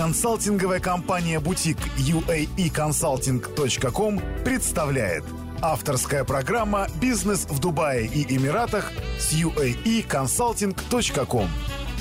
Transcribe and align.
Консалтинговая 0.00 0.80
компания 0.80 1.38
«Бутик» 1.40 1.76
uaeconsulting.com 1.98 4.18
представляет 4.42 5.24
Авторская 5.60 6.24
программа 6.24 6.86
«Бизнес 7.02 7.44
в 7.44 7.60
Дубае 7.60 8.06
и 8.06 8.24
Эмиратах» 8.34 8.92
с 9.18 9.34
uaeconsulting.com 9.34 11.48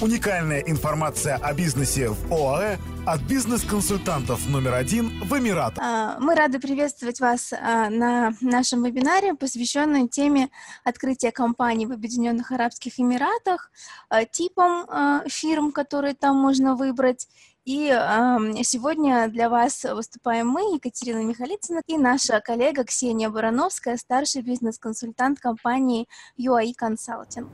Уникальная 0.02 0.62
информация 0.62 1.36
о 1.36 1.54
бизнесе 1.54 2.08
в 2.08 2.32
ОАЭ 2.32 2.78
от 3.06 3.20
бизнес-консультантов 3.24 4.48
номер 4.48 4.76
один 4.76 5.10
в 5.26 5.38
Эмиратах. 5.38 5.84
А, 5.84 6.18
мы 6.20 6.36
рады 6.36 6.60
приветствовать 6.60 7.20
вас 7.20 7.52
а, 7.52 7.90
на 7.90 8.34
нашем 8.40 8.82
вебинаре, 8.82 9.34
посвященном 9.34 10.08
теме 10.08 10.48
открытия 10.86 11.34
компаний 11.34 11.86
в 11.86 11.92
Объединенных 11.92 12.54
Арабских 12.54 12.98
Эмиратах, 12.98 13.72
а, 14.08 14.24
типам 14.24 14.88
фирм, 15.28 15.74
которые 15.74 16.14
там 16.14 16.38
можно 16.38 16.76
выбрать, 16.76 17.28
и 17.70 17.88
э, 17.92 18.64
сегодня 18.64 19.28
для 19.28 19.48
вас 19.48 19.84
выступаем 19.84 20.48
мы, 20.48 20.74
Екатерина 20.74 21.24
Михалицына, 21.24 21.82
и 21.86 22.00
наша 22.00 22.40
коллега 22.42 22.84
Ксения 22.84 23.30
Барановская, 23.30 23.98
старший 23.98 24.42
бизнес-консультант 24.42 25.40
компании 25.40 26.08
UAE 26.40 26.74
Consulting. 26.82 27.48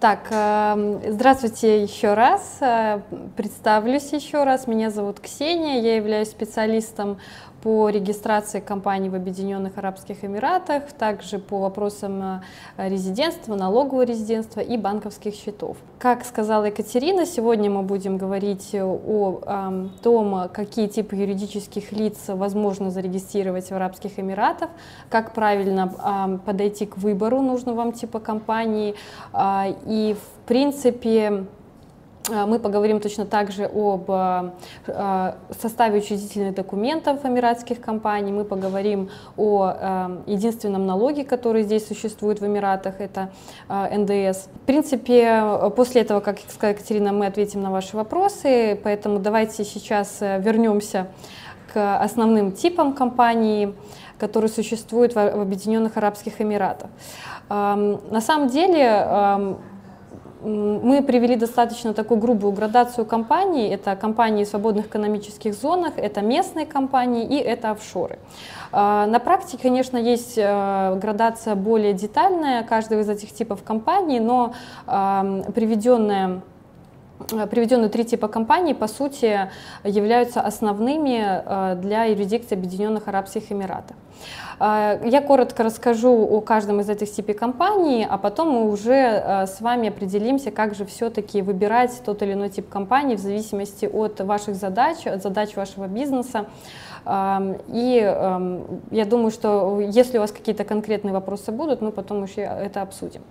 Так, 0.00 0.28
здравствуйте 1.06 1.82
еще 1.82 2.14
раз. 2.14 2.56
Э, 2.60 3.02
представлюсь 3.36 4.12
еще 4.14 4.44
раз. 4.44 4.66
Меня 4.66 4.90
зовут 4.90 5.20
Ксения, 5.20 5.82
я 5.82 5.96
являюсь 5.96 6.30
специалистом 6.30 7.18
по 7.62 7.88
регистрации 7.88 8.60
компаний 8.60 9.08
в 9.08 9.14
Объединенных 9.14 9.78
Арабских 9.78 10.24
Эмиратах, 10.24 10.92
также 10.92 11.38
по 11.38 11.58
вопросам 11.60 12.42
э, 12.76 12.88
резидентства, 12.88 13.54
налогового 13.54 14.02
резидентства 14.02 14.60
и 14.60 14.76
банковских 14.76 15.34
счетов. 15.34 15.78
Как 15.98 16.24
сказала 16.24 16.64
Екатерина, 16.66 17.24
сегодня 17.24 17.70
мы 17.70 17.82
будем 17.82 18.18
говорить 18.18 18.74
о, 18.74 19.88
том, 20.02 20.48
какие 20.52 20.86
типы 20.86 21.16
юридических 21.16 21.92
лиц 21.92 22.16
возможно 22.28 22.90
зарегистрировать 22.90 23.70
в 23.70 23.72
Арабских 23.72 24.18
Эмиратах, 24.18 24.70
как 25.08 25.32
правильно 25.32 26.40
подойти 26.44 26.86
к 26.86 26.98
выбору 26.98 27.40
нужного 27.40 27.78
вам 27.78 27.92
типа 27.92 28.18
компании 28.18 28.94
а, 29.32 29.68
и, 29.86 30.14
в 30.14 30.48
принципе, 30.48 31.46
мы 32.28 32.58
поговорим 32.58 33.00
точно 33.00 33.26
так 33.26 33.50
же 33.50 33.64
об 33.64 34.10
а, 34.10 34.54
а, 34.86 35.36
составе 35.60 35.98
учредительных 35.98 36.54
документов 36.54 37.24
эмиратских 37.24 37.80
компаний, 37.80 38.32
мы 38.32 38.44
поговорим 38.44 39.10
о 39.36 40.18
единственном 40.26 40.86
налоге, 40.86 41.24
который 41.24 41.62
здесь 41.62 41.86
существует 41.86 42.40
в 42.40 42.46
Эмиратах, 42.46 43.00
это 43.00 43.30
НДС. 43.68 44.46
В 44.46 44.66
принципе, 44.66 45.70
после 45.76 46.02
этого, 46.02 46.20
как 46.20 46.38
сказала 46.48 46.72
Екатерина, 46.72 47.12
мы 47.12 47.26
ответим 47.26 47.62
на 47.62 47.70
ваши 47.70 47.96
вопросы, 47.96 48.78
поэтому 48.82 49.18
давайте 49.18 49.64
сейчас 49.64 50.18
э, 50.20 50.40
вернемся 50.40 51.08
к 51.72 51.98
основным 51.98 52.52
типам 52.52 52.94
компаний, 52.94 53.74
которые 54.18 54.50
существуют 54.50 55.14
в 55.14 55.18
Объединенных 55.18 55.96
Арабских 55.96 56.40
Эмиратах. 56.40 56.90
На 57.48 58.20
самом 58.20 58.48
деле, 58.48 59.56
мы 60.42 61.02
привели 61.02 61.36
достаточно 61.36 61.94
такую 61.94 62.20
грубую 62.20 62.52
градацию 62.52 63.04
компаний. 63.04 63.68
Это 63.68 63.96
компании 63.96 64.44
в 64.44 64.48
свободных 64.48 64.86
экономических 64.86 65.54
зонах, 65.54 65.94
это 65.96 66.20
местные 66.20 66.66
компании 66.66 67.24
и 67.24 67.36
это 67.36 67.70
офшоры. 67.70 68.18
А, 68.72 69.06
на 69.06 69.18
практике, 69.18 69.62
конечно, 69.62 69.96
есть 69.96 70.34
э, 70.36 70.94
градация 70.96 71.54
более 71.54 71.92
детальная 71.92 72.62
каждого 72.62 73.00
из 73.00 73.08
этих 73.08 73.32
типов 73.32 73.62
компаний, 73.62 74.20
но 74.20 74.54
приведенная 74.86 76.40
приведенные 77.50 77.88
три 77.88 78.04
типа 78.04 78.28
компаний, 78.28 78.74
по 78.74 78.88
сути, 78.88 79.50
являются 79.84 80.40
основными 80.40 81.20
э, 81.22 81.76
для 81.76 82.04
юрисдикции 82.04 82.54
Объединенных 82.54 83.08
Арабских 83.08 83.52
Эмиратов. 83.52 83.96
Э, 84.60 85.00
я 85.04 85.20
коротко 85.20 85.62
расскажу 85.62 86.10
о 86.10 86.40
каждом 86.40 86.80
из 86.80 86.88
этих 86.88 87.12
типов 87.12 87.36
компаний, 87.36 88.06
а 88.08 88.18
потом 88.18 88.50
мы 88.50 88.70
уже 88.70 89.46
с 89.46 89.60
вами 89.60 89.88
определимся, 89.88 90.50
как 90.50 90.74
же 90.74 90.84
все-таки 90.84 91.42
выбирать 91.42 92.02
тот 92.04 92.22
или 92.22 92.32
иной 92.32 92.48
тип 92.48 92.68
компании 92.68 93.16
в 93.16 93.20
зависимости 93.20 93.86
от 93.86 94.20
ваших 94.20 94.54
задач, 94.54 95.06
от 95.06 95.22
задач 95.22 95.56
вашего 95.56 95.86
бизнеса. 95.86 96.46
И 97.08 98.16
я 98.90 99.04
думаю, 99.06 99.30
что 99.30 99.80
если 99.80 100.18
у 100.18 100.20
вас 100.20 100.30
какие-то 100.30 100.64
конкретные 100.64 101.14
вопросы 101.14 101.52
будут, 101.52 101.80
мы 101.80 101.90
потом 101.90 102.24
еще 102.24 102.42
это 102.42 102.82
обсудим. 102.82 103.22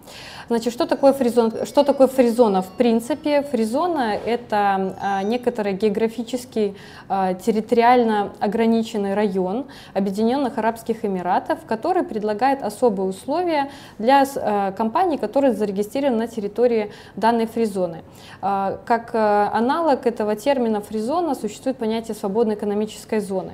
Значит, 0.47 0.73
что 0.73 0.85
такое 0.87 1.13
фризон? 1.13 1.53
Что 1.65 1.83
такое 1.83 2.07
фризона? 2.07 2.61
В 2.61 2.69
принципе, 2.69 3.43
фризона– 3.43 4.15
это 4.25 4.95
а, 4.99 5.23
некоторый 5.23 5.73
географический 5.73 6.75
а, 7.09 7.33
территориально 7.33 8.33
ограниченный 8.39 9.13
район 9.13 9.65
Объединенных 9.93 10.57
Арабских 10.57 11.05
Эмиратов, 11.05 11.59
который 11.67 12.03
предлагает 12.03 12.63
особые 12.63 13.09
условия 13.09 13.69
для 13.99 14.25
а, 14.35 14.71
компаний, 14.71 15.17
которые 15.17 15.53
зарегистрированы 15.53 16.17
на 16.17 16.27
территории 16.27 16.91
данной 17.15 17.45
фризоны. 17.45 18.03
Как 18.41 19.11
аналог 19.13 20.05
этого 20.05 20.35
термина 20.35 20.81
фризона 20.81 21.35
существует 21.35 21.77
понятие 21.77 22.15
свободной 22.15 22.55
экономической 22.55 23.19
зоны. 23.19 23.53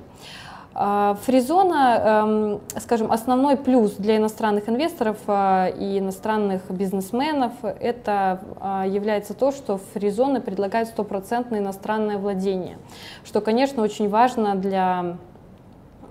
А, 0.76 1.16
фризона, 1.22 2.02
эм, 2.04 2.62
скажем, 2.80 3.12
основной 3.12 3.58
плюс 3.58 3.94
для 3.94 4.18
иностранных 4.18 4.68
инвесторов 4.70 5.18
а, 5.28 5.68
и 5.68 6.00
иностранных 6.00 6.70
бизнесменов 6.70 7.54
это 7.64 8.42
а, 8.60 8.86
является 8.88 9.36
то, 9.36 9.52
что 9.52 9.80
фризоны 9.94 10.42
предлагают 10.42 10.90
стопроцентное 10.90 11.60
иностранное 11.60 12.18
владение, 12.18 12.78
что, 13.24 13.40
конечно, 13.40 13.84
очень 13.84 14.10
важно 14.10 14.56
для 14.56 15.18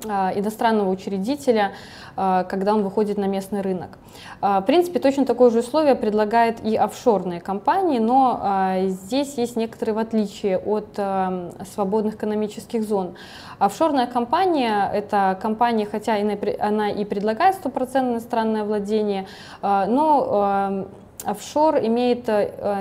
иностранного 0.04 0.90
учредителя, 0.90 1.72
когда 2.14 2.74
он 2.74 2.82
выходит 2.82 3.18
на 3.18 3.26
местный 3.26 3.60
рынок. 3.62 3.98
В 4.40 4.62
принципе, 4.62 4.98
точно 4.98 5.24
такое 5.24 5.50
же 5.50 5.60
условие 5.60 5.94
предлагает 5.94 6.64
и 6.64 6.76
офшорные 6.76 7.40
компании, 7.40 7.98
но 7.98 8.88
здесь 8.88 9.34
есть 9.38 9.56
некоторые 9.56 9.98
отличия 9.98 10.58
от 10.58 10.98
свободных 11.72 12.14
экономических 12.14 12.82
зон. 12.82 13.14
Офшорная 13.58 14.06
компания– 14.06 14.90
это 14.92 15.38
компания, 15.40 15.86
хотя 15.86 16.16
она 16.60 16.90
и 16.90 17.04
предлагает 17.04 17.54
стопроцентное 17.54 18.14
иностранное 18.14 18.64
владение, 18.64 19.26
но 19.62 20.86
офшор 21.24 21.76
имеет 21.78 22.28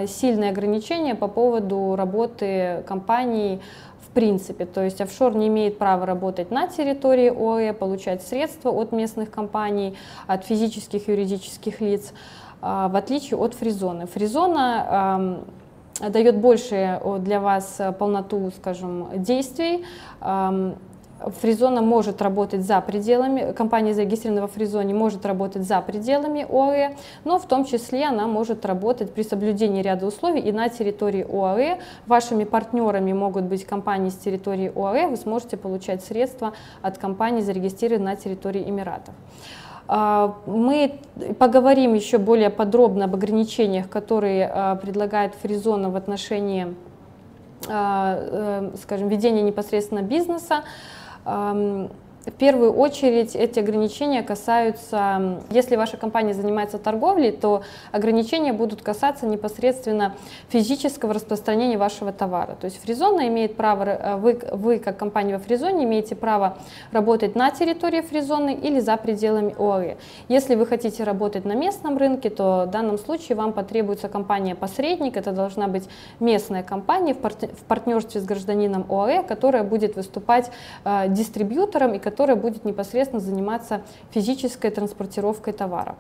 сильные 0.09 0.49
ограничения 0.49 1.13
по 1.13 1.27
поводу 1.27 1.95
работы 1.95 2.83
компаний 2.87 3.61
в 3.90 3.90
принципе. 4.13 4.65
То 4.65 4.83
есть 4.83 5.01
офшор 5.01 5.35
не 5.35 5.47
имеет 5.47 5.77
права 5.77 6.05
работать 6.05 6.51
на 6.51 6.67
территории 6.67 7.29
ОАЭ, 7.29 7.73
получать 7.73 8.21
средства 8.21 8.69
от 8.69 8.91
местных 8.91 9.31
компаний, 9.31 9.97
от 10.27 10.45
физических 10.45 11.07
юридических 11.07 11.81
лиц, 11.81 12.13
а, 12.61 12.87
в 12.87 12.95
отличие 12.95 13.37
от 13.37 13.53
фризоны. 13.53 14.07
Фризона 14.07 15.43
дает 16.09 16.37
больше 16.37 16.99
для 17.19 17.39
вас 17.39 17.79
полноту, 17.99 18.51
скажем, 18.57 19.09
действий, 19.15 19.85
Фризона 21.41 21.81
может 21.81 22.21
работать 22.21 22.61
за 22.61 22.81
пределами, 22.81 23.53
компания, 23.53 23.93
зарегистрированная 23.93 24.43
во 24.43 24.47
Фризоне, 24.47 24.93
может 24.93 25.25
работать 25.25 25.63
за 25.63 25.81
пределами 25.81 26.45
ОАЭ, 26.49 26.95
но 27.23 27.39
в 27.39 27.45
том 27.45 27.65
числе 27.65 28.05
она 28.05 28.27
может 28.27 28.65
работать 28.65 29.13
при 29.13 29.23
соблюдении 29.23 29.81
ряда 29.81 30.07
условий 30.07 30.41
и 30.41 30.51
на 30.51 30.69
территории 30.69 31.25
ОАЭ. 31.29 31.79
Вашими 32.07 32.43
партнерами 32.43 33.13
могут 33.13 33.43
быть 33.43 33.65
компании 33.65 34.09
с 34.09 34.15
территории 34.15 34.71
ОАЭ, 34.75 35.07
вы 35.07 35.17
сможете 35.17 35.57
получать 35.57 36.03
средства 36.03 36.53
от 36.81 36.97
компаний, 36.97 37.41
зарегистрированных 37.41 38.01
на 38.01 38.15
территории 38.15 38.67
Эмиратов. 38.67 39.13
А, 39.87 40.37
мы 40.45 40.99
поговорим 41.37 41.93
еще 41.93 42.17
более 42.17 42.49
подробно 42.49 43.05
об 43.05 43.15
ограничениях, 43.15 43.89
которые 43.89 44.47
а, 44.47 44.75
предлагает 44.75 45.35
Фризона 45.35 45.89
в 45.89 45.95
отношении 45.95 46.73
а, 47.69 48.17
э, 48.19 48.71
скажем, 48.81 49.07
ведения 49.07 49.43
непосредственно 49.43 50.01
бизнеса. 50.01 50.63
Um, 51.25 51.89
В 52.25 52.31
первую 52.31 52.73
очередь 52.73 53.35
эти 53.35 53.57
ограничения 53.57 54.21
касаются, 54.21 55.41
если 55.49 55.75
ваша 55.75 55.97
компания 55.97 56.35
занимается 56.35 56.77
торговлей, 56.77 57.31
то 57.31 57.63
ограничения 57.91 58.53
будут 58.53 58.83
касаться 58.83 59.25
непосредственно 59.25 60.15
физического 60.49 61.15
распространения 61.15 61.79
вашего 61.79 62.11
товара. 62.11 62.55
То 62.61 62.65
есть 62.65 62.79
Фризона 62.83 63.27
имеет 63.27 63.55
право, 63.55 63.83
э, 63.83 64.15
вы, 64.17 64.39
вы 64.51 64.77
как 64.77 64.97
компания 64.97 65.33
во 65.33 65.39
Фризоне 65.39 65.85
имеете 65.85 66.15
право 66.15 66.59
работать 66.91 67.35
на 67.35 67.49
территории 67.49 68.01
Фризоны 68.01 68.53
или 68.53 68.79
за 68.79 68.97
пределами 68.97 69.55
ОАЭ. 69.57 69.95
Если 70.27 70.53
вы 70.53 70.67
хотите 70.67 71.03
работать 71.03 71.43
на 71.43 71.53
местном 71.53 71.97
рынке, 71.97 72.29
то 72.29 72.65
в 72.67 72.71
данном 72.71 72.99
случае 72.99 73.35
вам 73.35 73.51
потребуется 73.51 74.09
компания-посредник, 74.09 75.17
это 75.17 75.31
должна 75.31 75.67
быть 75.67 75.89
местная 76.19 76.61
компания 76.61 77.15
в 77.15 77.63
партнерстве 77.67 78.21
с 78.21 78.25
гражданином 78.25 78.85
ОАЭ, 78.89 79.23
которая 79.23 79.63
будет 79.63 79.95
выступать 79.95 80.51
э, 80.83 81.05
дистрибьютором 81.07 81.95
и 81.95 82.10
которая 82.11 82.35
будет 82.35 82.65
непосредственно 82.65 83.21
заниматься 83.21 83.83
физической 84.11 84.69
транспортировкой 84.69 85.53
товара. 85.53 85.95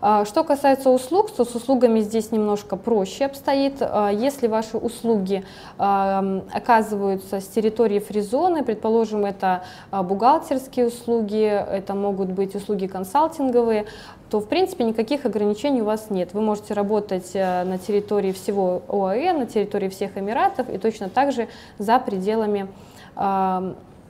А, 0.00 0.24
что 0.24 0.44
касается 0.44 0.88
услуг, 0.88 1.30
то 1.30 1.44
с 1.44 1.54
услугами 1.54 2.00
здесь 2.00 2.32
немножко 2.32 2.76
проще 2.76 3.26
обстоит. 3.26 3.74
А, 3.80 4.08
если 4.08 4.46
ваши 4.46 4.78
услуги 4.78 5.44
а, 5.76 6.42
оказываются 6.50 7.40
с 7.40 7.46
территории 7.48 7.98
фризоны, 7.98 8.64
предположим, 8.64 9.26
это 9.26 9.62
бухгалтерские 9.92 10.86
услуги, 10.86 11.44
это 11.44 11.94
могут 11.94 12.30
быть 12.30 12.54
услуги 12.54 12.86
консалтинговые, 12.86 13.84
то 14.30 14.40
в 14.40 14.48
принципе 14.48 14.84
никаких 14.84 15.26
ограничений 15.26 15.82
у 15.82 15.84
вас 15.84 16.08
нет. 16.08 16.30
Вы 16.32 16.40
можете 16.40 16.72
работать 16.72 17.34
на 17.34 17.76
территории 17.76 18.32
всего 18.32 18.82
ОАЭ, 18.88 19.34
на 19.34 19.44
территории 19.44 19.90
всех 19.90 20.16
Эмиратов 20.16 20.70
и 20.70 20.78
точно 20.78 21.10
так 21.10 21.32
же 21.32 21.48
за 21.78 21.98
пределами 21.98 22.68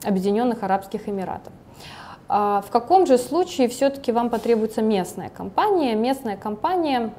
Объединенных 0.04 0.62
Арабских 0.62 1.08
Эмиратов. 1.08 1.52
А 2.28 2.62
в 2.66 2.70
каком 2.70 3.06
же 3.06 3.18
случае 3.18 3.68
все-таки 3.68 4.12
вам 4.12 4.30
потребуется 4.30 4.82
местная 4.82 5.28
компания? 5.28 5.94
Местная 5.94 6.36
компания 6.36 7.12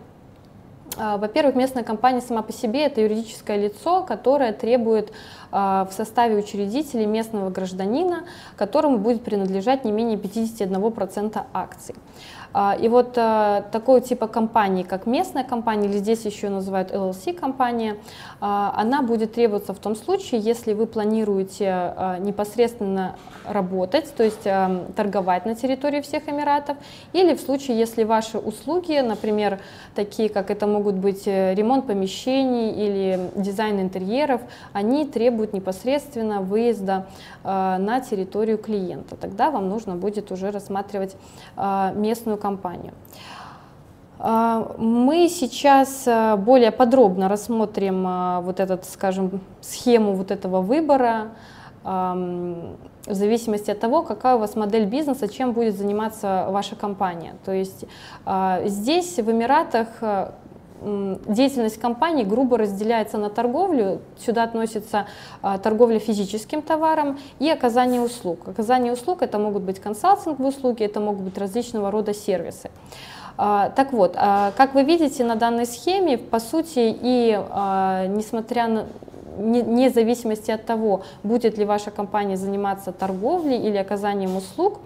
а, 0.98 1.18
во-первых, 1.18 1.56
местная 1.56 1.84
компания 1.84 2.22
сама 2.22 2.42
по 2.42 2.52
себе 2.52 2.86
это 2.86 3.02
юридическое 3.02 3.58
лицо, 3.58 4.04
которое 4.04 4.54
требует 4.54 5.12
а, 5.52 5.88
в 5.90 5.94
составе 5.94 6.38
учредителей 6.38 7.06
местного 7.06 7.50
гражданина, 7.50 8.24
которому 8.58 8.98
будет 8.98 9.24
принадлежать 9.24 9.86
не 9.86 9.92
менее 9.92 10.18
51% 10.18 11.42
акций. 11.54 11.96
А, 12.54 12.78
и 12.80 12.88
вот 12.88 13.18
а, 13.18 13.64
такого 13.72 14.00
типа 14.00 14.28
компании, 14.28 14.84
как 14.84 15.08
местная 15.08 15.44
компания, 15.44 15.88
или 15.90 15.98
здесь 15.98 16.24
еще 16.26 16.50
называют 16.50 16.92
LLC-компания, 16.92 17.98
а, 18.40 18.74
она 18.78 19.02
будет 19.02 19.34
требоваться 19.34 19.74
в 19.74 19.80
том 19.80 19.96
случае, 19.96 20.42
если 20.42 20.74
вы 20.74 20.86
планируете 20.86 21.94
непосредственно 22.20 23.16
работать, 23.48 24.14
то 24.16 24.24
есть 24.24 24.44
торговать 24.96 25.46
на 25.46 25.56
территории 25.56 26.02
всех 26.02 26.30
Эмиратов, 26.30 26.78
или 27.14 27.36
в 27.36 27.42
случае, 27.42 27.78
если 27.78 28.04
ваши 28.04 28.38
услуги, 28.38 29.00
например, 29.00 29.60
такие 29.96 30.30
как 30.30 30.52
это 30.52 30.68
могут 30.68 30.96
быть 30.96 31.24
э, 31.28 31.54
ремонт 31.56 31.88
помещений 31.88 32.72
или 32.72 33.30
дизайн 33.36 33.82
интерьеров, 33.82 34.42
они 34.74 35.06
требуют 35.06 35.54
непосредственно 35.54 36.42
выезда 36.42 37.08
на 37.44 38.00
территорию 38.00 38.58
клиента. 38.58 39.16
Тогда 39.16 39.52
вам 39.52 39.68
нужно 39.70 39.96
будет 39.96 40.32
уже 40.32 40.52
рассматривать 40.52 41.16
местную 41.58 42.38
компанию. 42.44 42.94
А, 44.20 44.76
мы 44.78 45.30
сейчас 45.30 46.04
а, 46.08 46.38
более 46.38 46.72
подробно 46.72 47.28
рассмотрим 47.28 48.06
а, 48.08 48.42
вот 48.42 48.60
этот, 48.60 48.86
скажем, 48.86 49.42
схему 49.62 50.14
вот 50.14 50.32
этого 50.32 50.62
выбора 50.62 51.32
в 51.84 53.14
зависимости 53.14 53.70
от 53.70 53.80
того, 53.82 54.04
какая 54.04 54.36
у 54.36 54.40
вас 54.40 54.56
модель 54.56 54.86
бизнеса, 54.86 55.28
чем 55.28 55.52
будет 55.52 55.78
заниматься 55.78 56.46
ваша 56.50 56.78
компания. 56.78 57.34
То 57.44 57.52
есть 57.52 57.84
здесь 58.66 59.20
в 59.20 59.30
Эмиратах 59.30 59.88
деятельность 61.28 61.80
компании 61.80 62.24
грубо 62.24 62.58
разделяется 62.58 63.18
на 63.18 63.30
торговлю. 63.30 64.02
Сюда 64.18 64.44
относится 64.44 65.06
торговля 65.42 66.00
физическим 66.00 66.62
товаром 66.62 67.20
и 67.40 67.50
оказание 67.50 68.02
услуг. 68.02 68.48
Оказание 68.48 68.94
услуг 68.94 69.22
это 69.22 69.40
могут 69.40 69.64
быть 69.64 69.80
консалтинговые 69.80 70.50
услуги, 70.50 70.84
это 70.84 71.00
могут 71.00 71.24
быть 71.24 71.38
различного 71.38 71.92
рода 71.92 72.14
сервисы. 72.14 72.70
Так 73.38 73.94
вот, 73.94 74.14
как 74.14 74.74
вы 74.76 74.84
видите 74.84 75.24
на 75.24 75.36
данной 75.36 75.66
схеме, 75.66 76.18
по 76.18 76.40
сути, 76.40 76.96
и 77.02 77.40
несмотря 78.10 78.68
на 78.68 78.86
вне 79.38 79.90
зависимости 79.90 80.52
от 80.52 80.66
того, 80.66 81.02
будет 81.24 81.58
ли 81.58 81.66
ваша 81.66 81.90
компания 81.90 82.38
заниматься 82.38 82.92
торговлей 82.92 83.58
или 83.58 83.78
оказанием 83.78 84.38
услуг, 84.38 84.80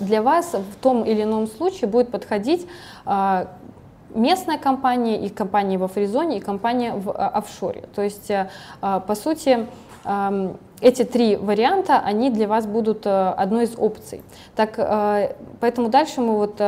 для 0.00 0.22
вас 0.22 0.52
в 0.52 0.76
том 0.82 1.04
или 1.04 1.22
ином 1.22 1.46
случае 1.48 1.88
будет 1.88 2.10
подходить 2.10 2.66
местная 4.14 4.58
компания, 4.58 5.18
и 5.20 5.28
компания 5.28 5.78
во 5.78 5.88
фризоне, 5.88 6.38
и 6.38 6.40
компания 6.40 6.94
в 6.94 7.10
а, 7.10 7.28
офшоре. 7.28 7.84
То 7.94 8.02
есть, 8.02 8.30
э, 8.30 8.48
а, 8.80 9.00
по 9.00 9.14
сути, 9.14 9.66
эти 10.82 11.02
три 11.02 11.36
варианта, 11.36 11.98
они 11.98 12.28
для 12.28 12.46
вас 12.46 12.66
будут 12.66 13.06
э, 13.06 13.10
одной 13.10 13.64
из 13.64 13.74
опций. 13.78 14.22
Так, 14.54 14.74
э, 14.76 15.34
поэтому 15.60 15.88
дальше 15.88 16.20
мы 16.20 16.36
вот 16.36 16.60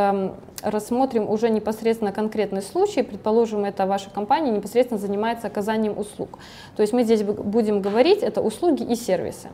рассмотрим 0.62 1.28
уже 1.28 1.50
непосредственно 1.50 2.12
конкретный 2.12 2.62
случай. 2.62 3.02
Предположим, 3.02 3.66
это 3.66 3.87
ваша 3.87 4.08
компания 4.08 4.50
непосредственно 4.50 4.98
занимается 4.98 5.48
оказанием 5.48 5.98
услуг. 5.98 6.38
То 6.76 6.81
есть 6.81 6.94
мы 6.94 7.04
здесь 7.04 7.22
будем 7.22 7.82
говорить, 7.82 8.22
это 8.22 8.40
услуги 8.40 8.82
и 8.82 8.96
сервисы. 8.96 9.48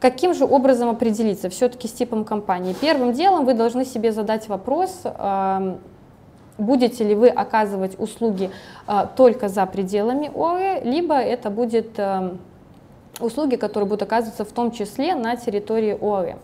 Каким 0.00 0.34
же 0.34 0.44
образом 0.44 0.90
определиться 0.90 1.48
все-таки 1.48 1.88
с 1.88 1.92
типом 1.92 2.24
компании? 2.24 2.74
Первым 2.78 3.12
делом 3.12 3.46
вы 3.46 3.54
должны 3.54 3.86
себе 3.86 4.12
задать 4.12 4.46
вопрос, 4.48 5.02
будете 6.58 7.04
ли 7.04 7.14
вы 7.14 7.28
оказывать 7.28 7.98
услуги 7.98 8.50
а, 8.86 9.06
только 9.06 9.48
за 9.48 9.66
пределами 9.66 10.30
ОАЭ, 10.34 10.82
либо 10.84 11.14
это 11.14 11.50
будет 11.50 11.98
а, 11.98 12.36
услуги, 13.20 13.56
которые 13.56 13.88
будут 13.88 14.02
оказываться 14.02 14.44
в 14.44 14.52
том 14.52 14.70
числе 14.70 15.14
на 15.14 15.36
территории 15.36 15.96
ОАЭ. 16.00 16.36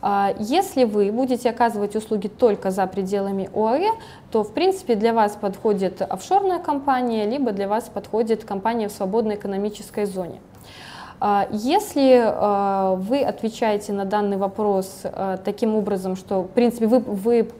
А, 0.00 0.34
если 0.38 0.84
вы 0.84 1.10
будете 1.10 1.50
оказывать 1.50 1.96
услуги 1.96 2.28
только 2.28 2.70
за 2.70 2.86
пределами 2.86 3.50
ОАЭ, 3.54 3.90
то 4.30 4.44
в 4.44 4.52
принципе 4.52 4.94
для 4.94 5.12
вас 5.12 5.36
подходит 5.40 6.02
офшорная 6.02 6.58
компания, 6.58 7.26
либо 7.26 7.52
для 7.52 7.68
вас 7.68 7.90
подходит 7.92 8.44
компания 8.44 8.88
в 8.88 8.92
свободной 8.92 9.34
экономической 9.34 10.04
зоне. 10.04 10.40
А, 11.20 11.48
если 11.50 12.22
а, 12.24 12.94
вы 12.94 13.22
отвечаете 13.22 13.92
на 13.92 14.04
данный 14.04 14.36
вопрос 14.36 15.00
а, 15.04 15.36
таким 15.38 15.74
образом, 15.74 16.16
что 16.16 16.42
в 16.42 16.48
принципе 16.48 16.86
вы, 16.86 17.00
вы 17.00 17.50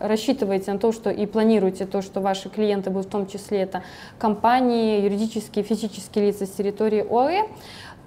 рассчитываете 0.00 0.72
на 0.72 0.78
то, 0.78 0.92
что 0.92 1.10
и 1.10 1.26
планируете 1.26 1.86
то, 1.86 2.02
что 2.02 2.20
ваши 2.20 2.48
клиенты 2.48 2.90
будут 2.90 3.06
в 3.06 3.10
том 3.10 3.26
числе 3.26 3.60
это 3.60 3.82
компании, 4.18 5.02
юридические, 5.02 5.64
физические 5.64 6.26
лица 6.26 6.46
с 6.46 6.50
территории 6.50 7.04
ОАЭ, 7.08 7.46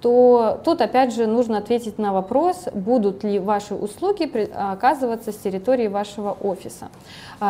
то 0.02 0.60
тут 0.64 0.80
опять 0.80 1.14
же 1.14 1.26
нужно 1.26 1.58
ответить 1.58 1.96
на 1.96 2.12
вопрос, 2.12 2.64
будут 2.74 3.22
ли 3.22 3.38
ваши 3.38 3.74
услуги 3.74 4.28
оказываться 4.52 5.30
с 5.30 5.36
территории 5.36 5.86
вашего 5.86 6.32
офиса. 6.32 6.88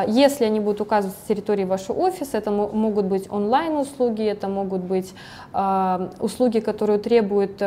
Если 0.06 0.44
они 0.44 0.60
будут 0.60 0.82
указываться 0.82 1.18
с 1.24 1.28
территории 1.28 1.64
вашего 1.64 1.96
офиса, 1.96 2.36
это 2.36 2.50
могут 2.50 3.06
быть 3.06 3.30
онлайн-услуги, 3.30 4.22
это 4.24 4.48
могут 4.48 4.82
быть 4.82 5.14
услуги, 6.20 6.60
которые 6.60 6.98
требуют 6.98 7.62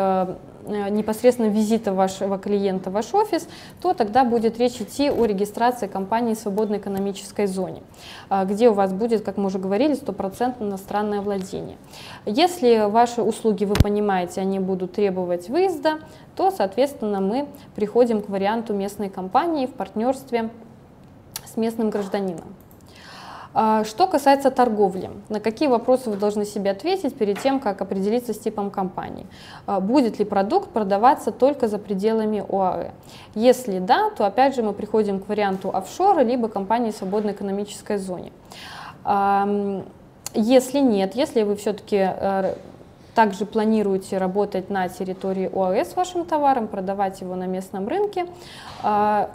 непосредственно 0.65 1.47
визита 1.47 1.94
вашего 1.94 2.38
клиента 2.38 2.89
в 2.89 2.94
ваш 2.94 3.13
офис, 3.13 3.47
то 3.81 3.94
тогда 3.94 4.23
будет 4.23 4.57
речь 4.59 4.81
идти 4.81 5.09
о 5.09 5.25
регистрации 5.25 5.88
компании 5.88 6.33
в 6.33 6.39
свободной 6.39 6.77
экономической 6.77 7.47
зоне, 7.47 7.83
э, 8.29 8.45
где 8.45 8.69
у 8.69 8.73
вас 8.73 8.94
будет, 8.94 9.23
как 9.23 9.38
мы 9.38 9.45
уже 9.45 9.59
говорили, 9.59 9.94
стопроцентное 9.94 10.67
иностранное 10.67 11.21
владение. 11.21 11.77
Если 12.25 12.89
ваши 12.89 13.21
услуги, 13.21 13.65
вы 13.65 13.75
понимаете, 13.75 14.41
они 14.41 14.60
будут 14.60 14.93
требовать 14.93 15.50
выезда, 15.50 16.00
то, 16.36 16.51
соответственно, 16.51 17.22
мы 17.22 17.48
приходим 17.75 18.22
к 18.22 18.29
варианту 18.29 18.74
местной 18.74 19.10
компании 19.10 19.67
в 19.67 19.74
партнерстве 19.74 20.50
с 21.45 21.57
местным 21.57 21.89
гражданином. 21.89 22.55
А, 23.57 23.85
что 23.85 24.05
касается 24.05 24.51
торговли, 24.51 25.09
на 25.29 25.39
какие 25.39 25.69
вопросы 25.69 26.09
вы 26.09 26.17
должны 26.17 26.43
себе 26.43 26.71
ответить 26.71 27.15
перед 27.15 27.39
тем, 27.39 27.62
как 27.62 27.81
определиться 27.81 28.33
с 28.33 28.38
типом 28.38 28.69
компании? 28.69 29.25
А, 29.65 29.79
будет 29.79 30.19
ли 30.19 30.25
продукт 30.25 30.69
продаваться 30.71 31.31
только 31.31 31.69
за 31.69 31.79
пределами 31.79 32.43
ОАЭ? 32.50 32.91
Если 33.33 33.79
да, 33.79 34.09
то 34.09 34.25
опять 34.25 34.55
же 34.55 34.62
мы 34.62 34.74
приходим 34.74 35.21
к 35.21 35.29
варианту 35.29 35.69
офшора, 35.74 36.19
либо 36.19 36.50
компании 36.50 36.91
в 36.91 36.97
свободной 36.97 37.31
экономической 37.31 37.97
зоне. 37.97 38.33
Если 40.33 40.79
нет, 40.79 41.15
если 41.15 41.43
вы 41.43 41.55
все-таки 41.55 41.95
э, 41.97 42.55
также 43.15 43.45
планируете 43.45 44.17
работать 44.17 44.69
на 44.69 44.89
территории 44.89 45.50
ОАЭ 45.51 45.86
с 45.86 45.95
вашим 45.95 46.25
товаром, 46.25 46.67
продавать 46.67 47.22
его 47.22 47.36
на 47.36 47.48
местном 47.48 47.88
рынке, 47.88 48.27
а, 48.84 49.31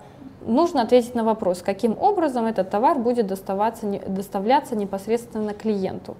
нужно 0.47 0.83
ответить 0.83 1.15
на 1.15 1.25
вопрос, 1.25 1.63
каким 1.63 1.97
образом 1.99 2.47
этот 2.47 2.71
товар 2.71 2.99
будет 2.99 3.27
доставаться, 3.27 3.87
доставляться 4.07 4.77
непосредственно 4.77 5.55
клиенту. 5.55 6.17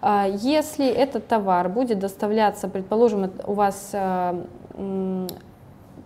А, 0.00 0.26
если 0.26 0.86
этот 0.86 1.28
товар 1.28 1.68
будет 1.68 1.98
доставляться, 1.98 2.68
предположим, 2.68 3.30
у 3.46 3.52
вас 3.52 3.90
а, 3.92 4.42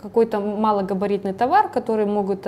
какой-то 0.03 0.41
малогабаритный 0.41 1.33
товар, 1.33 1.69
который 1.69 2.05
могут 2.05 2.47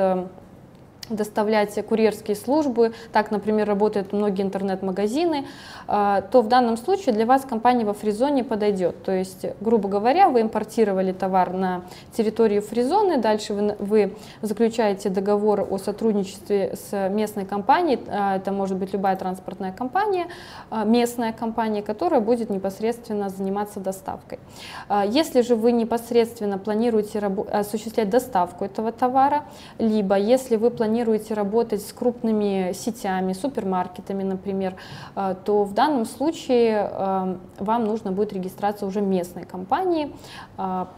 доставлять 1.11 1.75
курьерские 1.87 2.37
службы, 2.37 2.93
так, 3.13 3.31
например, 3.31 3.67
работают 3.67 4.13
многие 4.13 4.43
интернет-магазины, 4.43 5.47
а, 5.87 6.23
то 6.23 6.43
в 6.43 6.49
данном 6.49 6.77
случае 6.77 7.15
для 7.15 7.27
вас 7.27 7.43
компания 7.45 7.85
во 7.85 7.95
фризоне 7.95 8.45
подойдет. 8.45 9.03
То 9.03 9.13
есть, 9.13 9.47
грубо 9.61 9.89
говоря, 9.89 10.29
вы 10.29 10.43
импортировали 10.43 11.13
товар 11.13 11.53
на 11.53 11.83
территорию 12.13 12.63
фризоны, 12.63 13.17
дальше 13.17 13.55
вы, 13.55 13.77
вы 13.79 14.17
заключаете 14.43 15.09
договор 15.09 15.67
о 15.69 15.79
сотрудничестве 15.79 16.77
с 16.77 17.09
местной 17.09 17.47
компанией, 17.47 18.01
а, 18.09 18.37
это 18.37 18.53
может 18.53 18.77
быть 18.77 18.93
любая 18.93 19.17
транспортная 19.17 19.73
компания, 19.73 20.27
а, 20.71 20.85
местная 20.85 21.33
компания, 21.33 21.83
которая 21.83 22.21
будет 22.21 22.51
непосредственно 22.51 23.29
заниматься 23.29 23.81
доставкой. 23.81 24.39
Если 25.09 25.43
же 25.43 25.55
вы 25.55 25.73
непосредственно 25.73 26.59
планируете 26.59 27.19
осуществлять 27.19 28.11
доставку 28.11 28.65
этого 28.65 28.93
товара, 28.93 29.45
либо 29.79 30.17
если 30.17 30.57
вы 30.57 30.71
планируете 30.71 30.98
работать 31.35 31.83
с 31.83 31.93
крупными 31.93 32.73
сетями, 32.73 33.33
супермаркетами, 33.33 34.23
например, 34.23 34.75
то 35.15 35.65
в 35.65 35.75
данном 35.75 36.05
случае 36.07 36.91
эм, 36.91 37.41
вам 37.59 37.85
нужно 37.85 38.13
будет 38.13 38.33
регистрация 38.33 38.87
уже 38.87 39.01
местной 39.01 39.45
компании. 39.45 40.13
А, 40.57 40.89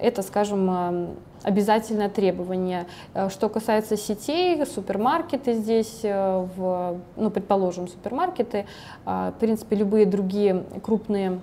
это, 0.00 0.22
скажем, 0.22 1.16
обязательное 1.44 2.08
требование. 2.08 2.86
Э, 3.12 3.28
что 3.28 3.48
касается 3.48 3.96
сетей, 3.96 4.64
супермаркеты 4.66 5.54
здесь, 5.54 6.00
э, 6.02 6.46
в, 6.56 6.98
ну, 7.16 7.30
предположим, 7.30 7.86
супермаркеты, 7.86 8.66
э, 9.06 9.32
в 9.36 9.38
принципе, 9.38 9.76
любые 9.76 10.06
другие 10.06 10.64
крупные 10.82 11.40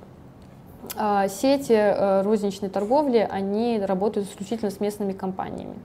сети 1.29 2.24
розничной 2.24 2.67
торговли, 2.67 3.25
они 3.31 3.79
работают 3.79 4.27
исключительно 4.27 4.71
с 4.71 4.79
местными 4.79 5.13
компаниями. 5.13 5.75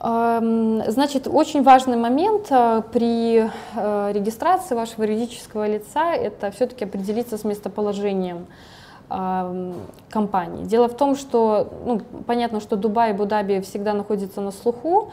Значит, 0.00 1.26
очень 1.26 1.64
важный 1.64 1.96
момент 1.96 2.46
э, 2.50 2.82
при 2.92 3.50
э, 3.74 4.12
регистрации 4.12 4.76
вашего 4.76 5.02
юридического 5.02 5.66
лица– 5.66 6.12
это 6.14 6.52
все-таки 6.52 6.84
определиться 6.84 7.36
с 7.36 7.42
местоположением 7.42 8.46
компании. 9.08 10.64
Дело 10.64 10.88
в 10.88 10.96
том, 10.96 11.16
что, 11.16 11.72
ну, 11.86 12.02
понятно, 12.26 12.60
что 12.60 12.76
Дубай 12.76 13.10
и 13.10 13.14
Абу-Даби 13.14 13.60
всегда 13.60 13.94
находятся 13.94 14.40
на 14.40 14.50
слуху, 14.50 15.10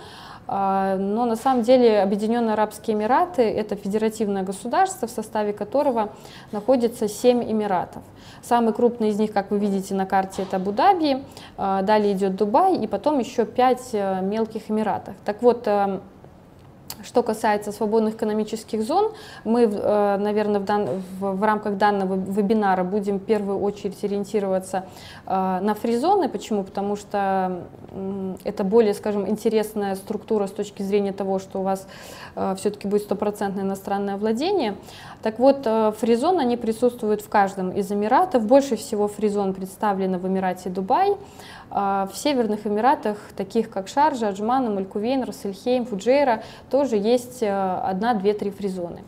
а, 0.48 0.98
но 0.98 1.25
на 1.25 1.36
самом 1.36 1.64
деле 1.64 2.02
Объединенные 2.02 2.54
Арабские 2.54 2.96
Эмираты– 2.96 3.42
это 3.44 3.75
федеративное 3.75 4.44
государство, 4.44 5.08
в 5.08 5.12
составе 5.12 5.54
которого 5.54 6.10
находится 6.52 7.08
семь 7.08 7.44
эмиратов. 7.44 8.04
Самый 8.44 8.74
крупный 8.74 9.10
из 9.10 9.20
них, 9.20 9.34
как 9.34 9.50
вы 9.50 9.58
видите 9.58 9.96
на 9.96 10.06
карте, 10.06 10.44
это 10.44 10.58
Абу-Даби, 10.58 11.24
а, 11.58 11.82
далее 11.82 12.14
идет 12.14 12.36
Дубай 12.36 12.75
и 12.75 12.88
потом 12.88 13.20
еще 13.20 13.46
пять 13.46 13.90
э, 13.94 14.22
мелких 14.22 14.70
эмиратов. 14.70 15.16
Так 15.25 15.42
вот, 15.42 15.68
что 17.04 17.24
касается 17.24 17.72
свободных 17.72 18.16
экономических 18.16 18.84
зон, 18.84 19.12
мы, 19.44 19.64
э, 19.64 20.18
наверное, 20.18 20.60
в, 20.60 20.66
дан, 20.66 20.88
в, 21.20 21.44
рамках 21.44 21.78
данного 21.78 22.16
вебинара 22.16 22.84
будем 22.84 23.20
в 23.20 23.24
первую 23.24 23.60
очередь 23.60 24.04
ориентироваться 24.04 24.86
э, 25.25 25.60
на 25.62 25.75
фризоны. 25.75 26.30
Почему? 26.30 26.64
Потому 26.64 26.96
что 26.96 27.64
это 28.44 28.64
более, 28.64 28.94
скажем, 28.94 29.28
интересная 29.28 29.96
структура 29.96 30.48
с 30.48 30.52
точки 30.52 30.84
зрения 30.84 31.14
того, 31.14 31.40
что 31.40 31.60
у 31.60 31.64
вас 31.64 31.88
э, 32.36 32.56
все-таки 32.58 32.88
будет 32.88 33.04
стопроцентное 33.04 33.64
иностранное 33.64 34.18
владение. 34.18 34.75
Так 35.22 35.40
вот, 35.40 35.68
фризон, 36.00 36.38
они 36.38 36.56
присутствуют 36.56 37.22
в 37.22 37.30
каждом 37.30 37.72
из 37.72 37.92
Эмиратов. 37.92 38.46
Больше 38.46 38.75
всего 38.75 39.08
фризон 39.08 39.56
представлено 39.56 40.20
в 40.20 40.28
Эмирате 40.28 40.70
Дубай. 40.70 41.16
В 41.72 42.12
Северных 42.14 42.68
Эмиратах, 42.68 43.18
таких 43.36 43.72
как 43.72 43.88
Шарджа, 43.88 44.28
Аджман, 44.28 44.74
Малькувейн, 44.75 45.24
Рассельхейм, 45.24 45.86
Фуджейра, 45.88 46.44
тоже 46.70 46.85
есть 46.94 47.42
э, 47.42 47.80
одна, 47.84 48.13
две, 48.13 48.34
три 48.34 48.51
фризоны. 48.51 49.01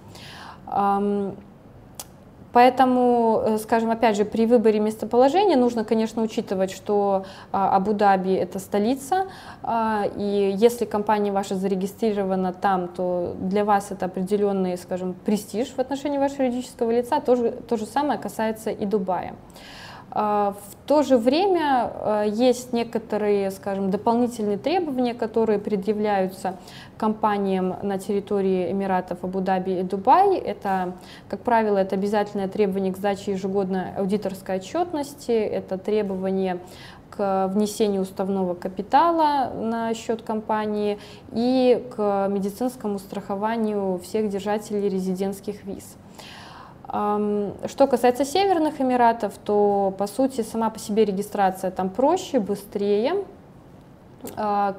Поэтому, 2.58 3.44
э, 3.46 3.58
скажем, 3.60 3.92
опять 3.92 4.18
же, 4.18 4.26
при 4.26 4.48
выборе 4.48 4.80
местоположения 4.80 5.56
нужно, 5.56 5.84
конечно, 5.84 6.24
учитывать, 6.24 6.72
что 6.72 7.26
а, 7.52 7.76
Абу-Даби– 7.76 8.34
это 8.34 8.58
столица, 8.58 9.28
а, 9.62 10.06
и 10.16 10.56
если 10.58 10.86
компания 10.86 11.32
ваша 11.32 11.54
зарегистрирована 11.54 12.54
там, 12.54 12.88
то 12.88 13.36
для 13.40 13.64
вас 13.64 13.92
это 13.92 14.06
определенный, 14.06 14.76
скажем, 14.78 15.14
престиж 15.14 15.68
в 15.68 15.80
отношении 15.80 16.18
вашего 16.18 16.44
юридического 16.46 16.90
лица. 16.90 17.20
То 17.20 17.36
же, 17.36 17.52
то 17.52 17.78
же 17.78 17.86
самое 17.86 18.18
касается 18.18 18.72
и 18.72 18.88
Дубая. 18.88 19.36
А, 20.10 20.56
в 20.72 20.88
то 20.88 21.04
же 21.04 21.18
время 21.18 21.92
а, 21.94 22.24
есть 22.24 22.74
некоторые, 22.74 23.52
скажем, 23.52 23.92
дополнительные 23.92 24.58
требования, 24.58 25.14
которые 25.14 25.60
предъявляются 25.60 26.58
компаниям 26.98 27.76
на 27.84 27.98
территории 28.00 28.72
Эмиратов 28.72 29.24
Абу-Даби 29.24 29.80
и 29.80 29.84
Дубай. 29.84 30.38
Это, 30.38 30.94
как 31.30 31.42
правило, 31.42 31.78
это 31.78 31.96
обязательное 31.96 32.48
требование 32.48 32.94
к 32.94 32.98
сдаче 32.98 33.32
ежегодной 33.34 33.96
аудиторской 33.96 34.58
отчетности, 34.58 35.32
это 35.32 35.78
требование 35.78 36.60
к 37.10 37.48
внесению 37.54 38.02
уставного 38.02 38.54
капитала 38.54 39.52
на 39.54 39.94
счет 39.94 40.22
компании 40.22 41.00
и 41.32 41.84
к 41.96 42.28
медицинскому 42.30 43.00
страхованию 43.00 44.00
всех 44.04 44.30
держателей 44.30 44.88
резидентских 44.88 45.64
виз. 45.66 45.98
Что 46.90 47.88
касается 47.90 48.24
Северных 48.24 48.80
Эмиратов, 48.80 49.38
то 49.38 49.94
по 49.98 50.08
сути 50.08 50.42
сама 50.42 50.70
по 50.70 50.80
себе 50.80 51.04
регистрация 51.04 51.70
там 51.70 51.90
проще, 51.90 52.40
быстрее. 52.40 53.26
А, 54.36 54.76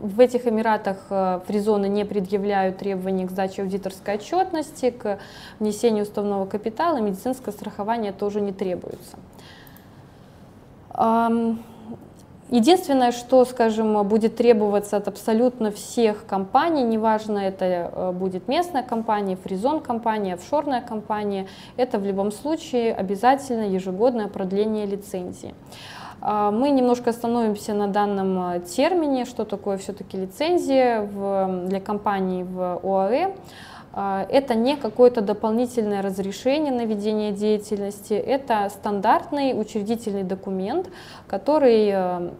в 0.00 0.20
этих 0.20 0.46
Эмиратах 0.46 0.96
э, 1.10 1.40
фризоны 1.46 1.86
не 1.86 2.04
предъявляют 2.04 2.78
требований 2.78 3.26
к 3.26 3.30
сдаче 3.30 3.62
аудиторской 3.62 4.14
отчетности, 4.14 4.90
к 4.90 5.18
внесению 5.60 6.04
уставного 6.04 6.46
капитала, 6.46 6.98
медицинское 6.98 7.52
страхование 7.52 8.12
тоже 8.12 8.40
не 8.40 8.52
требуется. 8.52 9.18
Единственное, 12.50 13.10
что, 13.10 13.44
скажем, 13.46 14.06
будет 14.06 14.36
требоваться 14.36 14.98
от 14.98 15.08
абсолютно 15.08 15.70
всех 15.70 16.26
компаний, 16.26 16.82
неважно, 16.82 17.38
это 17.38 17.64
э, 17.64 18.12
будет 18.12 18.48
местная 18.48 18.82
компания, 18.82 19.36
фризон 19.36 19.80
компания, 19.80 20.34
офшорная 20.34 20.82
компания, 20.82 21.46
это 21.76 21.98
в 21.98 22.04
любом 22.04 22.30
случае 22.30 22.94
обязательно 22.94 23.62
ежегодное 23.62 24.28
продление 24.28 24.84
лицензии. 24.84 25.54
А, 26.20 26.50
мы 26.50 26.70
немножко 26.70 27.10
остановимся 27.10 27.72
на 27.72 27.88
данном 27.88 28.52
э, 28.52 28.60
термине, 28.60 29.24
что 29.24 29.44
такое 29.44 29.78
все-таки 29.78 30.18
лицензия 30.18 31.02
для 31.66 31.80
компаний 31.80 32.44
в 32.44 32.80
ОАЭ. 32.82 33.34
А, 33.96 34.26
это 34.28 34.56
не 34.56 34.76
какое-то 34.76 35.20
дополнительное 35.20 36.02
разрешение 36.02 36.72
на 36.72 36.84
ведение 36.84 37.30
деятельности, 37.30 38.14
это 38.14 38.68
стандартный 38.68 39.58
учредительный 39.58 40.24
документ, 40.24 40.88
который 41.28 41.90
э, 41.92 42.30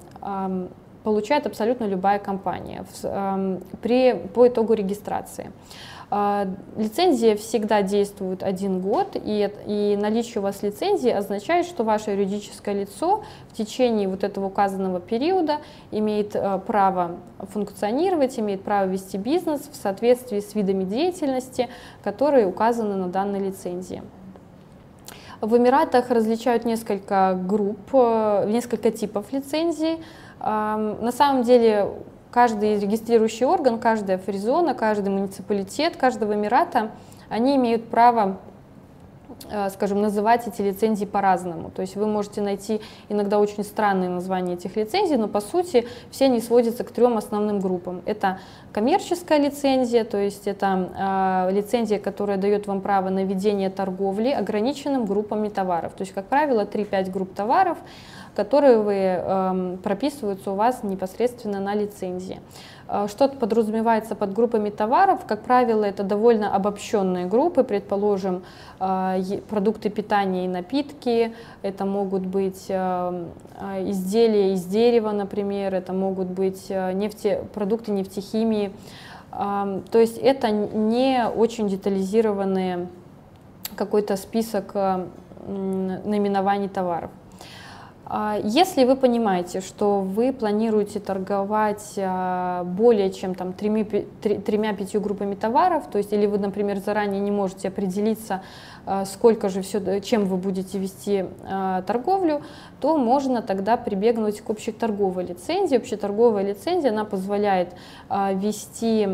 получает 1.05 1.47
абсолютно 1.47 1.85
любая 1.85 2.19
компания 2.19 2.85
при, 3.83 4.15
по 4.35 4.49
итогу 4.49 4.73
регистрации. 4.73 5.53
А, 6.11 6.47
лицензия 6.77 7.37
всегда 7.37 7.83
действует 7.83 8.43
один 8.43 8.81
год, 8.81 9.09
и, 9.15 9.51
и 9.67 9.97
наличие 10.01 10.41
у 10.41 10.43
вас 10.43 10.63
лицензии 10.63 11.11
означает, 11.11 11.67
что 11.67 11.85
ваше 11.85 12.13
юридическое 12.13 12.75
лицо 12.75 13.25
в 13.51 13.57
течение 13.57 14.09
вот 14.09 14.25
этого 14.25 14.47
указанного 14.47 15.01
периода 15.01 15.59
имеет 15.91 16.37
а, 16.37 16.59
право 16.59 17.17
функционировать, 17.39 18.39
имеет 18.39 18.63
право 18.63 18.87
вести 18.87 19.17
бизнес 19.17 19.69
в 19.71 19.77
соответствии 19.77 20.41
с 20.41 20.55
видами 20.55 20.85
деятельности, 20.85 21.69
которые 22.03 22.47
указаны 22.47 22.97
на 22.97 23.09
данной 23.09 23.41
лицензии. 23.41 24.03
В 25.41 25.57
Эмиратах 25.57 26.11
различают 26.11 26.65
несколько 26.65 27.35
групп, 27.35 27.91
э, 27.93 28.49
несколько 28.49 28.91
типов 28.91 29.31
лицензий. 29.33 29.99
На 30.41 31.13
самом 31.13 31.43
деле 31.43 31.91
каждый 32.35 32.81
регистрирующий 32.81 33.47
орган, 33.47 33.79
каждая 33.79 34.19
фризона, 34.19 34.75
каждый 34.75 35.11
муниципалитет, 35.11 35.97
каждого 35.97 36.35
Эмирата, 36.35 36.91
они 37.29 37.55
имеют 37.55 37.89
право 37.89 38.39
э, 39.49 39.71
скажем, 39.71 40.03
называть 40.03 40.49
эти 40.49 40.61
лицензии 40.61 41.05
по-разному. 41.05 41.71
То 41.71 41.83
есть 41.83 41.95
вы 41.95 42.09
можете 42.09 42.41
найти 42.41 42.81
иногда 43.09 43.39
очень 43.39 43.63
странные 43.63 44.11
названия 44.11 44.55
этих 44.55 44.75
лицензий, 44.75 45.17
но 45.17 45.29
по 45.29 45.41
сути 45.41 45.87
все 46.11 46.25
они 46.25 46.41
сводятся 46.41 46.83
к 46.83 46.91
трем 46.91 47.17
основным 47.19 47.61
группам. 47.61 48.03
Это 48.05 48.41
коммерческая 48.73 49.39
лицензия, 49.39 50.03
то 50.03 50.19
есть 50.19 50.49
это 50.49 51.47
э, 51.49 51.55
лицензия, 51.55 52.01
которая 52.01 52.37
дает 52.37 52.67
вам 52.67 52.81
право 52.81 53.11
на 53.11 53.23
ведение 53.23 53.71
торговли 53.71 54.31
ограниченным 54.31 55.07
группами 55.07 55.51
товаров. 55.51 55.93
То 55.93 56.03
есть, 56.03 56.13
как 56.13 56.27
правило, 56.27 56.65
3-5 56.65 57.13
групп 57.13 57.33
товаров, 57.33 57.79
которые 58.35 58.79
вы, 58.79 58.95
э, 58.95 59.77
прописываются 59.83 60.51
у 60.53 60.55
вас 60.55 60.83
непосредственно 60.83 61.61
на 61.61 61.75
лицензии. 61.75 62.41
Что 63.07 63.29
подразумевается 63.29 64.15
под 64.15 64.35
группами 64.35 64.69
товаров? 64.69 65.21
Как 65.27 65.41
правило, 65.41 65.85
это 65.85 66.03
довольно 66.03 66.55
обобщенные 66.55 67.25
группы, 67.25 67.65
предположим, 67.65 68.43
продукты 69.49 69.89
питания 69.89 70.45
и 70.45 70.49
напитки, 70.49 71.35
это 71.63 71.87
могут 71.87 72.27
быть 72.27 72.71
изделия 72.71 74.53
из 74.53 74.65
дерева, 74.67 75.13
например, 75.13 75.75
это 75.75 75.95
могут 75.95 76.29
быть 76.29 76.69
нефте, 76.69 77.45
продукты 77.55 77.91
нефтехимии. 77.91 78.71
То 79.31 79.99
есть 79.99 80.19
это 80.19 80.51
не 80.51 81.27
очень 81.27 81.69
детализированные 81.69 82.89
какой-то 83.77 84.17
список 84.17 84.75
наименований 85.47 86.69
товаров. 86.69 87.11
А, 88.07 88.39
если 88.43 88.85
вы 88.85 88.97
понимаете, 88.97 89.61
что 89.61 90.01
вы 90.01 90.33
планируете 90.33 91.01
торговать 91.01 91.95
а, 91.97 92.65
более 92.65 93.11
чем 93.11 93.35
там 93.35 93.55
тремя-пятью 93.55 95.01
группами 95.01 95.35
товаров, 95.35 95.85
то 95.91 95.99
есть 95.99 96.13
или 96.13 96.27
вы, 96.27 96.39
например, 96.39 96.79
заранее 96.79 97.21
не 97.21 97.31
можете 97.31 97.69
определиться, 97.69 98.43
сколько 99.07 99.49
же 99.49 99.63
все, 99.63 100.01
чем 100.01 100.27
вы 100.27 100.37
будете 100.37 100.79
вести 100.79 101.27
торговлю, 101.87 102.43
то 102.81 102.99
можно 102.99 103.41
тогда 103.43 103.77
прибегнуть 103.77 104.41
к 104.41 104.51
общеторговой 104.51 105.25
лицензии. 105.25 105.77
Общеторговая 105.77 106.45
лицензия, 106.45 106.91
она 106.91 107.05
позволяет 107.05 107.75
вести 108.11 109.09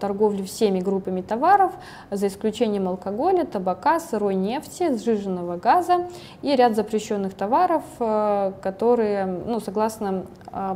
торговлю 0.00 0.44
всеми 0.44 0.80
группами 0.80 1.22
товаров, 1.22 1.72
за 2.10 2.26
исключением 2.26 2.88
алкоголя, 2.88 3.44
табака, 3.44 3.98
сырой 3.98 4.34
нефти, 4.34 4.94
сжиженного 4.96 5.56
газа 5.56 6.06
и 6.42 6.54
ряд 6.54 6.76
запрещенных 6.76 7.34
товаров, 7.34 7.82
которые, 7.98 9.26
ну, 9.26 9.60
согласно 9.60 10.26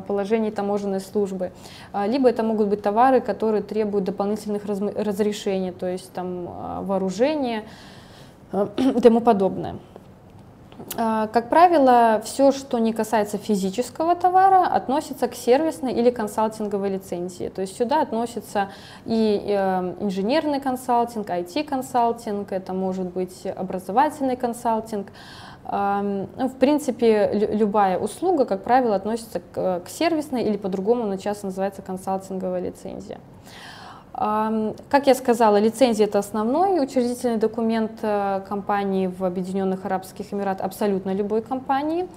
положений 0.06 0.52
таможенной 0.52 1.00
службы. 1.00 1.52
А, 1.92 2.06
либо 2.06 2.30
это 2.30 2.42
могут 2.42 2.68
быть 2.68 2.80
товары, 2.82 3.20
которые 3.20 3.62
требуют 3.62 4.04
дополнительных 4.06 4.64
разрешений, 4.64 5.70
то 5.70 5.86
есть 5.86 6.12
там 6.12 6.84
вооружение 6.86 7.64
и 8.52 9.00
тому 9.00 9.20
подобное. 9.20 9.76
А, 10.96 11.26
как 11.28 11.48
правило, 11.48 12.20
все, 12.24 12.52
что 12.52 12.78
не 12.78 12.92
касается 12.92 13.38
физического 13.38 14.14
товара, 14.14 14.66
относится 14.66 15.26
к 15.28 15.34
сервисной 15.34 15.92
или 15.92 16.10
консалтинговой 16.10 16.90
лицензии. 16.90 17.48
То 17.48 17.62
есть 17.62 17.76
сюда 17.76 18.02
относится 18.02 18.68
и 19.04 19.36
инженерный 20.00 20.60
консалтинг, 20.60 21.28
IT-консалтинг, 21.28 22.52
это 22.52 22.72
может 22.72 23.06
быть 23.06 23.46
образовательный 23.46 24.36
консалтинг, 24.36 25.08
ну, 25.68 26.48
в 26.48 26.54
принципе, 26.60 27.30
любая 27.32 27.98
услуга, 27.98 28.44
как 28.44 28.62
правило, 28.62 28.94
относится 28.94 29.40
к, 29.40 29.80
к 29.80 29.88
сервисной 29.88 30.44
или 30.44 30.56
по-другому 30.56 31.04
она 31.04 31.18
часто 31.18 31.46
называется 31.46 31.82
консалтинговая 31.82 32.60
лицензия. 32.60 33.18
Как 34.16 35.06
я 35.06 35.14
сказала, 35.14 35.58
лицензия– 35.58 36.06
это 36.06 36.18
основной 36.18 36.82
учредительный 36.82 37.36
документ 37.36 37.98
э, 38.00 38.40
компании 38.48 39.08
в 39.08 39.22
Объединенных 39.22 39.84
Арабских 39.84 40.32
Эмиратах, 40.32 40.64
абсолютно 40.64 41.12
любой 41.12 41.42
компании. 41.42 42.08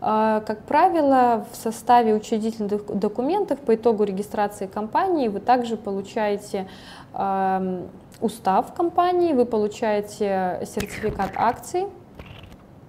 А, 0.00 0.42
как 0.46 0.62
правило, 0.62 1.44
в 1.50 1.56
составе 1.56 2.14
учредительных 2.14 2.86
документов 2.86 3.58
по 3.58 3.74
итогу 3.74 4.04
регистрации 4.04 4.68
компании 4.68 5.26
вы 5.26 5.40
также 5.40 5.76
получаете 5.76 6.68
устав 8.20 8.72
компании, 8.72 9.32
вы 9.32 9.44
получаете 9.44 10.60
сертификат 10.64 11.32
акций, 11.34 11.86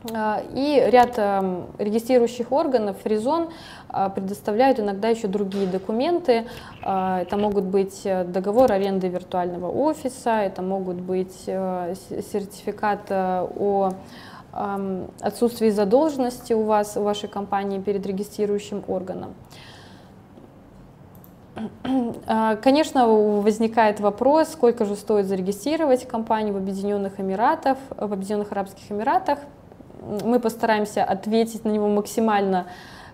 и 0.09 0.83
ряд 0.87 1.13
эм, 1.17 1.67
регистрирующих 1.77 2.51
органов, 2.51 2.97
Фризон, 3.03 3.49
а, 3.87 4.09
предоставляют 4.09 4.79
иногда 4.79 5.09
еще 5.09 5.27
другие 5.27 5.67
документы. 5.67 6.47
А, 6.81 7.21
это 7.21 7.37
могут 7.37 7.65
быть 7.65 8.01
э, 8.05 8.23
договор 8.23 8.71
аренды 8.71 9.09
виртуального 9.09 9.69
офиса, 9.69 10.41
это 10.41 10.63
могут 10.63 10.97
быть 10.97 11.43
э, 11.45 11.93
сертификат 12.09 13.01
э, 13.09 13.47
о 13.55 13.91
эм, 14.53 15.07
отсутствии 15.19 15.69
задолженности 15.69 16.53
у 16.53 16.63
вас, 16.63 16.97
у 16.97 17.03
вашей 17.03 17.29
компании 17.29 17.79
перед 17.79 18.05
регистрирующим 18.05 18.83
органом. 18.87 19.35
Конечно, 22.63 23.07
возникает 23.07 23.99
вопрос, 23.99 24.53
сколько 24.53 24.85
же 24.85 24.95
стоит 24.95 25.27
зарегистрировать 25.27 26.07
компанию 26.07 26.53
в 26.53 26.57
Объединенных 26.57 27.19
Эмиратах, 27.19 27.77
в 27.89 28.13
Объединенных 28.13 28.53
Арабских 28.53 28.89
Эмиратах 28.89 29.39
мы 30.01 30.39
постараемся 30.39 31.03
ответить 31.03 31.65
на 31.65 31.69
него 31.69 31.87
максимально 31.87 32.67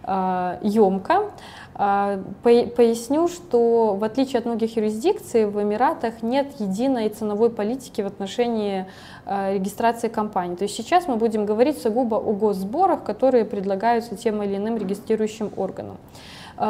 э, 0.04 0.58
емко. 0.62 1.32
Э, 1.76 2.22
поясню, 2.44 3.28
что 3.28 3.96
в 3.96 4.04
отличие 4.04 4.40
от 4.40 4.46
многих 4.46 4.78
юрисдикций 4.78 5.46
в 5.46 5.62
Эмиратах 5.62 6.24
нет 6.24 6.48
единой 6.60 7.10
ценовой 7.10 7.50
политики 7.50 8.02
в 8.02 8.08
отношении 8.08 8.86
э, 9.26 9.54
регистрации 9.56 10.08
компаний. 10.08 10.56
То 10.56 10.64
есть 10.64 10.76
сейчас 10.76 11.08
мы 11.08 11.18
будем 11.18 11.46
говорить 11.46 11.82
сугубо 11.82 12.16
о 12.16 12.34
госсборах, 12.34 13.04
которые 13.04 13.46
предлагаются 13.46 14.16
тем 14.16 14.42
или 14.42 14.56
иным 14.56 14.78
регистрирующим 14.78 15.52
органам. 15.58 15.98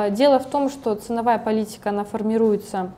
Дело 0.09 0.37
в 0.39 0.45
том, 0.47 0.69
что 0.69 0.95
ценовая 0.95 1.37
политика, 1.37 1.91
она 1.91 2.03
формируется 2.03 2.91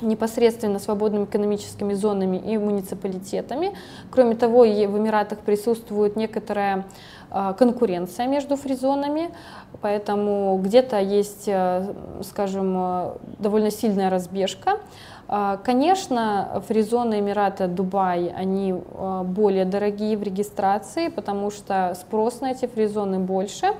непосредственно 0.00 0.78
свободными 0.78 1.24
экономическими 1.24 1.94
зонами 1.94 2.36
и 2.36 2.58
муниципалитетами. 2.58 3.74
Кроме 4.10 4.34
того, 4.34 4.60
в 4.62 4.66
Эмиратах 4.66 5.40
присутствует 5.40 6.16
некоторая 6.16 6.86
а, 7.30 7.52
конкуренция 7.52 8.26
между 8.26 8.56
фризонами, 8.56 9.30
поэтому 9.80 10.58
где-то 10.62 10.98
есть, 10.98 11.44
э, 11.46 11.94
скажем, 12.24 12.74
э, 12.76 13.12
довольно 13.38 13.70
сильная 13.70 14.10
разбежка. 14.10 14.80
А, 15.28 15.58
конечно, 15.58 16.60
фризоны 16.66 17.20
Эмирата 17.20 17.68
Дубай, 17.68 18.34
они 18.36 18.72
э, 18.72 19.22
более 19.24 19.64
дорогие 19.64 20.16
в 20.16 20.24
регистрации, 20.24 21.06
потому 21.06 21.52
что 21.52 21.96
спрос 22.00 22.40
на 22.40 22.50
эти 22.50 22.66
фризоны 22.66 23.20
больше. 23.20 23.74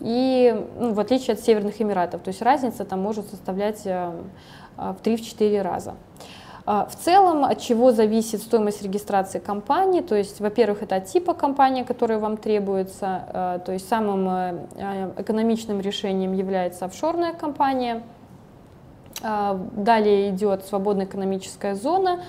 И 0.00 0.66
ну, 0.78 0.92
в 0.92 1.00
отличие 1.00 1.34
от 1.34 1.40
Северных 1.40 1.80
Эмиратов, 1.80 2.22
то 2.22 2.28
есть 2.28 2.42
разница 2.42 2.84
там 2.84 3.00
может 3.00 3.28
составлять 3.30 3.82
э, 3.86 4.12
в 4.76 4.96
3-4 5.02 5.62
раза. 5.62 5.94
А, 6.66 6.86
в 6.86 6.96
целом, 6.96 7.44
от 7.44 7.60
чего 7.60 7.92
зависит 7.92 8.40
стоимость 8.40 8.82
регистрации 8.82 9.38
компании, 9.38 10.00
то 10.00 10.14
есть, 10.14 10.40
во-первых, 10.40 10.82
это 10.82 10.96
от 10.96 11.06
типа 11.06 11.34
компании, 11.34 11.82
которая 11.82 12.18
вам 12.18 12.38
требуется, 12.38 13.24
э, 13.32 13.58
то 13.66 13.72
есть 13.72 13.86
самым 13.86 14.28
э, 14.28 15.12
экономичным 15.18 15.80
решением 15.80 16.32
является 16.32 16.86
офшорная 16.86 17.32
компания, 17.32 18.02
Далее 19.22 20.30
идет 20.30 20.66
свободная 20.66 21.06
экономическая 21.06 21.76
зона, 21.76 22.24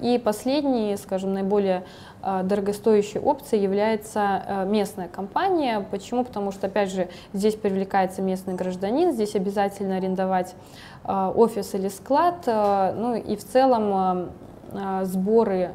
и 0.00 0.18
последний, 0.24 0.96
скажем, 0.96 1.34
наиболее 1.34 1.84
дорогостоящей 2.24 3.20
опцией 3.20 3.62
является 3.62 4.42
э, 4.46 4.66
местная 4.66 5.08
компания. 5.08 5.86
Почему? 5.90 6.24
Потому 6.24 6.52
что, 6.52 6.68
опять 6.68 6.90
же, 6.90 7.08
здесь 7.32 7.54
привлекается 7.54 8.22
местный 8.22 8.54
гражданин, 8.54 9.12
здесь 9.12 9.34
обязательно 9.34 9.96
арендовать 9.96 10.54
а, 11.04 11.30
офис 11.30 11.74
или 11.74 11.88
склад, 11.88 12.44
э, 12.46 12.94
ну 12.96 13.14
и 13.14 13.36
в 13.36 13.44
целом 13.44 14.30
э, 14.72 15.04
сборы 15.04 15.72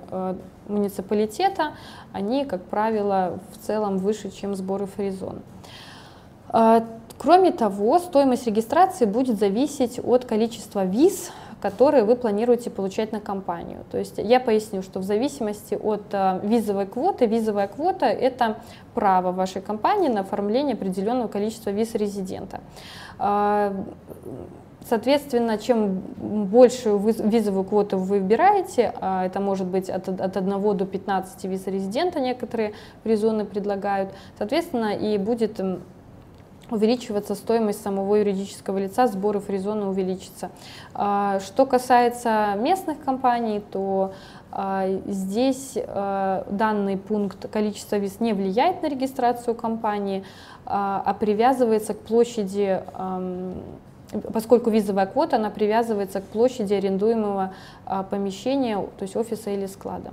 муниципалитета, 0.68 1.74
они, 2.14 2.46
как 2.46 2.64
правило, 2.64 3.40
в 3.54 3.66
целом 3.66 3.98
выше, 3.98 4.30
чем 4.30 4.56
сборы 4.56 4.86
фризон. 4.86 5.40
Кроме 7.18 7.52
того, 7.52 8.00
стоимость 8.00 8.46
регистрации 8.48 9.06
будет 9.06 9.40
зависеть 9.40 10.00
от 10.04 10.26
количества 10.26 10.86
виз, 10.86 11.32
которые 11.62 12.04
вы 12.04 12.16
планируете 12.16 12.70
получать 12.70 13.12
на 13.12 13.20
компанию. 13.20 13.80
То 13.92 13.98
есть 13.98 14.18
я 14.18 14.40
поясню, 14.40 14.82
что 14.82 15.00
в 15.00 15.04
зависимости 15.04 15.76
от 15.76 16.04
э, 16.12 16.40
визовой 16.44 16.86
квоты, 16.86 17.26
визовая 17.26 17.68
квота– 17.68 18.06
это 18.08 18.58
право 18.94 19.32
вашей 19.32 19.62
компании 19.62 20.10
на 20.10 20.22
оформление 20.22 20.74
определенного 20.74 21.28
количества 21.28 21.72
виз 21.72 21.96
резидента. 21.96 22.62
А, 23.18 23.74
соответственно, 24.88 25.58
чем 25.58 26.02
большую 26.18 26.98
визовую 27.00 27.66
квоту 27.66 27.98
вы 27.98 28.20
выбираете, 28.20 28.94
а 29.02 29.26
это 29.26 29.40
может 29.40 29.68
быть 29.68 29.90
от, 29.90 30.08
от 30.08 30.38
1 30.38 30.78
до 30.78 30.86
15 30.86 31.44
виз 31.46 31.68
резидента, 31.68 32.20
некоторые 32.20 32.74
призоны 33.04 33.46
предлагают, 33.46 34.12
соответственно, 34.38 34.96
и 34.96 35.18
будет 35.18 35.60
увеличиваться 36.72 37.36
стоимость 37.36 37.82
самого 37.82 38.16
юридического 38.16 38.78
лица, 38.78 39.08
сборы 39.08 39.40
фризона 39.40 39.90
увеличится. 39.90 40.52
А, 40.94 41.40
что 41.40 41.66
касается 41.66 42.56
местных 42.58 43.04
компаний, 43.04 43.62
то 43.72 44.14
а, 44.52 44.88
здесь 45.06 45.74
а, 45.78 46.46
данный 46.50 46.98
пункт 46.98 47.50
количество 47.50 47.96
виз 47.96 48.20
не 48.20 48.34
влияет 48.34 48.82
на 48.82 48.88
регистрацию 48.88 49.56
компании, 49.56 50.24
а 50.66 51.16
привязывается 51.20 51.96
к 51.96 52.00
площади 52.00 52.84
поскольку 54.34 54.70
визовая 54.70 55.08
квота, 55.08 55.38
она 55.38 55.50
привязывается 55.50 56.22
к 56.22 56.26
площади 56.26 56.74
арендуемого 56.74 57.54
помещения, 58.10 58.76
то 58.76 59.04
есть 59.04 59.16
офиса 59.16 59.50
или 59.52 59.66
склада. 59.66 60.12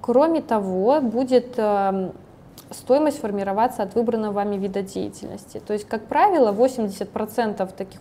Кроме 0.00 0.40
того, 0.40 1.00
будет 1.00 1.58
стоимость 2.70 3.20
формироваться 3.20 3.82
от 3.82 3.94
выбранного 3.94 4.32
вами 4.32 4.56
вида 4.56 4.82
деятельности. 4.82 5.60
То 5.66 5.72
есть, 5.72 5.86
как 5.86 6.06
правило, 6.06 6.52
80% 6.52 7.72
таких 7.76 8.00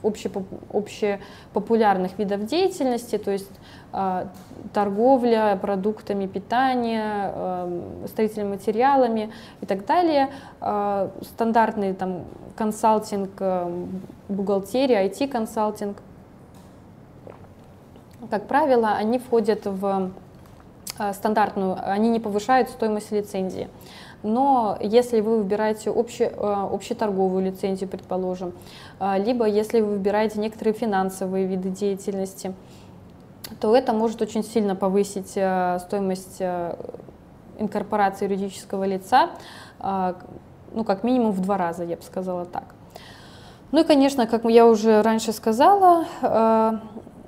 общепопулярных 0.74 2.18
видов 2.18 2.46
деятельности, 2.46 3.18
то 3.18 3.32
есть 3.32 3.52
э, 3.94 4.26
торговля 4.74 5.58
продуктами 5.62 6.28
питания, 6.28 7.32
э, 7.34 8.06
строительными 8.08 8.50
материалами 8.56 9.32
и 9.62 9.66
так 9.66 9.86
далее, 9.86 10.30
э, 10.60 11.10
стандартный 11.22 11.94
там 11.94 12.26
консалтинг, 12.58 13.32
э, 13.40 13.86
бухгалтерия, 14.28 15.06
IT-консалтинг, 15.08 15.98
как 18.30 18.48
правило, 18.48 18.94
они 18.94 19.20
входят 19.20 19.66
в 19.66 20.12
э, 21.00 21.14
стандартную, 21.14 21.78
они 21.82 22.10
не 22.10 22.20
повышают 22.20 22.70
стоимость 22.70 23.12
лицензии. 23.12 23.70
Но 24.24 24.78
если 24.82 25.22
вы 25.22 25.38
выбираете 25.38 25.90
обще, 25.92 26.26
э, 26.26 26.68
общеторговую 26.72 27.46
лицензию, 27.46 27.90
предположим, 27.90 28.54
э, 29.00 29.24
либо 29.24 29.46
если 29.46 29.82
вы 29.82 29.94
выбираете 29.94 30.40
некоторые 30.40 30.74
финансовые 30.74 31.46
виды 31.46 31.70
деятельности, 31.70 32.54
то 33.60 33.76
это 33.76 33.94
может 33.94 34.22
очень 34.22 34.44
сильно 34.44 34.76
повысить 34.76 35.30
стоимость 35.30 36.42
инкорпорации 37.58 38.26
юридического 38.26 38.84
лица, 38.84 39.30
ну, 39.80 40.84
как 40.84 41.04
минимум 41.06 41.32
в 41.32 41.40
два 41.40 41.58
раза, 41.58 41.86
я 41.86 41.96
бы 41.96 42.04
сказала 42.04 42.44
так. 42.44 42.66
Ну 43.72 43.80
и, 43.80 43.84
конечно, 43.86 44.28
как 44.28 44.44
я 44.44 44.68
уже 44.68 45.02
раньше 45.02 45.32
сказала, 45.32 46.06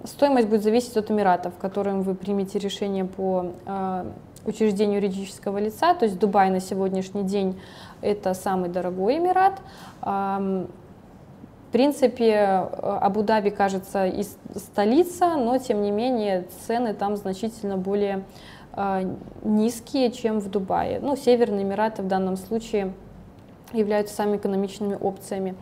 Стоимость 0.05 0.47
будет 0.47 0.63
зависеть 0.63 0.95
от 0.95 1.11
Эмиратов, 1.11 1.53
в 1.55 1.57
котором 1.57 2.03
вы 2.03 2.15
примете 2.15 2.57
решение 2.57 3.03
по 3.03 3.47
э, 3.65 4.05
учреждению 4.49 4.97
юридического 4.97 5.57
лица. 5.57 5.93
То 5.93 6.05
есть 6.05 6.19
Дубай 6.19 6.49
на 6.49 6.59
сегодняшний 6.59 7.23
день 7.23 7.59
это 8.01 8.33
самый 8.33 8.69
дорогой 8.69 9.17
Эмират. 9.17 9.61
Э, 10.01 10.65
в 11.69 11.71
принципе, 11.71 12.35
Абу-Даби 12.81 13.51
кажется 13.51 14.07
и 14.07 14.23
столица, 14.55 15.37
но 15.37 15.59
тем 15.59 15.83
не 15.83 15.91
менее 15.91 16.47
цены 16.65 16.95
там 16.95 17.15
значительно 17.15 17.77
более 17.77 18.23
э, 18.73 19.13
низкие, 19.43 20.11
чем 20.11 20.39
в 20.39 20.49
Дубае. 20.49 20.99
Ну, 20.99 21.15
Северные 21.15 21.63
Эмираты 21.63 22.01
в 22.01 22.07
данном 22.07 22.37
случае 22.37 22.91
являются 23.71 24.15
самыми 24.15 24.37
экономичными 24.37 24.97
опциями. 24.99 25.55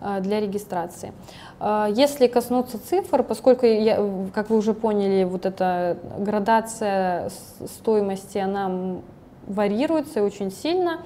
Э, 0.00 0.20
для 0.20 0.40
регистрации. 0.40 1.12
Э, 1.60 1.86
если 1.94 2.26
коснуться 2.26 2.78
цифр, 2.78 3.22
поскольку, 3.22 3.66
я, 3.66 3.98
как 4.32 4.48
вы 4.48 4.56
уже 4.56 4.72
поняли, 4.72 5.24
вот 5.24 5.44
эта 5.44 5.98
градация 6.18 7.30
стоимости, 7.66 8.38
она 8.38 9.00
варьируется 9.46 10.22
очень 10.24 10.50
сильно, 10.50 11.02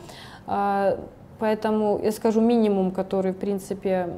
э, 0.46 0.96
поэтому 1.40 2.00
я 2.02 2.12
скажу 2.12 2.40
минимум, 2.40 2.92
который, 2.92 3.32
в 3.32 3.36
принципе, 3.36 4.10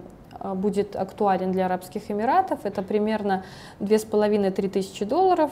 будет 0.54 0.94
актуален 0.94 1.50
для 1.50 1.64
Арабских 1.64 2.10
Эмиратов. 2.10 2.60
Это 2.64 2.82
примерно 2.82 3.44
2,5-3 3.80 4.68
тысячи 4.68 5.06
долларов 5.06 5.50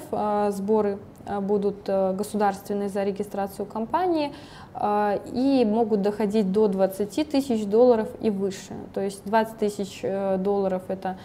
сборы 0.51 0.99
будут 1.41 1.85
государственные 1.87 2.89
за 2.89 3.05
регистрацию 3.05 3.67
компании. 3.67 4.33
А, 4.77 5.21
и 5.33 5.65
могут 5.65 6.03
доходить 6.03 6.51
до 6.51 6.67
20 6.67 7.31
тысяч 7.31 7.65
долларов 7.65 8.09
и 8.21 8.29
выше. 8.29 8.75
То 8.93 9.01
есть 9.01 9.23
20 9.25 9.57
тысяч 9.57 10.01
э, 10.03 10.37
долларов 10.37 10.83
это 10.89 11.17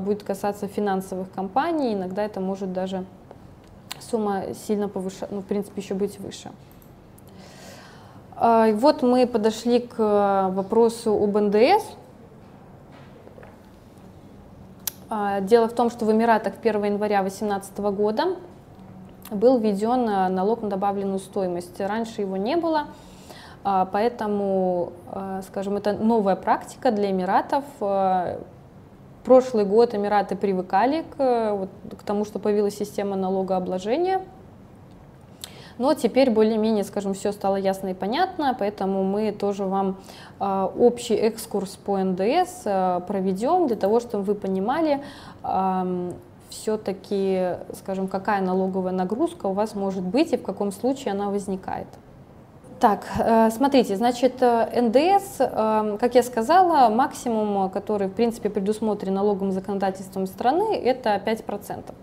будет 0.00 0.22
касаться 0.22 0.68
финансовых 0.68 1.32
компаний, 1.32 1.94
иногда 1.94 2.22
это 2.22 2.40
может 2.40 2.74
даже 2.74 3.06
сумма 3.98 4.52
сильно 4.66 4.88
повышать, 4.88 5.30
ну, 5.30 5.40
в 5.40 5.44
принципе, 5.46 5.80
еще 5.80 5.94
быть 5.94 6.20
выше. 6.20 6.50
Вот 8.36 9.02
мы 9.02 9.26
подошли 9.26 9.80
к 9.80 9.94
э, 9.98 10.52
вопросу 10.52 11.12
об 11.12 11.36
НДС. 11.36 11.84
Дело 15.40 15.68
в 15.68 15.72
том, 15.72 15.88
что 15.88 16.04
в 16.04 16.12
Эмиратах 16.12 16.52
1 16.60 16.84
января 16.84 17.22
2018 17.22 17.78
года 17.78 18.36
был 19.30 19.58
введен 19.58 20.08
э, 20.08 20.28
налог 20.28 20.62
на 20.62 20.68
добавленную 20.68 21.18
стоимость. 21.18 21.80
Раньше 21.80 22.22
его 22.22 22.36
не 22.36 22.56
было, 22.56 22.86
а, 23.64 23.86
поэтому, 23.86 24.92
э, 25.12 25.42
скажем, 25.46 25.76
это 25.76 25.92
новая 25.92 26.36
практика 26.36 26.90
для 26.90 27.10
Эмиратов. 27.10 27.64
Э, 27.80 28.38
прошлый 29.24 29.64
год 29.64 29.94
Эмираты 29.94 30.36
привыкали 30.36 31.04
к, 31.16 31.52
вот, 31.52 31.68
к 31.98 32.02
тому, 32.02 32.24
что 32.24 32.38
появилась 32.38 32.76
система 32.76 33.16
налогообложения. 33.16 34.22
Но 35.76 35.94
теперь 35.94 36.30
более-менее, 36.30 36.82
скажем, 36.82 37.14
все 37.14 37.30
стало 37.30 37.56
ясно 37.56 37.88
и 37.88 37.94
понятно, 37.94 38.56
поэтому 38.58 39.04
мы 39.04 39.30
тоже 39.30 39.64
вам 39.64 39.98
э, 40.40 40.68
общий 40.78 41.14
экскурс 41.14 41.76
по 41.76 41.98
НДС 41.98 42.62
э, 42.64 43.00
проведем 43.06 43.68
для 43.68 43.76
того, 43.76 44.00
чтобы 44.00 44.24
вы 44.24 44.34
понимали, 44.34 45.02
все-таки, 46.48 47.56
скажем, 47.74 48.08
какая 48.08 48.40
налоговая 48.40 48.92
нагрузка 48.92 49.46
у 49.46 49.52
вас 49.52 49.74
может 49.74 50.02
быть 50.02 50.32
и 50.32 50.36
в 50.36 50.42
каком 50.42 50.72
случае 50.72 51.12
она 51.12 51.30
возникает. 51.30 51.88
Так, 52.80 53.06
э, 53.18 53.50
смотрите, 53.50 53.96
значит, 53.96 54.40
э, 54.40 54.80
НДС, 54.80 55.40
э, 55.40 55.96
как 55.98 56.14
я 56.14 56.22
сказала, 56.22 56.88
максимум, 56.88 57.70
который, 57.70 58.06
в 58.06 58.12
принципе, 58.12 58.50
предусмотрен 58.50 59.14
налоговым 59.14 59.50
законодательством 59.50 60.28
страны, 60.28 60.76
это 60.76 61.20
5%. 61.24 61.96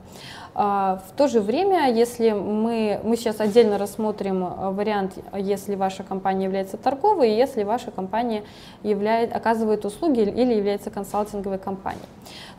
А, 0.57 1.01
в 1.09 1.17
то 1.17 1.27
же 1.27 1.39
время, 1.39 1.91
если 1.93 2.31
мы, 2.31 2.99
мы 3.03 3.17
сейчас 3.17 3.39
отдельно 3.41 3.77
рассмотрим 3.77 4.45
вариант, 4.75 5.13
если 5.33 5.75
ваша 5.75 6.03
компания 6.03 6.45
является 6.45 6.77
торговой, 6.77 7.31
и 7.31 7.35
если 7.35 7.63
ваша 7.63 7.91
компания 7.91 8.43
являет, 8.83 9.35
оказывает 9.35 9.85
услуги 9.85 10.21
или 10.21 10.53
является 10.53 10.89
консалтинговой 10.89 11.57
компанией. 11.57 12.07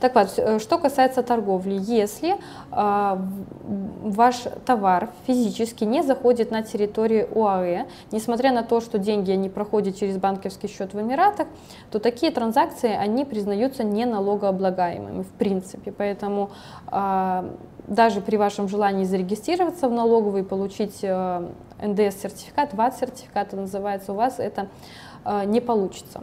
Так 0.01 0.15
вот, 0.15 0.35
э, 0.37 0.59
что 0.59 0.79
касается 0.79 1.23
торговли, 1.23 1.79
если 1.81 2.37
э, 2.71 3.19
ваш 4.03 4.37
товар 4.65 5.11
физически 5.27 5.85
не 5.85 6.03
заходит 6.03 6.51
на 6.51 6.63
территорию 6.63 7.29
ОАЭ, 7.35 7.87
несмотря 8.13 8.53
на 8.53 8.63
то, 8.63 8.81
что 8.81 8.99
деньги 8.99 9.33
не 9.33 9.49
проходят 9.49 9.97
через 9.97 10.19
банковский 10.19 10.69
счет 10.69 10.93
в 10.93 11.01
Эмиратах, 11.01 11.47
то 11.91 11.99
такие 11.99 12.31
транзакции, 12.31 12.91
они 12.91 13.25
признаются 13.25 13.85
не 13.85 14.05
налогооблагаемыми 14.05 15.23
в 15.23 15.31
принципе. 15.31 15.93
Поэтому 15.93 16.51
э, 16.93 17.51
даже 17.87 18.21
при 18.21 18.37
вашем 18.37 18.69
желании 18.69 19.05
зарегистрироваться 19.05 19.89
в 19.89 19.93
налоговой 19.93 20.41
и 20.41 20.45
получить 20.45 20.99
э, 21.03 21.49
НДС-сертификат, 21.81 22.75
ВАТ-сертификат 22.75 23.53
называется, 23.53 24.13
у 24.13 24.17
вас 24.17 24.39
это 24.39 24.69
э, 25.25 25.45
не 25.47 25.61
получится. 25.61 26.23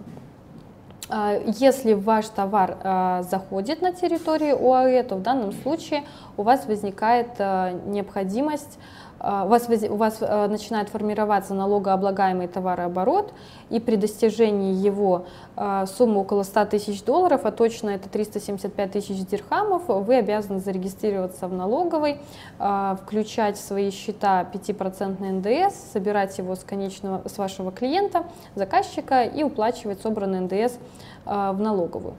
А, 1.15 1.39
если 1.59 1.93
ваш 1.93 2.27
товар 2.29 2.75
э, 2.83 3.23
заходит 3.29 3.83
на 3.83 3.93
территорию 3.93 4.57
ОАЭ, 4.57 5.03
то 5.03 5.15
в 5.17 5.21
данном 5.21 5.51
случае 5.51 6.05
у 6.37 6.41
вас 6.41 6.65
возникает 6.65 7.37
необходимость 7.37 8.79
а, 8.79 9.02
у 9.23 9.47
вас, 9.47 9.69
у 9.69 9.95
вас 9.95 10.17
э, 10.19 10.47
начинает 10.47 10.89
формироваться 10.89 11.53
налогооблагаемый 11.53 12.47
товарооборот, 12.47 13.33
и 13.69 13.79
при 13.79 13.95
достижении 13.95 14.73
его 14.73 15.25
а, 15.55 15.85
суммы 15.85 16.21
около 16.21 16.43
100 16.43 16.65
тысяч 16.65 17.03
долларов, 17.03 17.41
а 17.45 17.51
точно 17.51 17.91
это 17.91 18.09
375 18.09 18.91
тысяч 18.91 19.25
дирхамов, 19.25 19.87
вы 19.87 20.17
обязаны 20.17 20.59
зарегистрироваться 20.59 21.47
в 21.47 21.53
налоговой, 21.53 22.19
а, 22.59 22.97
включать 23.01 23.57
в 23.57 23.61
свои 23.61 23.91
счета 23.91 24.43
5% 24.43 25.23
НДС, 25.23 25.91
собирать 25.93 26.37
его 26.37 26.55
с, 26.55 26.63
конечного, 26.63 27.27
с 27.27 27.37
вашего 27.37 27.71
клиента, 27.71 28.25
заказчика 28.55 29.23
и 29.23 29.43
уплачивать 29.43 30.01
собранный 30.01 30.41
НДС 30.41 30.77
в 31.25 31.57
налоговую. 31.57 32.15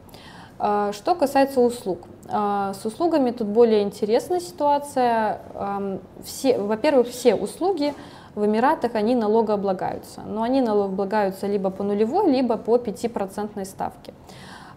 А, 0.58 0.92
что 0.92 1.14
касается 1.14 1.60
услуг. 1.60 2.00
А, 2.28 2.72
с 2.74 2.84
услугами 2.84 3.30
тут 3.30 3.48
более 3.48 3.82
интересная 3.82 4.40
ситуация. 4.40 5.40
Все, 6.24 6.58
во-первых, 6.58 7.08
все 7.08 7.34
услуги 7.34 7.94
в 8.34 8.44
Эмиратах, 8.44 8.94
они 8.94 9.14
налогооблагаются. 9.14 10.22
Но 10.26 10.42
они 10.42 10.60
налогооблагаются 10.60 11.46
либо 11.46 11.70
по 11.70 11.82
нулевой, 11.82 12.30
либо 12.30 12.56
по 12.56 12.76
5% 12.76 13.64
ставке. 13.64 14.14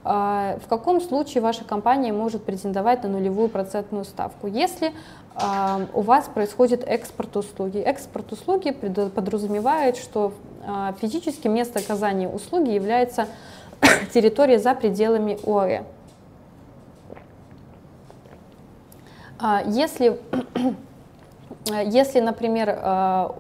А, 0.04 0.58
в 0.64 0.68
каком 0.68 1.02
случае 1.02 1.42
ваша 1.42 1.64
компания 1.64 2.14
может 2.14 2.44
претендовать 2.44 3.04
на 3.04 3.10
нулевую 3.10 3.50
процентную 3.50 4.06
ставку? 4.06 4.48
Если 4.48 4.94
у 5.94 6.02
вас 6.02 6.26
происходит 6.34 6.84
экспорт 6.84 7.38
услуги. 7.38 7.78
Экспорт 7.78 8.32
услуги 8.32 8.72
подразумевает, 8.72 9.96
что 9.96 10.34
физически 11.00 11.48
место 11.48 11.78
оказания 11.78 12.28
услуги 12.28 12.72
является 12.72 13.28
территория 14.14 14.58
за 14.58 14.74
пределами 14.74 15.38
ОАЭ. 15.46 15.82
А, 15.82 15.84
если, 19.66 20.20
если, 21.66 22.20
например, 22.20 22.78
а, 22.82 23.36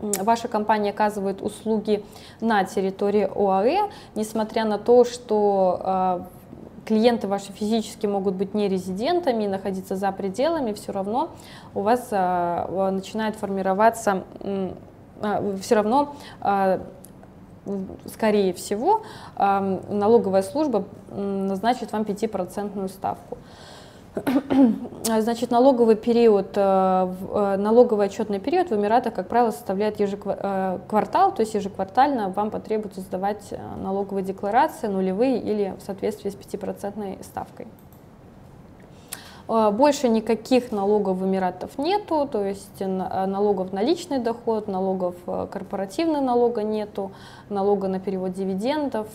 ваша 0.00 0.48
компания 0.48 0.90
оказывает 0.90 1.42
услуги 1.42 2.04
на 2.40 2.64
территории 2.64 3.30
ОАЭ, 3.34 3.90
несмотря 4.14 4.64
на 4.64 4.78
то, 4.78 5.04
что 5.04 5.80
а, 5.82 6.26
клиенты 6.84 7.28
ваши 7.28 7.52
физически 7.52 8.06
могут 8.06 8.34
быть 8.34 8.54
не 8.54 8.68
резидентами 8.68 9.46
находиться 9.46 9.96
за 9.96 10.10
пределами, 10.12 10.72
все 10.72 10.92
равно 10.92 11.30
у 11.74 11.80
вас 11.80 12.10
начинает 12.12 13.34
формироваться 13.34 14.22
все 15.60 15.74
равно 15.74 16.14
скорее 18.06 18.52
всего, 18.52 19.02
налоговая 19.36 20.42
служба 20.42 20.84
назначит 21.10 21.90
вам 21.92 22.02
5% 22.02 22.88
ставку. 22.88 23.38
Значит, 25.04 25.50
налоговый 25.50 25.94
период, 25.94 26.52
э, 26.56 26.60
э, 26.60 27.56
налоговый 27.58 28.06
отчетный 28.06 28.40
период 28.40 28.70
в 28.70 28.74
Эмиратах, 28.74 29.14
как 29.14 29.28
правило, 29.28 29.50
составляет 29.50 30.00
ежеквартал, 30.00 31.30
э, 31.30 31.32
то 31.32 31.40
есть 31.40 31.54
ежеквартально 31.54 32.30
вам 32.30 32.50
потребуется 32.50 33.00
сдавать 33.02 33.54
налоговые 33.82 34.24
декларации 34.24 34.88
нулевые 34.88 35.38
или 35.38 35.74
в 35.78 35.82
соответствии 35.82 36.30
с 36.30 36.34
5% 36.34 37.22
ставкой. 37.22 37.66
Больше 39.46 40.08
никаких 40.08 40.72
налогов 40.72 41.18
в 41.18 41.24
Эмиратах 41.24 41.78
нету, 41.78 42.28
то 42.30 42.44
есть 42.44 42.80
налогов 42.80 43.72
на 43.72 43.80
личный 43.80 44.18
доход, 44.18 44.66
налогов 44.66 45.14
корпоративного 45.24 46.20
налога 46.20 46.64
нету, 46.64 47.12
налога 47.48 47.86
на 47.86 48.00
перевод 48.00 48.32
дивидендов, 48.32 49.06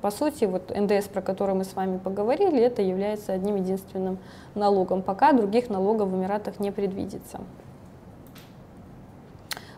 по 0.00 0.10
сути, 0.10 0.44
вот 0.44 0.72
НДС, 0.74 1.08
про 1.08 1.22
который 1.22 1.54
мы 1.54 1.64
с 1.64 1.74
вами 1.74 1.98
поговорили, 1.98 2.60
это 2.60 2.82
является 2.82 3.32
одним 3.32 3.56
единственным 3.56 4.18
налогом. 4.54 5.02
Пока 5.02 5.32
других 5.32 5.70
налогов 5.70 6.08
в 6.08 6.16
Эмиратах 6.16 6.60
не 6.60 6.70
предвидится. 6.70 7.40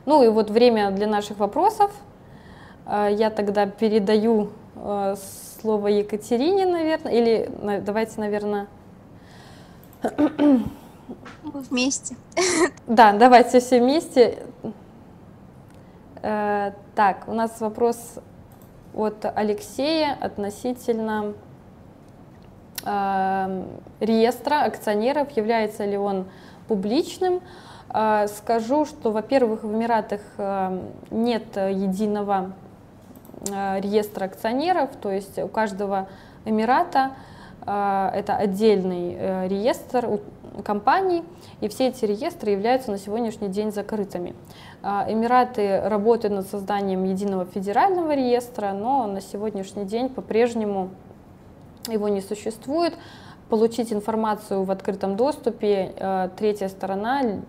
Ну 0.06 0.22
и 0.22 0.28
вот 0.28 0.50
время 0.50 0.90
для 0.90 1.06
наших 1.06 1.38
вопросов. 1.38 1.92
Э, 2.86 3.08
я 3.10 3.30
тогда 3.30 3.66
передаю 3.66 4.48
э, 4.76 5.16
слово 5.60 5.88
Екатерине, 5.88 6.66
наверное, 6.66 7.12
или 7.12 7.50
давайте, 7.80 8.20
наверное... 8.20 8.66
Вместе. 11.42 12.16
Да, 12.86 13.12
давайте 13.12 13.60
все 13.60 13.80
вместе. 13.80 14.38
Э, 16.22 16.72
так, 16.94 17.24
у 17.26 17.32
нас 17.32 17.60
вопрос 17.60 18.18
от 18.94 19.24
Алексея 19.24 20.16
относительно 20.20 21.34
э, 22.84 23.64
реестра 24.00 24.64
акционеров, 24.64 25.30
является 25.36 25.84
ли 25.84 25.96
он 25.96 26.26
публичным. 26.66 27.40
Э, 27.92 28.26
скажу, 28.28 28.84
что, 28.84 29.10
во-первых, 29.10 29.62
в 29.62 29.72
Эмиратах 29.72 30.20
э, 30.36 30.80
нет 31.10 31.56
единого 31.56 32.52
э, 33.50 33.80
реестра 33.80 34.26
акционеров, 34.26 34.90
то 35.00 35.10
есть 35.10 35.38
у 35.38 35.48
каждого 35.48 36.08
Эмирата 36.44 37.12
э, 37.66 38.10
это 38.14 38.36
отдельный 38.36 39.16
э, 39.18 39.48
реестр 39.48 40.20
компаний, 40.62 41.24
и 41.60 41.68
все 41.68 41.88
эти 41.88 42.04
реестры 42.04 42.50
являются 42.50 42.90
на 42.90 42.98
сегодняшний 42.98 43.48
день 43.48 43.72
закрытыми. 43.72 44.34
А, 44.82 45.06
Эмираты 45.08 45.80
работают 45.84 46.34
над 46.34 46.48
созданием 46.48 47.04
единого 47.04 47.44
федерального 47.44 48.14
реестра, 48.14 48.72
но 48.72 49.06
на 49.06 49.20
сегодняшний 49.20 49.84
день 49.84 50.08
по-прежнему 50.08 50.90
его 51.88 52.08
не 52.08 52.20
существует. 52.20 52.94
Получить 53.48 53.92
информацию 53.92 54.62
в 54.64 54.70
открытом 54.70 55.16
доступе 55.16 55.94
э, 55.96 56.28
третья 56.36 56.68
сторона 56.68 57.40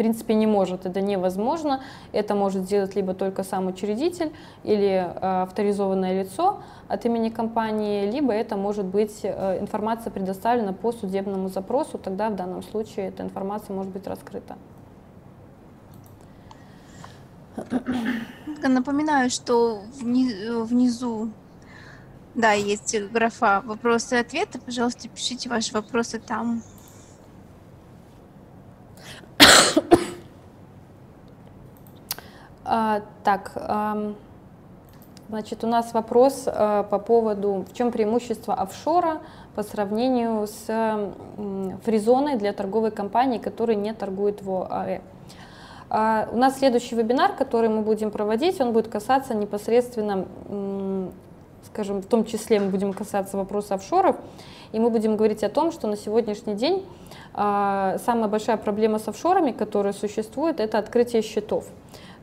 принципе 0.00 0.32
не 0.32 0.46
может, 0.46 0.86
это 0.86 1.02
невозможно. 1.02 1.82
Это 2.12 2.34
может 2.34 2.62
сделать 2.62 2.96
либо 2.96 3.12
только 3.12 3.44
сам 3.44 3.66
учредитель 3.66 4.32
или 4.64 4.88
э, 4.88 5.42
авторизованное 5.42 6.22
лицо 6.22 6.62
от 6.88 7.04
имени 7.04 7.28
компании, 7.28 8.10
либо 8.10 8.32
это 8.32 8.56
может 8.56 8.86
быть 8.86 9.20
э, 9.22 9.60
информация 9.60 10.10
предоставлена 10.10 10.72
по 10.72 10.92
судебному 10.92 11.50
запросу, 11.50 11.98
тогда 11.98 12.30
в 12.30 12.34
данном 12.34 12.62
случае 12.62 13.08
эта 13.08 13.22
информация 13.22 13.76
может 13.76 13.92
быть 13.92 14.06
раскрыта. 14.06 14.56
Напоминаю, 18.62 19.28
что 19.28 19.82
внизу, 20.00 21.28
да, 22.34 22.52
есть 22.52 22.96
графа 23.12 23.60
вопросы 23.66 24.16
и 24.16 24.20
ответы. 24.20 24.58
Пожалуйста, 24.60 25.10
пишите 25.10 25.50
ваши 25.50 25.74
вопросы 25.74 26.18
там. 26.18 26.62
А, 32.72 33.02
так, 33.24 33.50
а, 33.56 34.12
значит, 35.28 35.64
у 35.64 35.66
нас 35.66 35.92
вопрос 35.92 36.44
а, 36.46 36.84
по 36.84 37.00
поводу, 37.00 37.66
в 37.68 37.74
чем 37.74 37.90
преимущество 37.90 38.54
офшора 38.54 39.22
по 39.56 39.64
сравнению 39.64 40.46
с 40.46 40.68
м, 40.68 41.80
фризоной 41.84 42.36
для 42.36 42.52
торговой 42.52 42.92
компании, 42.92 43.38
которая 43.38 43.76
не 43.76 43.92
торгует 43.92 44.42
в 44.42 44.68
ОАЭ. 44.70 45.00
А 45.88 46.28
у 46.30 46.36
нас 46.36 46.58
следующий 46.58 46.94
вебинар, 46.94 47.32
который 47.32 47.68
мы 47.68 47.82
будем 47.82 48.12
проводить, 48.12 48.60
он 48.60 48.72
будет 48.72 48.86
касаться 48.86 49.34
непосредственно, 49.34 50.26
скажем, 51.66 52.02
в 52.02 52.06
том 52.06 52.24
числе 52.24 52.60
мы 52.60 52.68
будем 52.68 52.92
касаться 52.92 53.36
вопроса 53.36 53.74
офшоров, 53.74 54.14
и 54.70 54.78
мы 54.78 54.90
будем 54.90 55.16
говорить 55.16 55.42
о 55.42 55.48
том, 55.48 55.72
что 55.72 55.88
на 55.88 55.96
сегодняшний 55.96 56.54
день 56.54 56.86
а, 57.34 57.96
самая 58.06 58.28
большая 58.28 58.58
проблема 58.58 59.00
с 59.00 59.08
офшорами, 59.08 59.50
которая 59.50 59.92
существует, 59.92 60.60
это 60.60 60.78
открытие 60.78 61.22
счетов. 61.22 61.66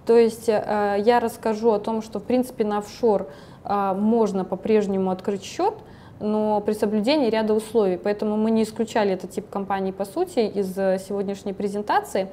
То 0.08 0.18
есть 0.18 0.50
а, 0.50 0.96
я 0.96 1.20
расскажу 1.20 1.72
о 1.72 1.80
том, 1.80 2.02
что 2.02 2.20
в 2.20 2.24
принципе 2.24 2.64
на 2.66 2.80
офшор 2.80 3.28
можно 3.66 4.46
по-прежнему 4.46 5.12
открыть 5.12 5.44
счет, 5.44 5.74
но 6.22 6.62
при 6.62 6.72
соблюдении 6.72 7.30
ряда 7.30 7.54
условий. 7.54 7.98
Поэтому 7.98 8.38
мы 8.38 8.50
не 8.50 8.64
исключали 8.64 9.12
этот 9.12 9.32
тип 9.32 9.50
компаний 9.50 9.92
по 9.92 10.06
сути 10.06 10.40
из 10.40 10.74
сегодняшней 10.74 11.52
презентации. 11.52 12.30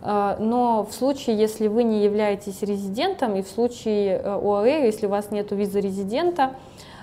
Но 0.00 0.86
в 0.88 0.94
случае, 0.94 1.36
если 1.36 1.66
вы 1.66 1.82
не 1.82 2.04
являетесь 2.04 2.62
резидентом, 2.62 3.34
и 3.34 3.42
в 3.42 3.48
случае 3.48 4.20
э, 4.22 4.40
ОАЭ, 4.40 4.86
если 4.86 5.06
у 5.06 5.08
вас 5.08 5.32
нет 5.32 5.50
визы 5.50 5.80
резидента, 5.80 6.52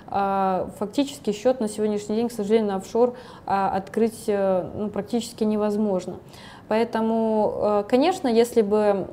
фактически 0.08 1.32
счет 1.32 1.60
на 1.60 1.68
сегодняшний 1.68 2.16
день, 2.16 2.30
к 2.30 2.32
сожалению, 2.32 2.68
на 2.68 2.76
офшор 2.76 3.16
открыть 3.46 4.26
э, 4.28 4.70
ну, 4.76 4.90
практически 4.90 5.44
невозможно. 5.44 6.18
Поэтому, 6.68 7.54
э, 7.56 7.84
конечно, 7.88 8.28
если 8.28 8.62
бы 8.62 9.08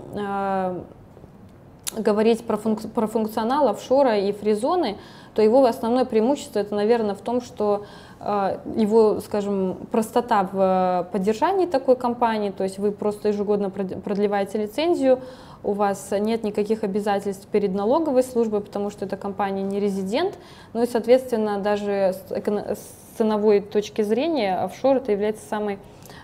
говорить 1.97 2.45
про, 2.47 2.57
функ 2.57 2.81
про 2.95 3.07
функционал 3.07 3.69
офшора 3.69 4.19
и 4.19 4.33
фризоны, 4.33 4.97
то 5.35 5.43
его 5.43 5.65
основное 5.65 6.05
преимущество 6.05 6.59
это, 6.59 6.75
наверное, 6.75 7.15
в 7.15 7.21
том, 7.21 7.41
что 7.43 7.85
а, 8.25 8.61
его, 8.77 9.21
скажем, 9.21 9.79
простота 9.91 10.49
в 10.53 11.07
э, 11.09 11.11
поддержании 11.11 11.67
такой 11.67 11.97
компании, 11.97 12.51
то 12.51 12.62
есть 12.62 12.79
вы 12.79 12.93
просто 12.93 13.29
ежегодно 13.29 13.71
продлеваете 13.71 14.59
лицензию, 14.59 15.21
у 15.65 15.73
вас 15.73 16.09
нет 16.12 16.45
никаких 16.45 16.85
обязательств 16.85 17.49
перед 17.49 17.75
налоговой 17.75 18.23
службой, 18.23 18.61
потому 18.61 18.91
что 18.91 19.07
эта 19.07 19.17
компания 19.17 19.62
не 19.62 19.81
резидент, 19.81 20.38
ну 20.73 20.85
и, 20.85 20.87
соответственно, 20.87 21.59
даже 21.59 22.15
с 22.31 23.17
ценовой 23.19 23.61
точки 23.61 24.03
зрения 24.03 24.57
офшор 24.57 24.99
это 24.99 25.11
является 25.11 25.45
самой 25.49 25.81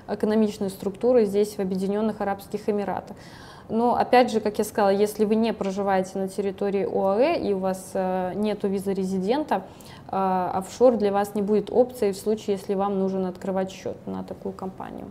экономичной 0.08 0.70
структурой 0.70 1.26
здесь, 1.26 1.56
в 1.56 1.60
Объединенных 1.60 2.20
Арабских 2.20 2.68
Эмиратах. 2.68 3.16
Но 3.68 3.96
опять 3.96 4.30
же, 4.30 4.40
как 4.40 4.58
я 4.58 4.64
сказала, 4.64 4.90
если 4.90 5.24
вы 5.24 5.34
не 5.34 5.52
проживаете 5.52 6.18
на 6.18 6.28
территории 6.28 6.84
ОАЭ 6.84 7.38
и 7.38 7.52
у 7.52 7.58
вас 7.58 7.90
э, 7.92 8.32
нет 8.34 8.62
визы 8.62 8.94
резидента, 8.94 9.62
э, 10.10 10.50
офшор 10.54 10.96
для 10.96 11.12
вас 11.12 11.34
не 11.34 11.42
будет 11.42 11.70
опцией 11.70 12.12
в 12.12 12.16
случае, 12.16 12.56
если 12.56 12.74
вам 12.74 12.98
нужно 12.98 13.28
открывать 13.28 13.70
счет 13.70 13.96
на 14.06 14.24
такую 14.24 14.54
компанию. 14.54 15.06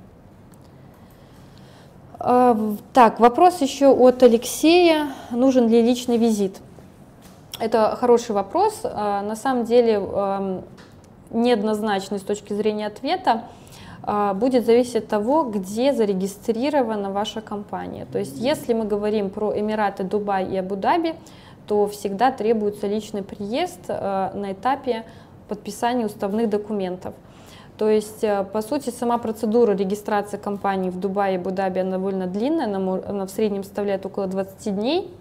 Э, 2.19 2.55
так, 2.93 3.19
вопрос 3.19 3.61
еще 3.61 3.89
от 3.89 4.23
Алексея. 4.23 5.09
Нужен 5.29 5.67
ли 5.67 5.83
личный 5.83 6.17
визит? 6.17 6.59
Это 7.59 7.95
хороший 7.99 8.31
вопрос. 8.31 8.83
На 8.83 9.35
самом 9.35 9.65
деле 9.65 9.93
эм, 9.93 10.61
неоднозначный 11.31 12.19
с 12.19 12.21
точки 12.21 12.53
зрения 12.53 12.85
ответа. 12.85 13.45
А, 14.09 14.33
будет 14.33 14.65
зависеть 14.65 14.95
от 14.95 15.07
того, 15.09 15.43
где 15.43 15.91
зарегистрирована 15.91 17.11
ваша 17.11 17.41
компания. 17.41 18.07
То 18.09 18.19
есть 18.19 18.37
если 18.37 18.71
мы 18.71 18.85
говорим 18.85 19.29
про 19.29 19.51
Эмираты, 19.59 20.05
Дубай 20.05 20.45
и 20.45 20.55
Абу-Даби, 20.55 21.15
то 21.67 21.87
всегда 21.87 22.31
требуется 22.31 22.87
личный 22.87 23.21
приезд 23.21 23.81
а, 23.89 24.31
на 24.33 24.53
этапе 24.53 25.03
подписания 25.49 26.05
уставных 26.05 26.49
документов. 26.49 27.15
То 27.77 27.89
есть, 27.89 28.23
а, 28.23 28.45
по 28.45 28.61
сути, 28.61 28.91
сама 28.91 29.17
процедура 29.17 29.73
регистрации 29.73 30.37
компании 30.37 30.89
в 30.89 30.97
Дубае 30.97 31.33
и 31.33 31.37
Абу-Даби 31.37 31.81
довольно 31.81 32.27
длинная, 32.27 32.73
она, 32.73 33.01
она 33.05 33.25
в 33.25 33.29
среднем 33.29 33.65
составляет 33.65 34.05
около 34.05 34.27
20 34.27 34.73
дней 34.73 35.13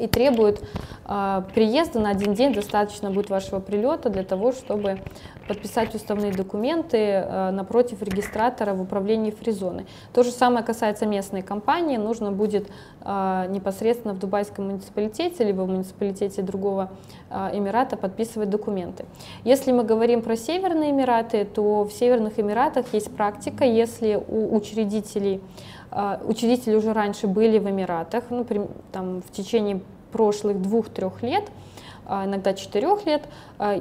и 0.00 0.06
требует 0.06 0.62
э, 1.06 1.42
приезда 1.54 2.00
на 2.00 2.10
один 2.10 2.34
день, 2.34 2.54
достаточно 2.54 3.10
будет 3.10 3.30
вашего 3.30 3.60
прилета 3.60 4.08
для 4.08 4.24
того, 4.24 4.52
чтобы 4.52 5.00
подписать 5.50 5.94
уставные 5.96 6.32
документы 6.32 6.96
э, 6.96 7.50
напротив 7.50 8.02
регистратора 8.02 8.72
в 8.72 8.80
управлении 8.80 9.32
фризоны. 9.32 9.84
То 10.12 10.22
же 10.22 10.30
самое 10.30 10.64
касается 10.64 11.06
местной 11.06 11.42
компании, 11.42 11.96
нужно 11.96 12.30
будет 12.30 12.68
э, 13.00 13.46
непосредственно 13.48 14.14
в 14.14 14.20
Дубайском 14.20 14.66
муниципалитете, 14.66 15.42
либо 15.42 15.62
в 15.62 15.68
муниципалитете 15.68 16.42
другого 16.42 16.92
э, 17.30 17.50
Эмирата 17.52 17.96
подписывать 17.96 18.48
документы. 18.48 19.06
Если 19.42 19.72
мы 19.72 19.82
говорим 19.82 20.22
про 20.22 20.36
Северные 20.36 20.92
Эмираты, 20.92 21.44
то 21.44 21.82
в 21.82 21.92
Северных 21.92 22.38
Эмиратах 22.38 22.86
есть 22.94 23.10
практика, 23.16 23.64
если 23.64 24.22
у 24.28 24.54
учредителей 24.54 25.40
учредители 26.24 26.74
уже 26.74 26.92
раньше 26.92 27.26
были 27.26 27.58
в 27.58 27.68
Эмиратах, 27.68 28.24
ну, 28.30 28.46
там, 28.92 29.22
в 29.22 29.32
течение 29.32 29.80
прошлых 30.12 30.60
двух-трех 30.60 31.22
лет, 31.22 31.44
иногда 32.06 32.54
четырех 32.54 33.06
лет, 33.06 33.22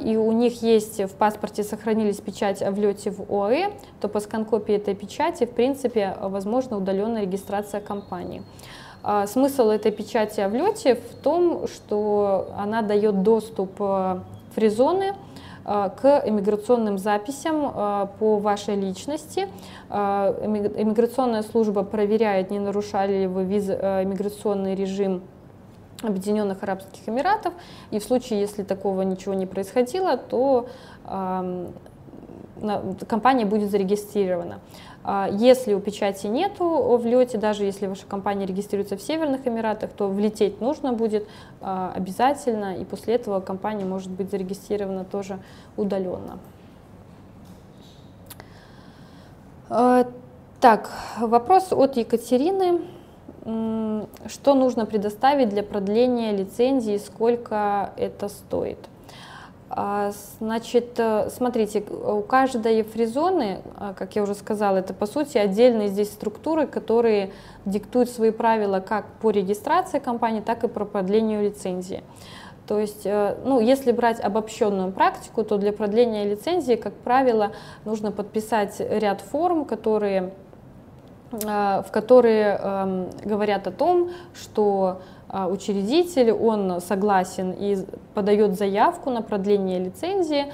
и 0.04 0.16
у 0.16 0.32
них 0.32 0.62
есть 0.62 1.00
в 1.02 1.16
паспорте 1.16 1.64
сохранились 1.64 2.18
печать 2.18 2.62
о 2.62 2.70
влете 2.72 3.10
в 3.10 3.22
ОАЭ, 3.32 3.72
то 4.02 4.08
по 4.08 4.20
скан-копии 4.20 4.76
этой 4.76 4.94
печати, 4.94 5.46
в 5.46 5.52
принципе, 5.52 6.16
возможна 6.22 6.78
удаленная 6.78 7.24
регистрация 7.24 7.82
компании. 7.82 8.44
Смысл 9.26 9.70
этой 9.70 9.92
печати 9.92 10.42
о 10.42 10.50
влете 10.50 10.96
в 10.96 11.16
том, 11.24 11.68
что 11.68 12.50
она 12.56 12.84
дает 12.84 13.24
доступ 13.24 13.80
в 13.80 14.24
фризоны, 14.54 15.14
Э, 15.14 15.29
к 16.02 16.24
иммиграционным 16.26 16.98
записям 16.98 17.72
э, 17.76 18.08
по 18.18 18.40
вашей 18.40 18.76
личности. 18.76 19.48
Э, 19.90 20.34
иммиграционная 20.78 21.44
служба 21.44 21.84
проверяет, 21.84 22.50
не 22.50 22.60
нарушали 22.60 23.22
ли 23.22 23.28
вы 23.28 23.44
виз, 23.44 23.70
иммиграционный 23.70 24.76
режим 24.76 25.22
Объединенных 26.02 26.64
Арабских 26.64 27.08
Эмиратов, 27.08 27.54
и 27.92 28.00
в 28.00 28.04
случае, 28.04 28.40
если 28.40 28.64
такого 28.64 29.02
ничего 29.02 29.34
не 29.34 29.46
происходило, 29.46 30.16
то 30.16 30.68
эм, 31.06 31.74
компания 33.08 33.46
будет 33.46 33.72
зарегистрирована. 33.72 34.60
А, 35.04 35.30
если 35.32 35.74
у 35.74 35.80
печати 35.80 36.28
нету 36.28 36.98
в 36.98 37.06
лете, 37.06 37.38
даже 37.38 37.64
если 37.64 37.88
ваша 37.88 38.06
компания 38.06 38.46
регистрируется 38.46 38.98
в 38.98 39.02
Северных 39.02 39.48
Эмиратах, 39.48 39.92
то 39.92 40.08
влететь 40.08 40.62
нужно 40.62 40.94
будет 40.94 41.28
а, 41.62 41.94
обязательно, 41.96 42.76
и 42.76 42.86
после 42.86 43.16
этого 43.16 43.40
компания 43.40 43.86
может 43.86 44.10
быть 44.10 44.30
зарегистрирована 44.30 45.06
тоже 45.06 45.40
удаленно. 45.78 46.40
А, 49.70 50.06
так, 50.60 50.92
вопрос 51.20 51.72
от 51.72 51.98
Екатерины. 51.98 52.82
Что 54.28 54.54
нужно 54.54 54.86
предоставить 54.86 55.50
для 55.50 55.64
продления 55.64 56.34
лицензии, 56.34 56.98
сколько 56.98 57.92
это 57.96 58.28
стоит? 58.28 58.78
А, 59.72 60.12
значит, 60.40 60.96
э, 60.98 61.30
смотрите, 61.30 61.82
у 61.82 62.22
каждой 62.22 62.82
фризоны, 62.82 63.62
а, 63.78 63.94
как 63.94 64.16
я 64.16 64.24
уже 64.24 64.34
сказала, 64.34 64.78
это 64.78 64.96
по 64.96 65.06
сути 65.06 65.38
отдельные 65.38 65.90
здесь 65.90 66.12
структуры, 66.12 66.66
которые 66.66 67.32
диктуют 67.66 68.10
свои 68.10 68.32
правила 68.32 68.80
как 68.80 69.06
по 69.22 69.30
регистрации 69.30 70.00
компании, 70.00 70.42
так 70.42 70.64
и 70.64 70.68
по 70.68 70.86
продлению 70.86 71.44
лицензии. 71.44 72.04
То 72.68 72.80
есть, 72.80 73.06
э, 73.06 73.36
ну, 73.46 73.60
если 73.60 73.92
брать 73.92 74.20
обобщенную 74.20 74.92
практику, 74.92 75.44
то 75.44 75.58
для 75.58 75.72
продления 75.72 76.26
лицензии, 76.26 76.76
как 76.76 76.94
правило, 76.94 77.52
нужно 77.86 78.12
подписать 78.12 78.80
ряд 78.80 79.22
форм, 79.22 79.66
которые, 79.66 80.34
э, 81.32 81.84
в 81.86 81.92
которые 81.92 82.60
эм, 82.60 83.10
говорят 83.24 83.68
о 83.68 83.72
том, 83.72 84.10
что 84.34 85.02
учредитель, 85.32 86.32
он 86.32 86.82
согласен 86.82 87.52
и 87.52 87.78
подает 88.14 88.58
заявку 88.58 89.10
на 89.10 89.22
продление 89.22 89.80
лицензии. 89.80 90.52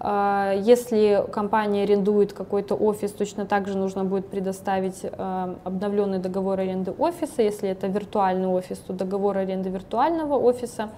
А, 0.00 0.52
если 0.54 1.24
компания 1.32 1.82
арендует 1.82 2.32
какой-то 2.32 2.74
офис, 2.74 3.12
точно 3.12 3.46
так 3.46 3.66
же 3.66 3.76
нужно 3.76 4.04
будет 4.04 4.28
предоставить 4.28 5.00
а, 5.02 5.56
обновленный 5.64 6.18
договор 6.18 6.60
аренды 6.60 6.92
офиса. 6.92 7.42
Если 7.42 7.68
это 7.68 7.88
виртуальный 7.88 8.48
офис, 8.48 8.78
то 8.78 8.92
договор 8.92 9.38
аренды 9.38 9.70
виртуального 9.70 10.36
офиса. 10.36 10.90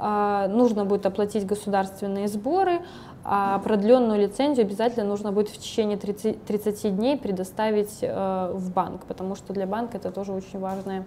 Нужно 0.00 0.84
будет 0.84 1.06
оплатить 1.06 1.44
государственные 1.44 2.28
сборы, 2.28 2.82
а 3.24 3.58
продленную 3.58 4.20
лицензию 4.20 4.64
обязательно 4.64 5.04
нужно 5.04 5.32
будет 5.32 5.48
в 5.48 5.58
течение 5.58 5.98
30, 5.98 6.44
30 6.44 6.96
дней 6.96 7.18
предоставить 7.18 8.00
в 8.00 8.70
банк, 8.72 9.06
потому 9.06 9.34
что 9.34 9.52
для 9.52 9.66
банка 9.66 9.96
это 9.96 10.12
тоже 10.12 10.32
очень 10.32 10.60
важная 10.60 11.04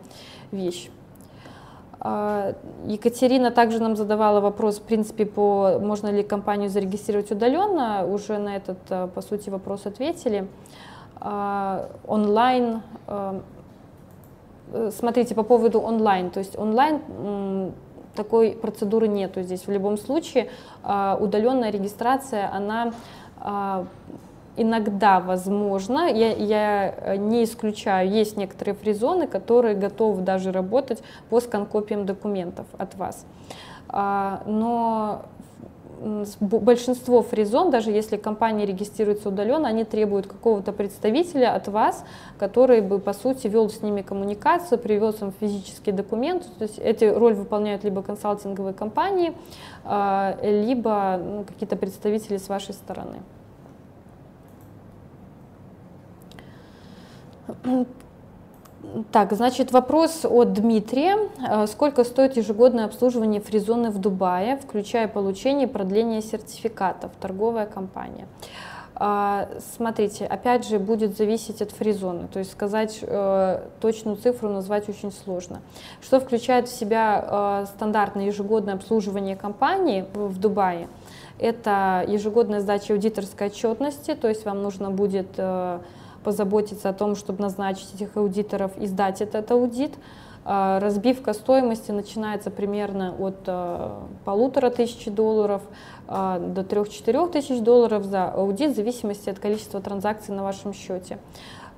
вещь. 0.51 0.89
А, 2.03 2.55
Екатерина 2.87 3.51
также 3.51 3.79
нам 3.79 3.95
задавала 3.95 4.39
вопрос, 4.39 4.79
в 4.79 4.81
принципе, 4.81 5.25
по 5.27 5.77
можно 5.79 6.07
ли 6.07 6.23
компанию 6.23 6.69
зарегистрировать 6.69 7.29
удаленно. 7.31 8.07
Уже 8.07 8.39
на 8.39 8.55
этот, 8.55 8.79
а, 8.89 9.07
по 9.07 9.21
сути, 9.21 9.51
вопрос 9.51 9.85
ответили. 9.85 10.47
А, 11.19 11.89
онлайн, 12.07 12.81
смотрите, 14.91 15.35
по 15.35 15.43
поводу 15.43 15.79
онлайн, 15.79 16.31
то 16.31 16.39
есть 16.39 16.57
онлайн 16.57 17.73
такой 18.15 18.53
процедуры 18.53 19.07
нету 19.07 19.43
здесь. 19.43 19.67
В 19.67 19.71
любом 19.71 19.97
случае 19.97 20.49
удаленная 20.83 21.69
регистрация, 21.69 22.51
она 22.51 22.93
иногда 24.57 25.19
возможно, 25.19 26.07
я, 26.09 26.33
я 26.33 26.95
э, 26.97 27.15
не 27.17 27.43
исключаю, 27.43 28.09
есть 28.09 28.37
некоторые 28.37 28.75
фризоны, 28.75 29.27
которые 29.27 29.75
готовы 29.75 30.21
даже 30.21 30.51
работать 30.51 31.03
по 31.29 31.39
скан-копиям 31.39 32.05
документов 32.05 32.65
от 32.77 32.95
вас. 32.95 33.25
А, 33.89 34.43
но 34.45 35.23
большинство 36.39 37.21
фризон, 37.21 37.69
даже 37.69 37.91
если 37.91 38.17
компания 38.17 38.65
регистрируется 38.65 39.29
удаленно, 39.29 39.67
они 39.67 39.83
требуют 39.83 40.27
какого-то 40.27 40.71
представителя 40.71 41.53
от 41.53 41.67
вас, 41.67 42.03
который 42.39 42.81
бы, 42.81 42.99
по 42.99 43.13
сути, 43.13 43.47
вел 43.47 43.69
с 43.69 43.81
ними 43.81 44.01
коммуникацию, 44.01 44.79
привез 44.79 45.21
им 45.21 45.31
физический 45.39 45.91
документ. 45.91 46.47
То 46.57 46.63
есть 46.63 46.79
эти 46.79 47.05
роль 47.05 47.33
выполняют 47.33 47.83
либо 47.83 48.01
консалтинговые 48.01 48.73
компании, 48.73 49.33
а, 49.83 50.37
либо 50.41 51.19
ну, 51.23 51.43
какие-то 51.43 51.75
представители 51.75 52.37
с 52.37 52.49
вашей 52.49 52.73
стороны. 52.73 53.17
Так, 59.11 59.31
значит, 59.33 59.71
вопрос 59.71 60.25
от 60.25 60.53
Дмитрия. 60.53 61.15
Э, 61.47 61.67
сколько 61.67 62.03
стоит 62.03 62.35
ежегодное 62.35 62.85
обслуживание 62.85 63.39
фризоны 63.39 63.91
в 63.91 63.99
Дубае, 63.99 64.57
включая 64.57 65.07
получение 65.07 65.67
и 65.67 65.71
продление 65.71 66.21
сертификатов, 66.21 67.11
торговая 67.19 67.67
компания? 67.67 68.27
А, 68.95 69.47
смотрите, 69.75 70.25
опять 70.25 70.67
же, 70.67 70.77
будет 70.77 71.17
зависеть 71.17 71.61
от 71.61 71.71
фризоны, 71.71 72.27
то 72.27 72.39
есть 72.39 72.51
сказать 72.51 72.99
э, 73.01 73.61
точную 73.79 74.17
цифру 74.17 74.49
назвать 74.49 74.89
очень 74.89 75.11
сложно. 75.11 75.61
Что 76.01 76.19
включает 76.19 76.67
в 76.67 76.75
себя 76.75 77.63
э, 77.63 77.65
стандартное 77.75 78.25
ежегодное 78.25 78.75
обслуживание 78.75 79.35
компании 79.35 80.05
в 80.13 80.39
Дубае? 80.39 80.87
Это 81.39 82.05
ежегодная 82.07 82.59
сдача 82.59 82.93
аудиторской 82.93 83.47
отчетности, 83.47 84.13
то 84.13 84.27
есть 84.27 84.45
вам 84.45 84.61
нужно 84.61 84.91
будет 84.91 85.29
позаботиться 86.23 86.89
о 86.89 86.93
том, 86.93 87.15
чтобы 87.15 87.41
назначить 87.41 87.93
этих 87.93 88.15
аудиторов 88.17 88.71
и 88.77 88.87
сдать 88.87 89.21
этот 89.21 89.49
аудит. 89.51 89.93
А, 90.43 90.79
разбивка 90.79 91.33
стоимости 91.33 91.91
начинается 91.91 92.49
примерно 92.49 93.13
от 93.19 93.43
а, 93.45 94.07
полутора 94.25 94.71
тысяч 94.71 95.05
долларов 95.05 95.61
а, 96.07 96.39
до 96.39 96.63
трех-четырех 96.63 97.31
тысяч 97.31 97.59
долларов 97.61 98.05
за 98.05 98.31
аудит 98.31 98.71
в 98.71 98.75
зависимости 98.75 99.29
от 99.29 99.39
количества 99.39 99.81
транзакций 99.81 100.33
на 100.33 100.43
вашем 100.43 100.73
счете. 100.73 101.19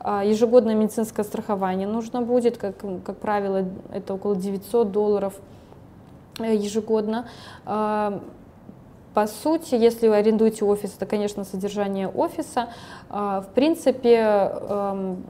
Ежегодное 0.06 0.76
медицинское 0.76 1.24
страхование 1.24 1.88
нужно 1.88 2.22
будет, 2.22 2.58
как, 2.58 2.76
как 3.06 3.18
правило, 3.20 3.64
это 3.90 4.16
около 4.16 4.36
900 4.36 4.92
долларов 4.92 5.34
э, 6.40 6.56
ежегодно. 6.56 7.26
По 9.14 9.28
сути, 9.28 9.76
если 9.76 10.08
вы 10.08 10.16
арендуете 10.16 10.66
офис, 10.66 10.96
это, 10.96 11.06
конечно, 11.06 11.44
содержание 11.44 12.08
офиса. 12.08 12.70
А, 13.10 13.42
в 13.42 13.50
принципе, 13.50 14.18
эм, 14.18 15.24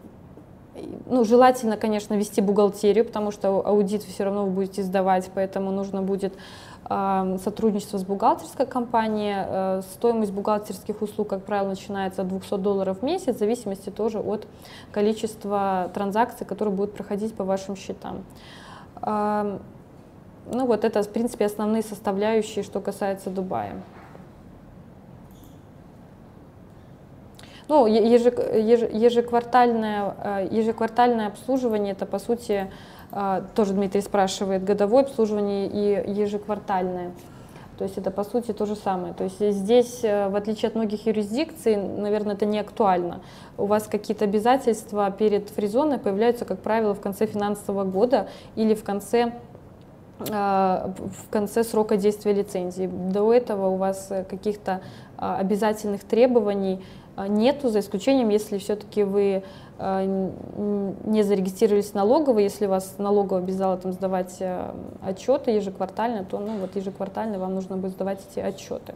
ну, 1.05 1.25
желательно, 1.25 1.75
конечно, 1.75 2.13
вести 2.13 2.41
бухгалтерию, 2.41 3.05
потому 3.05 3.31
что 3.31 3.61
аудит 3.65 4.03
все 4.03 4.23
равно 4.23 4.45
вы 4.45 4.51
будете 4.51 4.83
сдавать, 4.83 5.29
поэтому 5.35 5.71
нужно 5.71 6.01
будет 6.01 6.33
эм, 6.89 7.39
сотрудничество 7.39 7.97
с 7.97 8.05
бухгалтерской 8.05 8.65
компанией. 8.65 9.35
Э, 9.37 9.81
стоимость 9.95 10.31
бухгалтерских 10.31 11.01
услуг, 11.01 11.27
как 11.27 11.43
правило, 11.43 11.67
начинается 11.69 12.21
от 12.21 12.29
200 12.29 12.57
долларов 12.57 12.99
в 12.99 13.03
месяц, 13.03 13.35
в 13.35 13.39
зависимости 13.39 13.89
тоже 13.89 14.19
от 14.19 14.47
количества 14.93 15.91
транзакций, 15.93 16.47
которые 16.47 16.73
будут 16.73 16.93
проходить 16.93 17.35
по 17.35 17.43
вашим 17.43 17.75
счетам. 17.75 18.23
Ну 20.45 20.65
вот 20.65 20.83
это, 20.83 21.03
в 21.03 21.09
принципе, 21.09 21.45
основные 21.45 21.83
составляющие, 21.83 22.63
что 22.63 22.81
касается 22.81 23.29
Дубая. 23.29 23.75
Ну, 27.69 27.87
ежеквартальное, 27.87 30.15
э, 30.23 30.47
ежеквартальное 30.51 31.27
обслуживание, 31.27 31.93
это, 31.93 32.05
по 32.05 32.19
сути, 32.19 32.69
э, 33.11 33.41
тоже 33.55 33.73
Дмитрий 33.73 34.01
спрашивает, 34.01 34.65
годовое 34.65 35.03
обслуживание 35.03 35.67
и 35.67 36.11
ежеквартальное. 36.11 37.13
То 37.77 37.85
есть 37.85 37.97
это, 37.97 38.11
по 38.11 38.23
сути, 38.23 38.51
то 38.51 38.65
же 38.65 38.75
самое. 38.75 39.13
То 39.13 39.23
есть 39.23 39.39
здесь, 39.39 40.01
э, 40.03 40.29
в 40.29 40.35
отличие 40.35 40.67
от 40.67 40.75
многих 40.75 41.07
юрисдикций, 41.07 41.77
наверное, 41.77 42.35
это 42.35 42.45
не 42.45 42.59
актуально. 42.59 43.21
У 43.57 43.65
вас 43.65 43.87
какие-то 43.87 44.25
обязательства 44.25 45.09
перед 45.09 45.49
фризоной 45.49 45.97
появляются, 45.97 46.45
как 46.45 46.59
правило, 46.59 46.93
в 46.93 47.01
конце 47.01 47.25
финансового 47.25 47.85
года 47.85 48.27
или 48.55 48.75
в 48.75 48.83
конце 48.83 49.33
в 50.19 51.29
конце 51.31 51.63
срока 51.63 51.97
действия 51.97 52.33
лицензии. 52.33 52.87
До 52.87 53.33
этого 53.33 53.67
у 53.67 53.77
вас 53.77 54.07
э, 54.09 54.23
каких-то 54.23 54.81
а, 55.17 55.37
обязательных 55.37 56.03
требований 56.03 56.83
а, 57.15 57.27
нету, 57.27 57.69
за 57.69 57.79
исключением, 57.79 58.29
если 58.29 58.57
все-таки 58.57 59.03
вы 59.03 59.43
не 59.79 61.23
зарегистрировались 61.23 61.89
в 61.89 61.95
налоговой, 61.95 62.43
если 62.43 62.67
вас 62.67 62.95
налоговая 62.99 63.41
обязала 63.41 63.75
там 63.75 63.91
сдавать 63.91 64.41
отчеты 65.01 65.51
ежеквартально, 65.51 66.23
то 66.23 66.37
ну, 66.37 66.59
вот 66.59 66.75
ежеквартально 66.75 67.39
вам 67.39 67.55
нужно 67.55 67.75
будет 67.75 67.93
сдавать 67.93 68.19
эти 68.31 68.39
отчеты. 68.39 68.93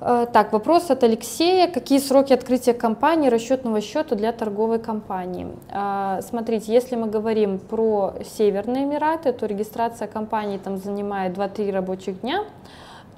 Э, 0.00 0.26
так, 0.30 0.52
вопрос 0.52 0.90
от 0.90 1.02
Алексея. 1.04 1.68
Какие 1.68 1.98
сроки 1.98 2.32
открытия 2.32 2.74
компании 2.74 3.30
расчетного 3.30 3.80
счета 3.80 4.14
для 4.14 4.32
торговой 4.32 4.78
компании? 4.78 5.48
Э, 5.70 6.20
смотрите, 6.22 6.72
если 6.72 6.96
мы 6.96 7.08
говорим 7.08 7.58
про 7.58 8.14
Северные 8.36 8.84
Эмираты, 8.84 9.32
то 9.32 9.46
регистрация 9.46 10.06
компании 10.06 10.58
там 10.58 10.76
занимает 10.76 11.36
2-3 11.36 11.72
рабочих 11.72 12.20
дня, 12.20 12.44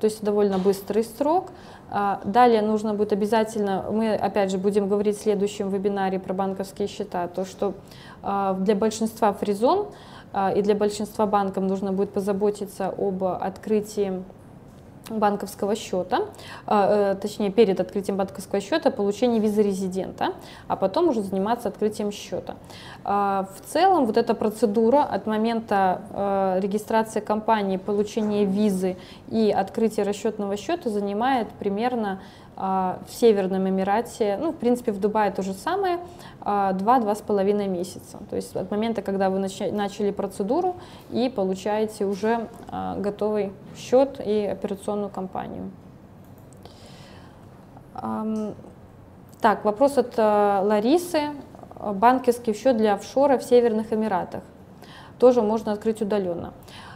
то 0.01 0.05
есть 0.05 0.23
довольно 0.23 0.59
быстрый 0.59 1.03
срок. 1.03 1.49
Э, 1.91 2.19
далее 2.25 2.63
нужно 2.63 2.95
будет 2.95 3.13
обязательно, 3.13 3.85
мы 3.91 4.15
опять 4.15 4.53
же 4.53 4.59
будем 4.59 4.89
говорить 4.89 5.19
в 5.19 5.23
следующем 5.23 5.71
вебинаре 5.71 6.21
про 6.21 6.33
банковские 6.33 6.87
счета, 6.87 7.27
то 7.29 7.45
что 7.45 7.75
для 8.23 8.75
большинства 8.75 9.33
фризон 9.33 9.87
и 10.57 10.61
для 10.61 10.75
большинства 10.75 11.25
банков 11.25 11.63
нужно 11.63 11.93
будет 11.93 12.13
позаботиться 12.13 12.89
об 12.89 13.23
открытии 13.23 14.25
банковского 15.11 15.75
счета, 15.75 16.27
а, 16.67 17.13
э, 17.13 17.15
точнее 17.17 17.51
перед 17.51 17.81
открытием 17.81 18.17
банковского 18.17 18.61
счета 18.61 18.91
получение 18.91 19.41
визы 19.41 19.63
резидента, 19.63 20.35
а 20.67 20.77
потом 20.77 21.09
уже 21.09 21.23
заниматься 21.23 21.69
открытием 21.69 22.13
счета. 22.13 22.57
А, 23.05 23.49
в 23.57 23.73
целом 23.73 24.07
вот 24.07 24.17
эта 24.17 24.35
процедура 24.35 25.03
от 25.03 25.27
момента 25.27 26.03
э, 26.11 26.61
регистрации 26.61 27.21
компании, 27.21 27.77
получения 27.77 28.45
визы 28.45 28.97
и 29.29 29.51
открытия 29.51 30.03
расчетного 30.03 30.57
счета 30.57 30.91
занимает 30.91 31.49
примерно 31.59 32.19
а, 32.19 32.21
в 32.59 33.11
Северном 33.11 33.69
Эмирате, 33.69 34.37
ну, 34.41 34.51
в 34.51 34.57
принципе, 34.57 34.91
в 34.91 34.99
Дубае 34.99 35.31
то 35.31 35.43
же 35.43 35.53
самое, 35.53 36.01
2-2,5 36.41 37.63
а, 37.65 37.69
месяца. 37.69 38.19
То 38.29 38.35
есть 38.35 38.57
от 38.57 38.69
момента, 38.73 39.01
когда 39.01 39.31
вы 39.31 39.39
начали 39.39 40.11
процедуру 40.11 40.75
и 41.11 41.29
получаете 41.29 42.05
уже 42.05 42.49
а, 42.69 42.97
готовый 42.97 43.53
счет 43.77 44.21
и 44.25 44.45
операционную 44.45 45.09
компанию. 45.09 45.71
Так, 49.41 49.65
вопрос 49.65 49.99
от 49.99 50.17
Ларисы. 50.19 51.31
Банковский 51.81 52.55
счет 52.55 52.77
для 52.77 52.95
офшора 52.95 53.39
в 53.39 53.45
Северных 53.45 53.93
Эмиратах. 53.93 54.43
Тоже 55.21 55.43
можно 55.43 55.73
открыть 55.73 56.03
удаленно. 56.03 56.53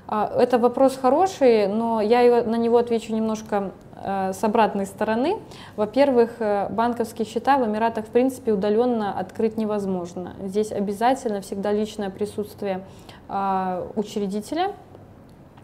Это 0.08 0.58
вопрос 0.58 0.96
хороший, 0.96 1.68
но 1.68 2.00
я 2.00 2.42
на 2.42 2.56
него 2.56 2.78
отвечу 2.78 3.14
немножко 3.14 3.72
с 4.04 4.42
обратной 4.42 4.86
стороны. 4.86 5.36
Во-первых, 5.76 6.36
э, 6.40 6.68
банковские 6.70 7.26
счета 7.26 7.58
в 7.58 7.66
Эмиратах 7.66 8.06
в 8.06 8.08
принципе 8.08 8.52
удаленно 8.52 9.18
открыть 9.18 9.56
невозможно. 9.56 10.34
Здесь 10.42 10.72
обязательно 10.72 11.40
всегда 11.40 11.72
личное 11.72 12.10
присутствие 12.10 12.84
а, 13.28 13.86
учредителя, 13.96 14.72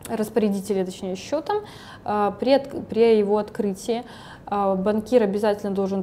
распорядителя, 0.09 0.84
точнее, 0.84 1.16
счетом 1.16 1.59
при, 2.05 2.59
при 2.89 3.18
его 3.18 3.36
открытии. 3.36 4.05
А, 4.51 4.74
банкир 4.74 5.22
обязательно 5.22 5.74
должен 5.74 6.01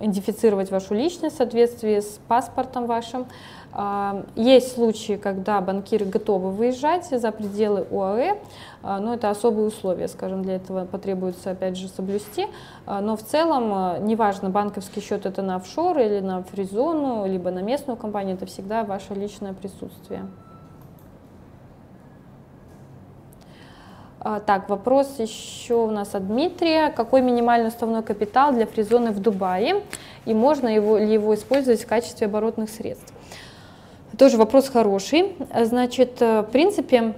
идентифицировать 0.00 0.70
вашу 0.70 0.94
личность 0.94 1.34
в 1.34 1.38
соответствии 1.38 2.00
с 2.00 2.20
паспортом 2.28 2.86
вашим. 2.86 3.26
А, 3.76 4.24
есть 4.36 4.72
случаи, 4.72 5.16
когда 5.16 5.60
банкиры 5.60 6.06
готовы 6.06 6.52
выезжать 6.52 7.06
за 7.06 7.32
пределы 7.32 7.84
ОАЭ, 7.90 8.36
а, 8.84 9.00
но 9.00 9.14
это 9.14 9.30
особые 9.30 9.66
условия, 9.66 10.06
скажем, 10.06 10.44
для 10.44 10.56
этого 10.56 10.84
потребуется 10.84 11.50
опять 11.50 11.76
же 11.76 11.88
соблюсти. 11.88 12.46
Но 12.86 13.16
в 13.16 13.22
целом, 13.22 14.06
неважно, 14.06 14.48
банковский 14.50 15.00
счет 15.00 15.26
это 15.26 15.42
на 15.42 15.56
офшор 15.56 15.98
или 15.98 16.20
на 16.20 16.44
фризону, 16.44 17.26
либо 17.26 17.50
на 17.50 17.62
местную 17.62 17.96
компанию, 17.96 18.36
это 18.36 18.46
всегда 18.46 18.84
ваше 18.84 19.14
личное 19.14 19.54
присутствие. 19.54 20.26
А, 24.20 24.40
так, 24.40 24.68
вопрос 24.70 25.18
еще 25.18 25.74
у 25.74 25.90
нас 25.90 26.14
от 26.14 26.26
Дмитрия. 26.28 26.90
Какой 26.90 27.20
минимальный 27.20 27.68
уставной 27.68 28.02
капитал 28.02 28.52
для 28.52 28.66
фризоны 28.66 29.10
в 29.10 29.20
Дубае? 29.20 29.82
И 30.24 30.32
можно 30.32 30.68
его, 30.68 30.96
ли 30.96 31.12
его 31.12 31.34
использовать 31.34 31.82
в 31.82 31.86
качестве 31.86 32.26
оборотных 32.26 32.70
средств? 32.70 33.13
Тоже 34.18 34.36
вопрос 34.36 34.68
хороший. 34.68 35.34
Значит, 35.64 36.20
э, 36.20 36.42
в 36.42 36.50
принципе, 36.50 37.14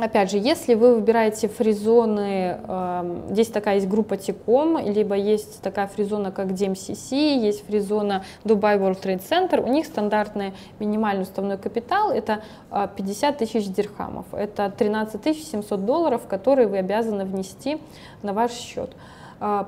Опять 0.00 0.30
же, 0.30 0.38
если 0.38 0.74
вы 0.74 0.94
выбираете 0.94 1.48
фризоны, 1.48 2.60
э, 2.62 3.20
здесь 3.30 3.48
такая 3.48 3.76
есть 3.76 3.88
группа 3.88 4.16
Тиком, 4.16 4.78
либо 4.78 5.16
есть 5.16 5.60
такая 5.60 5.88
фризона, 5.88 6.30
как 6.30 6.52
DMCC, 6.52 7.36
есть 7.36 7.66
фризона 7.66 8.24
Dubai 8.44 8.78
World 8.78 9.02
Trade 9.02 9.28
Center, 9.28 9.60
у 9.60 9.66
них 9.66 9.86
стандартный 9.86 10.52
минимальный 10.78 11.22
уставной 11.22 11.58
капитал 11.58 12.12
это 12.12 12.42
50 12.70 13.34
э, 13.34 13.38
тысяч 13.38 13.66
дирхамов, 13.66 14.26
это 14.30 14.70
13 14.70 15.36
700 15.36 15.84
долларов, 15.84 16.28
которые 16.28 16.68
вы 16.68 16.78
обязаны 16.78 17.24
внести 17.24 17.78
на 18.22 18.32
ваш 18.32 18.52
счет. 18.52 18.90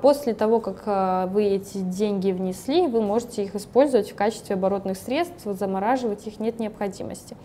После 0.03 0.35
того, 0.35 0.61
как 0.61 0.83
э, 0.87 1.27
вы 1.31 1.45
эти 1.45 1.79
деньги 1.79 2.33
внесли, 2.33 2.87
вы 2.87 3.01
можете 3.01 3.45
их 3.45 3.55
использовать 3.55 4.11
в 4.11 4.14
качестве 4.14 4.55
оборотных 4.55 4.97
средств, 4.97 5.43
замораживать 5.45 6.27
их 6.27 6.41
нет 6.41 6.59
необходимости. 6.59 7.37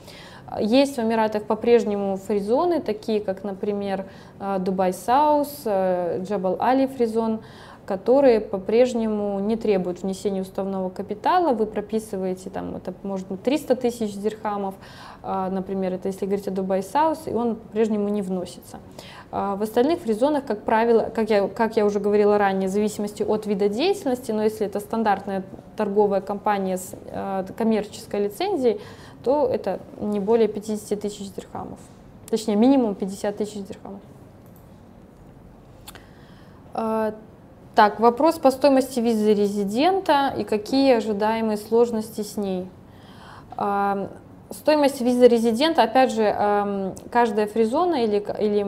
Есть 0.60 0.98
в 0.98 1.00
Эмиратах 1.00 1.44
по-прежнему 1.44 2.18
фризоны, 2.18 2.80
такие 2.80 3.20
как, 3.20 3.44
например, 3.44 4.06
Dubai 4.60 4.94
South, 4.94 5.64
Jebel 5.66 6.58
Ali 6.60 6.86
Free 6.86 7.11
Zone, 7.11 7.42
которые 7.86 8.42
по-прежнему 8.42 9.40
не 9.40 9.56
требуют 9.56 10.02
внесения 10.02 10.42
уставного 10.42 10.90
капитала. 10.90 11.54
Вы 11.54 11.66
прописываете, 11.66 12.50
там, 12.50 12.76
это 12.76 12.94
может 13.04 13.28
быть 13.28 13.44
300 13.44 13.76
тысяч 13.76 14.14
дирхамов, 14.16 14.76
например, 15.26 15.94
это 15.94 16.08
если 16.08 16.26
говорить 16.26 16.48
о 16.48 16.52
Dubai 16.52 16.84
South, 16.84 17.24
и 17.26 17.32
он 17.32 17.56
по-прежнему 17.56 18.10
не 18.10 18.22
вносится. 18.22 18.80
В 19.32 19.62
остальных 19.62 20.00
фризонах, 20.00 20.46
как 20.46 20.62
правило, 20.62 21.12
как 21.14 21.30
я, 21.30 21.48
как 21.48 21.78
я 21.78 21.86
уже 21.86 22.00
говорила 22.00 22.38
ранее, 22.38 22.70
в 22.70 22.72
зависимости 22.72 23.24
от 23.24 23.48
вида 23.48 23.68
деятельности, 23.68 24.32
но 24.32 24.44
если 24.44 24.68
это 24.68 24.80
стандартная 24.80 25.44
торговая 25.76 26.22
компания 26.22 26.78
с 26.78 26.96
коммерческой 27.58 28.26
лицензией, 28.26 28.80
то 29.24 29.48
это 29.48 29.80
не 30.00 30.20
более 30.20 30.48
50 30.48 31.00
тысяч 31.02 31.32
дирхамов. 31.34 31.80
Точнее, 32.30 32.56
минимум 32.56 32.94
50 32.94 33.36
тысяч 33.36 33.66
дирхамов. 33.66 34.02
А, 36.74 37.16
так, 37.74 38.00
вопрос 38.00 38.38
по 38.38 38.52
стоимости 38.52 39.00
визы 39.00 39.34
резидента 39.34 40.34
и 40.38 40.44
какие 40.44 40.94
ожидаемые 40.94 41.58
сложности 41.58 42.22
с 42.22 42.38
ней. 42.38 42.68
Стоимость 44.60 45.02
визы 45.02 45.28
резидента, 45.28 45.84
опять 45.84 46.12
же, 46.12 46.94
каждая 47.12 47.48
фризона 47.48 48.04
или, 48.04 48.26
или 48.40 48.66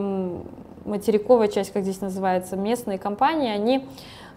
материковая 0.84 1.48
часть, 1.48 1.72
как 1.72 1.82
здесь 1.82 2.00
называется, 2.00 2.56
местные 2.56 2.98
компании, 2.98 3.50
они 3.50 3.86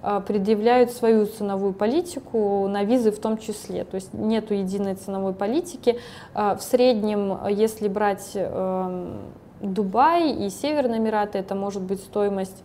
а, 0.04 0.20
предъявляют 0.20 0.92
свою 0.92 1.26
ценовую 1.26 1.74
политику 1.74 2.68
на 2.68 2.84
визы 2.84 3.12
в 3.12 3.20
том 3.20 3.38
числе. 3.38 3.84
То 3.84 3.96
есть 3.96 4.14
нет 4.14 4.52
единой 4.52 4.96
ценовой 4.96 5.34
политики. 5.34 6.00
А, 6.34 6.56
в 6.56 6.64
среднем, 6.64 7.38
если 7.50 7.88
брать 7.88 8.32
эм, 8.34 9.20
Дубай 9.62 10.32
и 10.32 10.50
Северные 10.50 11.00
Эмираты, 11.00 11.38
это 11.38 11.54
может 11.56 11.82
быть 11.82 12.00
стоимость 12.00 12.64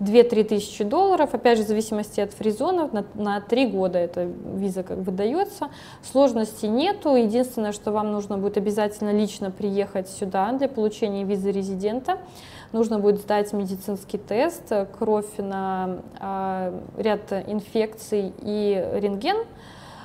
2-3 0.00 0.44
тысячи 0.44 0.84
долларов, 0.84 1.34
опять 1.34 1.58
же, 1.58 1.64
в 1.64 1.68
зависимости 1.68 2.20
от 2.20 2.32
фризонов, 2.32 2.92
на, 2.92 3.04
на 3.14 3.40
3 3.40 3.66
года 3.66 3.98
эта 3.98 4.24
виза 4.24 4.82
как 4.82 4.98
выдается. 4.98 5.68
Сложностей 6.02 6.68
нету, 6.68 7.14
единственное, 7.14 7.72
что 7.72 7.92
вам 7.92 8.12
нужно 8.12 8.38
будет 8.38 8.56
обязательно 8.56 9.10
лично 9.10 9.50
приехать 9.50 10.08
сюда 10.08 10.52
для 10.52 10.68
получения 10.68 11.24
визы 11.24 11.50
резидента 11.50 12.18
нужно 12.72 12.98
будет 12.98 13.20
сдать 13.20 13.52
медицинский 13.52 14.18
тест, 14.18 14.72
кровь 14.98 15.38
на 15.38 15.98
э, 16.20 16.80
ряд 16.98 17.32
инфекций 17.32 18.32
и 18.42 18.88
рентген, 18.94 19.36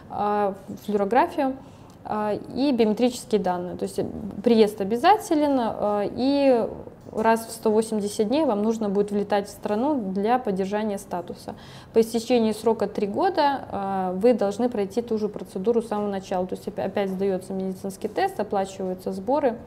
э, 0.09 0.53
флюорографию 0.85 1.57
э, 2.05 2.39
и 2.55 2.71
биометрические 2.71 3.41
данные. 3.41 3.77
То 3.77 3.83
есть 3.83 3.99
приезд 4.43 4.79
обязателен, 4.81 5.59
э, 5.59 6.09
и 6.15 6.67
раз 7.11 7.45
в 7.45 7.51
180 7.51 8.27
дней 8.27 8.45
вам 8.45 8.61
нужно 8.61 8.89
будет 8.89 9.11
влетать 9.11 9.47
в 9.47 9.51
страну 9.51 10.11
для 10.11 10.39
поддержания 10.39 10.97
статуса. 10.97 11.55
По 11.93 12.01
истечении 12.01 12.51
срока 12.51 12.87
3 12.87 13.07
года 13.07 13.61
э, 13.71 14.13
вы 14.15 14.33
должны 14.33 14.69
пройти 14.69 15.01
ту 15.01 15.17
же 15.17 15.27
процедуру 15.27 15.81
с 15.81 15.87
самого 15.87 16.09
начала. 16.09 16.47
То 16.47 16.55
есть 16.55 16.67
опять 16.67 17.09
сдается 17.09 17.53
медицинский 17.53 18.07
тест, 18.07 18.39
оплачиваются 18.39 19.11
сборы 19.11 19.57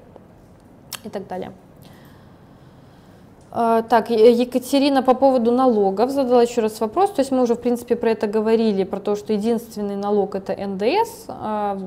и 1.04 1.08
так 1.08 1.26
далее. 1.26 1.52
А, 3.56 3.82
так, 3.82 4.10
Екатерина 4.10 5.02
по 5.02 5.14
поводу 5.14 5.52
налогов 5.52 6.10
задала 6.10 6.42
еще 6.42 6.60
раз 6.60 6.80
вопрос. 6.80 7.12
То 7.12 7.20
есть 7.20 7.30
мы 7.30 7.42
уже, 7.42 7.54
в 7.54 7.60
принципе, 7.60 7.94
про 7.94 8.10
это 8.10 8.26
говорили, 8.26 8.82
про 8.82 8.98
то, 8.98 9.14
что 9.14 9.32
единственный 9.32 9.94
налог 9.94 10.34
это 10.34 10.54
НДС. 10.54 11.26
А, 11.28 11.78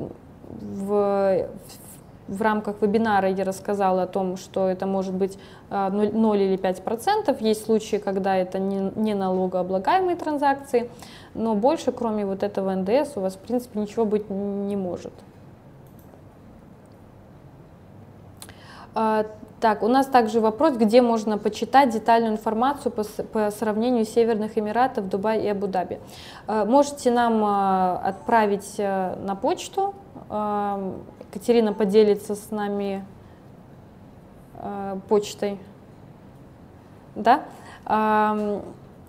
в, 0.61 1.45
в 2.27 2.41
рамках 2.41 2.81
вебинара 2.81 3.29
я 3.29 3.43
рассказала 3.43 4.03
о 4.03 4.07
том, 4.07 4.37
что 4.37 4.67
это 4.67 4.85
может 4.85 5.13
быть 5.13 5.37
0, 5.69 6.11
0 6.13 6.37
или 6.37 6.57
5 6.57 6.83
процентов. 6.83 7.41
Есть 7.41 7.65
случаи, 7.65 7.97
когда 7.97 8.35
это 8.35 8.59
не, 8.59 8.91
не 8.95 9.13
налогооблагаемые 9.13 10.15
транзакции, 10.15 10.89
но 11.33 11.55
больше, 11.55 11.91
кроме 11.91 12.25
вот 12.25 12.43
этого 12.43 12.73
НДС, 12.75 13.15
у 13.15 13.21
вас, 13.21 13.35
в 13.35 13.39
принципе, 13.39 13.79
ничего 13.79 14.05
быть 14.05 14.29
не 14.29 14.75
может. 14.75 15.13
Так, 19.59 19.81
у 19.81 19.87
нас 19.87 20.05
также 20.05 20.39
вопрос, 20.39 20.75
где 20.75 21.01
можно 21.01 21.39
почитать 21.39 21.89
детальную 21.89 22.33
информацию 22.33 22.91
по, 22.91 23.03
по 23.03 23.49
сравнению 23.49 24.05
Северных 24.05 24.55
Эмиратов, 24.57 25.09
Дубай 25.09 25.41
и 25.41 25.47
Абу-Даби. 25.47 25.99
Э, 26.47 26.63
можете 26.65 27.09
нам 27.09 27.43
отправить 27.43 28.75
э, 28.77 29.15
на 29.15 29.35
почту. 29.35 29.95
Катерина 31.37 31.71
поделится 31.71 32.33
с 32.35 32.49
нами 32.49 33.05
почтой. 35.07 35.59
Да? 37.15 37.43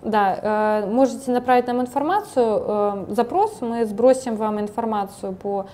Да, 0.01 0.85
можете 0.87 1.31
направить 1.31 1.67
нам 1.67 1.81
информацию, 1.81 3.07
запрос, 3.09 3.61
мы 3.61 3.85
сбросим 3.85 4.35
вам 4.35 4.59
информацию 4.59 5.33
по 5.33 5.65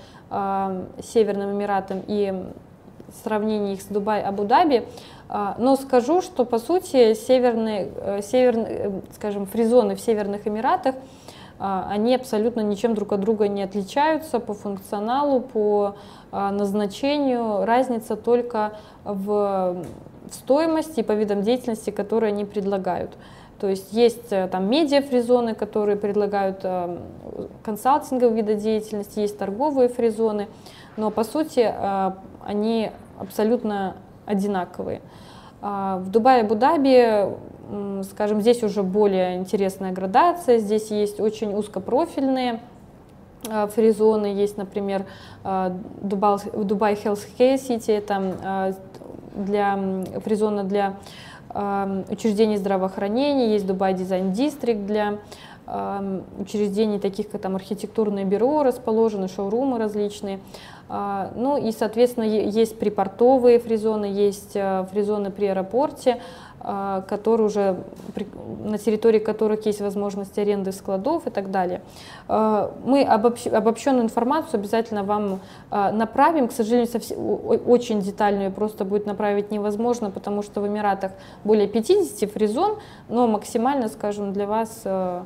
Северным 1.03 1.51
Эмиратам 1.51 2.01
и 2.07 2.33
сравнении 3.23 3.73
их 3.73 3.81
с 3.81 3.85
Дубай, 3.85 4.23
Абу-Даби, 4.23 4.87
но 5.57 5.75
скажу, 5.75 6.21
что 6.21 6.45
по 6.45 6.59
сути 6.59 7.13
северные, 7.13 7.91
э, 7.95 8.21
северные, 8.21 8.67
э, 8.69 8.91
скажем, 9.15 9.45
фризоны 9.45 9.95
в 9.95 10.01
Северных 10.01 10.47
Эмиратах, 10.47 10.95
они 11.59 12.15
абсолютно 12.15 12.61
ничем 12.61 12.95
друг 12.95 13.13
от 13.13 13.21
друга 13.21 13.47
не 13.47 13.63
отличаются 13.63 14.39
по 14.39 14.53
функционалу, 14.53 15.39
по 15.39 15.95
а, 16.31 16.51
назначению. 16.51 17.65
Разница 17.65 18.15
только 18.15 18.73
в, 19.03 19.85
в 20.29 20.33
стоимости 20.33 20.99
и 20.99 21.03
по 21.03 21.13
видам 21.13 21.41
деятельности, 21.43 21.91
которые 21.91 22.29
они 22.33 22.45
предлагают. 22.45 23.11
То 23.59 23.69
есть 23.69 23.93
есть 23.93 24.31
э, 24.31 24.47
там 24.47 24.69
медиа-фризоны, 24.69 25.55
которые 25.55 25.95
предлагают 25.95 26.59
э, 26.63 26.97
консалтинговые 27.63 28.35
виды 28.35 28.55
деятельности, 28.55 29.19
есть 29.19 29.37
торговые 29.37 29.87
фризоны, 29.87 30.49
но 30.97 31.09
по 31.09 31.23
сути 31.23 31.73
э, 31.73 32.11
они 32.43 32.91
абсолютно 33.17 33.95
одинаковые. 34.25 35.01
А, 35.61 35.97
в 35.97 36.11
Дубае 36.11 36.41
и 36.41 36.45
Абу-Даби, 36.45 37.33
скажем, 38.03 38.41
здесь 38.41 38.63
уже 38.63 38.83
более 38.83 39.37
интересная 39.37 39.91
градация, 39.91 40.59
здесь 40.59 40.91
есть 40.91 41.19
очень 41.19 41.53
узкопрофильные 41.53 42.59
а, 43.49 43.67
фризоны, 43.67 44.27
есть, 44.27 44.57
например, 44.57 45.05
Дубай, 46.01 46.37
Дубай 46.53 46.93
Care 46.93 47.55
City, 47.55 47.91
это 47.91 48.75
для 49.35 49.79
фризона 50.23 50.63
для 50.63 50.97
учреждений 52.09 52.57
здравоохранения, 52.57 53.53
есть 53.53 53.65
Дубай 53.65 53.93
Дизайн 53.93 54.31
Дистрикт 54.33 54.85
для 54.85 55.19
учреждений, 56.39 56.99
таких 56.99 57.29
как 57.29 57.41
там 57.41 57.55
архитектурное 57.55 58.23
бюро 58.23 58.63
расположены, 58.63 59.27
шоурумы 59.27 59.79
различные. 59.79 60.39
А, 60.87 61.31
ну 61.35 61.57
и, 61.57 61.71
соответственно, 61.71 62.25
есть 62.25 62.77
припортовые 62.77 63.59
фризоны, 63.59 64.05
есть 64.05 64.51
э, 64.53 64.85
фризоны 64.91 65.31
при 65.31 65.47
аэропорте, 65.47 66.21
а, 66.59 67.01
которые 67.01 67.47
уже 67.47 67.83
на 68.63 68.77
территории 68.77 69.19
которых 69.19 69.65
есть 69.65 69.81
возможность 69.81 70.37
аренды 70.39 70.71
складов 70.71 71.27
и 71.27 71.29
так 71.29 71.51
далее. 71.51 71.81
А, 72.27 72.71
мы 72.83 73.03
обобщенную 73.03 74.03
информацию 74.03 74.59
обязательно 74.59 75.03
вам 75.03 75.39
направим. 75.69 76.47
К 76.47 76.51
сожалению, 76.51 76.87
очень 77.67 78.01
детальную 78.01 78.51
просто 78.51 78.85
будет 78.85 79.05
направить 79.05 79.51
невозможно, 79.51 80.11
потому 80.11 80.43
что 80.43 80.61
в 80.61 80.67
Эмиратах 80.67 81.11
более 81.43 81.67
50 81.67 82.31
фризон, 82.31 82.77
но 83.09 83.27
максимально, 83.27 83.87
скажем, 83.87 84.33
для 84.33 84.47
вас 84.47 84.81
э, 84.85 85.23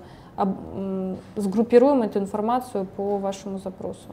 сгруппируем 1.36 2.02
эту 2.04 2.20
информацию 2.20 2.86
по 2.96 3.18
вашему 3.18 3.60
запросу. 3.60 4.10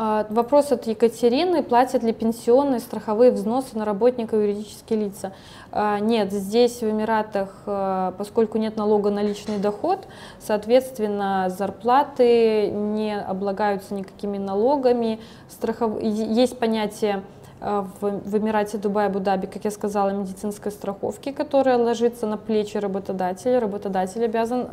А, 0.00 0.28
вопрос 0.30 0.70
от 0.70 0.86
Екатерины. 0.86 1.64
Платят 1.64 2.04
ли 2.04 2.12
пенсионные 2.12 2.78
страховые 2.78 3.32
взносы 3.32 3.76
на 3.76 3.84
работников 3.84 4.34
и 4.34 4.42
юридические 4.42 5.00
лица? 5.00 5.32
А, 5.72 5.98
нет, 5.98 6.32
здесь 6.32 6.82
в 6.82 6.88
Эмиратах, 6.88 7.62
а, 7.66 8.12
поскольку 8.16 8.58
нет 8.58 8.76
налога 8.76 9.10
на 9.10 9.24
личный 9.24 9.58
доход, 9.58 10.06
соответственно, 10.38 11.48
зарплаты 11.50 12.70
не 12.70 13.18
облагаются 13.18 13.92
никакими 13.92 14.38
налогами. 14.38 15.18
Страхов... 15.48 16.00
Есть 16.00 16.60
понятие 16.60 17.24
в, 17.60 18.00
в 18.00 18.38
Эмирате 18.38 18.78
Дубай, 18.78 19.06
Абу-Даби, 19.06 19.46
как 19.46 19.64
я 19.64 19.70
сказала, 19.70 20.10
медицинской 20.10 20.72
страховки, 20.72 21.32
которая 21.32 21.78
ложится 21.78 22.26
на 22.26 22.36
плечи 22.36 22.76
работодателя. 22.76 23.60
Работодатель 23.60 24.24
обязан 24.24 24.68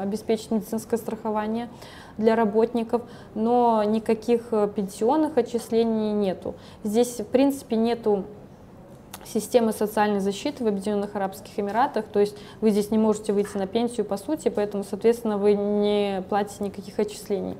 обеспечить 0.00 0.50
медицинское 0.50 0.96
страхование 0.96 1.68
для 2.18 2.34
работников, 2.36 3.02
но 3.34 3.82
никаких 3.84 4.48
э, 4.50 4.68
пенсионных 4.74 5.38
отчислений 5.38 6.12
нету. 6.12 6.54
Здесь, 6.82 7.20
в 7.20 7.26
принципе, 7.26 7.76
нету 7.76 8.24
системы 9.24 9.72
социальной 9.72 10.20
защиты 10.20 10.64
в 10.64 10.66
Объединенных 10.66 11.14
Арабских 11.14 11.58
Эмиратах, 11.58 12.06
то 12.06 12.18
есть 12.18 12.36
вы 12.60 12.70
здесь 12.70 12.90
не 12.90 12.98
можете 12.98 13.32
выйти 13.32 13.56
на 13.56 13.66
пенсию 13.66 14.04
по 14.06 14.16
сути, 14.16 14.48
поэтому, 14.48 14.84
соответственно, 14.84 15.38
вы 15.38 15.54
не 15.54 16.22
платите 16.28 16.64
никаких 16.64 16.98
отчислений. 16.98 17.56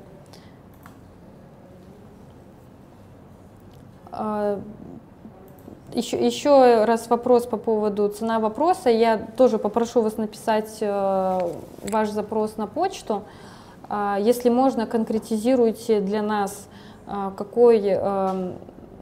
Еще, 5.93 6.17
а, 6.17 6.19
еще 6.19 6.83
раз 6.85 7.09
вопрос 7.09 7.45
по 7.45 7.57
поводу 7.57 8.07
цена 8.09 8.39
вопроса. 8.39 8.89
Я 8.89 9.17
тоже 9.17 9.57
попрошу 9.57 10.01
вас 10.01 10.17
написать 10.17 10.77
э, 10.81 11.39
ваш 11.83 12.09
запрос 12.09 12.57
на 12.57 12.67
почту. 12.67 13.23
А, 13.87 14.17
если 14.19 14.49
можно, 14.49 14.85
конкретизируйте 14.85 15.99
для 15.99 16.21
нас, 16.21 16.67
а, 17.07 17.31
какой 17.31 17.79
эм, 17.79 18.53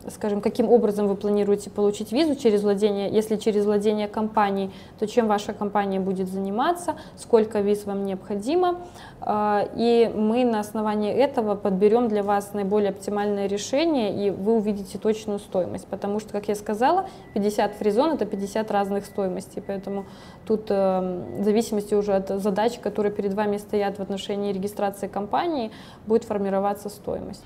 скажем, 0.10 0.42
каким 0.42 0.70
образом 0.70 1.08
вы 1.08 1.16
планируете 1.16 1.70
получить 1.70 2.12
визу 2.12 2.36
через 2.36 2.64
владение, 2.64 3.10
если 3.10 3.36
через 3.36 3.66
владение 3.66 4.08
компанией, 4.08 4.72
то 5.00 5.08
чем 5.08 5.28
ваша 5.28 5.54
компания 5.54 6.00
будет 6.00 6.30
заниматься, 6.30 6.96
сколько 7.16 7.60
виз 7.60 7.86
вам 7.86 8.06
необходимо, 8.06 8.80
а, 9.22 9.68
и 9.76 10.12
мы 10.14 10.46
на 10.46 10.60
основании 10.60 11.14
этого 11.14 11.56
подберем 11.56 12.08
для 12.08 12.24
вас 12.24 12.54
наиболее 12.54 12.90
оптимальное 12.90 13.48
решение, 13.48 14.28
и 14.28 14.30
вы 14.30 14.56
увидите 14.58 14.98
точную 14.98 15.40
стоимость, 15.40 15.88
потому 15.88 16.20
что, 16.20 16.32
как 16.32 16.48
я 16.48 16.56
сказала, 16.56 17.08
50 17.34 17.76
фризон 17.76 18.14
это 18.14 18.26
50 18.26 18.72
разных 18.72 19.06
стоимостей, 19.06 19.62
поэтому 19.66 20.06
тут 20.46 20.66
эм, 20.70 21.42
в 21.42 21.44
зависимости 21.44 21.94
уже 21.94 22.14
от 22.14 22.30
задач, 22.42 22.80
которые 22.80 23.12
перед 23.12 23.34
вами 23.34 23.58
стоят 23.58 23.98
в 23.98 24.02
отношении 24.02 24.54
регистрации 24.54 25.08
компании, 25.08 25.72
будет 26.06 26.24
формироваться 26.24 26.90
стоимость. 26.90 27.46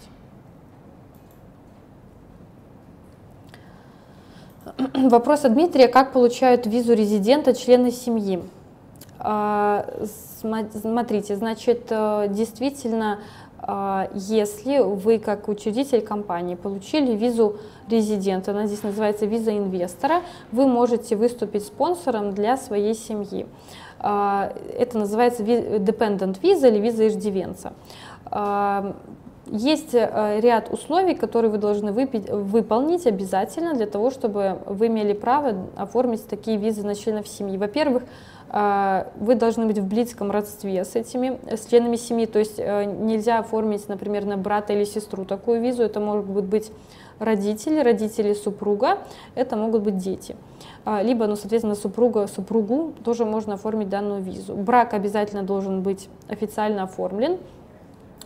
Вопрос 4.94 5.46
от 5.46 5.54
Дмитрия. 5.54 5.88
Как 5.88 6.14
получают 6.14 6.66
визу 6.66 6.94
резидента 6.94 7.54
члены 7.54 7.92
семьи? 7.92 8.42
А, 9.18 9.86
смотрите, 10.82 11.36
значит, 11.36 11.88
э, 11.90 12.28
действительно, 12.30 13.20
а, 13.60 14.10
если 14.14 14.80
вы 14.80 15.20
как 15.20 15.48
учредитель 15.48 16.02
компании 16.02 16.56
получили 16.56 17.16
визу 17.16 17.58
резидента, 17.88 18.52
она 18.52 18.66
здесь 18.68 18.84
называется 18.84 19.26
виза 19.26 19.56
инвестора, 19.56 20.22
вы 20.52 20.68
можете 20.68 21.16
выступить 21.16 21.66
спонсором 21.66 22.34
для 22.34 22.58
своей 22.58 22.96
семьи. 22.96 23.48
А, 24.00 24.54
это 24.78 24.98
называется 24.98 25.44
dependent 25.44 26.40
виза 26.42 26.68
или 26.68 26.80
виза 26.80 27.08
иждивенца. 27.08 27.74
Есть 29.52 29.94
э, 29.94 30.40
ряд 30.40 30.72
условий, 30.72 31.14
которые 31.14 31.52
вы 31.52 31.58
должны 31.58 31.92
выпить, 31.92 32.30
выполнить 32.30 33.06
обязательно 33.06 33.74
для 33.74 33.86
того, 33.86 34.10
чтобы 34.10 34.60
вы 34.66 34.88
имели 34.88 35.12
право 35.12 35.68
оформить 35.76 36.26
такие 36.26 36.56
визы 36.56 36.86
на 36.86 36.96
членов 36.96 37.28
семьи. 37.28 37.58
Во-первых, 37.58 38.04
э, 38.50 39.08
вы 39.18 39.36
должны 39.36 39.66
быть 39.66 39.78
в 39.78 39.86
близком 39.86 40.32
родстве 40.32 40.86
с 40.86 40.96
этими 40.96 41.38
с 41.54 41.66
членами 41.66 41.98
семьи, 41.98 42.28
то 42.28 42.40
есть 42.40 42.60
э, 42.60 42.86
нельзя 42.86 43.40
оформить, 43.40 43.90
например, 43.90 44.24
на 44.24 44.38
брата 44.38 44.72
или 44.72 44.86
сестру 44.86 45.26
такую 45.26 45.60
визу, 45.60 45.84
это 45.84 46.00
могут 46.00 46.46
быть 46.46 46.72
родители, 47.20 47.82
родители 47.82 48.34
супруга, 48.34 49.00
это 49.36 49.58
могут 49.58 49.82
быть 49.82 49.98
дети. 49.98 50.38
Либо, 51.04 51.28
ну, 51.28 51.36
соответственно, 51.36 51.76
супруга, 51.76 52.26
супругу 52.26 52.94
тоже 53.04 53.24
можно 53.24 53.54
оформить 53.54 53.90
данную 53.90 54.24
визу. 54.24 54.56
Брак 54.56 54.96
обязательно 54.96 55.44
должен 55.44 55.84
быть 55.84 56.10
официально 56.28 56.84
оформлен, 56.84 57.38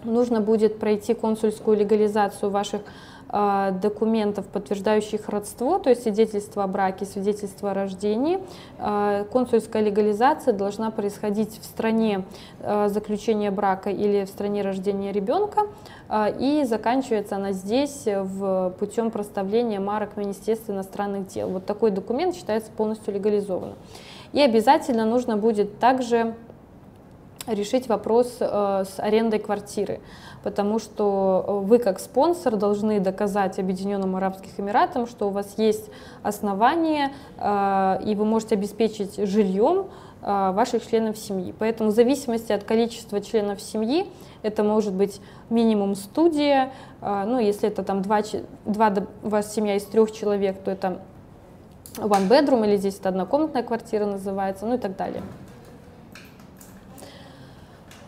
нужно 0.05 0.41
будет 0.41 0.79
пройти 0.79 1.13
консульскую 1.13 1.77
легализацию 1.77 2.49
ваших 2.49 2.81
а, 3.27 3.71
документов, 3.71 4.45
подтверждающих 4.45 5.29
родство, 5.29 5.79
то 5.79 5.89
есть 5.89 6.03
свидетельство 6.03 6.63
о 6.63 6.67
браке, 6.67 7.05
свидетельство 7.05 7.71
о 7.71 7.73
рождении. 7.73 8.39
А, 8.77 9.23
консульская 9.25 9.81
легализация 9.81 10.53
должна 10.53 10.91
происходить 10.91 11.59
в 11.59 11.65
стране 11.65 12.23
а, 12.61 12.87
заключения 12.87 13.49
брака 13.49 13.89
или 13.89 14.25
в 14.25 14.29
стране 14.29 14.61
рождения 14.61 15.11
ребенка, 15.11 15.67
и 16.39 16.63
заканчивается 16.69 17.35
она 17.35 17.51
здесь 17.51 18.03
в 18.05 18.75
путем 18.79 19.09
проставления 19.09 19.79
марок 19.79 20.17
Министерства 20.17 20.71
иностранных 20.73 21.27
дел. 21.27 21.49
Вот 21.49 21.65
такой 21.65 21.89
документ 21.89 22.35
считается 22.35 22.69
полностью 22.71 23.15
легализованным. 23.15 23.75
И 24.31 24.39
обязательно 24.39 25.05
нужно 25.05 25.35
будет 25.35 25.79
также 25.79 26.35
решить 27.47 27.87
вопрос 27.87 28.37
с 28.39 28.93
арендой 28.97 29.39
квартиры 29.39 29.99
потому 30.45 30.77
что 30.77 31.43
э, 31.47 31.51
вы 31.65 31.79
как 31.79 31.99
спонсор 31.99 32.55
должны 32.55 32.99
доказать 32.99 33.57
Объединенным 33.57 34.15
Арабским 34.15 34.51
Эмиратам, 34.59 35.07
что 35.07 35.27
у 35.27 35.31
вас 35.31 35.55
есть 35.57 35.89
основания, 36.21 37.11
э, 37.39 37.97
и 38.05 38.13
вы 38.13 38.25
можете 38.25 38.53
обеспечить 38.53 39.15
жильем 39.17 39.87
э, 40.21 40.51
ваших 40.51 40.87
членов 40.87 41.17
семьи. 41.17 41.51
Поэтому 41.57 41.89
в 41.89 41.95
зависимости 41.95 42.51
от 42.51 42.63
количества 42.63 43.21
членов 43.21 43.59
семьи, 43.59 44.05
это 44.43 44.63
может 44.63 44.93
быть 44.93 45.19
минимум 45.49 45.95
студия, 45.95 46.71
ну, 47.01 47.39
если 47.39 47.69
это 47.69 47.83
там 47.83 48.03
два, 48.03 48.21
два, 48.65 48.93
у 49.23 49.29
вас 49.29 49.51
семья 49.51 49.75
из 49.75 49.83
трех 49.85 50.11
человек, 50.11 50.59
то 50.63 50.69
это 50.69 50.99
one 51.97 52.27
bedroom, 52.29 52.63
или 52.67 52.77
здесь 52.77 52.99
это 52.99 53.09
однокомнатная 53.09 53.63
квартира 53.63 54.05
называется, 54.05 54.67
ну 54.67 54.75
и 54.75 54.77
так 54.77 54.95
далее. 54.95 55.23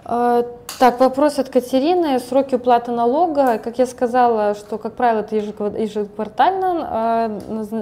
Так, 0.07 0.99
вопрос 0.99 1.37
от 1.37 1.49
Катерины. 1.49 2.19
Сроки 2.19 2.55
уплаты 2.55 2.91
налога. 2.91 3.57
Как 3.57 3.77
я 3.77 3.85
сказала, 3.85 4.55
что, 4.55 4.77
как 4.77 4.93
правило, 4.93 5.19
это 5.19 5.35
ежеквартально 5.35 7.41
э, 7.59 7.81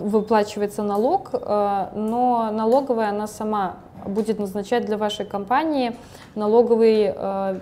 выплачивается 0.00 0.82
налог, 0.82 1.30
э, 1.32 1.86
но 1.94 2.50
налоговая 2.52 3.10
она 3.10 3.26
сама 3.26 3.76
будет 4.04 4.38
назначать 4.38 4.84
для 4.84 4.98
вашей 4.98 5.24
компании 5.24 5.96
налоговый 6.34 7.14
э, 7.16 7.60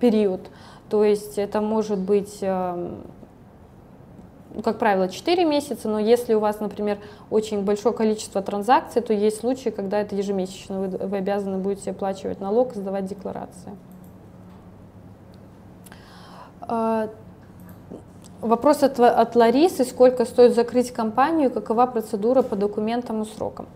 период. 0.00 0.40
То 0.90 1.04
есть 1.04 1.38
это 1.38 1.60
может 1.60 1.98
быть 1.98 2.38
ну, 2.40 2.96
как 4.62 4.78
правило, 4.78 5.08
4 5.08 5.44
месяца, 5.44 5.88
но 5.88 5.98
если 5.98 6.34
у 6.34 6.40
вас, 6.40 6.60
например, 6.60 6.98
очень 7.30 7.62
большое 7.62 7.94
количество 7.94 8.42
транзакций, 8.42 9.02
то 9.02 9.12
есть 9.12 9.38
случаи, 9.40 9.70
когда 9.70 10.00
это 10.00 10.16
ежемесячно, 10.16 10.80
вы, 10.80 10.88
вы 10.88 11.16
обязаны 11.16 11.58
будете 11.58 11.92
оплачивать 11.92 12.40
налог, 12.40 12.74
сдавать 12.74 13.06
декларации. 13.06 13.76
А, 16.60 17.08
вопрос 18.40 18.82
от, 18.82 18.98
от 19.00 19.36
Ларисы, 19.36 19.84
сколько 19.84 20.24
стоит 20.24 20.54
закрыть 20.54 20.92
компанию, 20.92 21.50
какова 21.50 21.86
процедура 21.86 22.42
по 22.42 22.56
документам 22.56 23.22
и 23.22 23.24
срокам. 23.26 23.66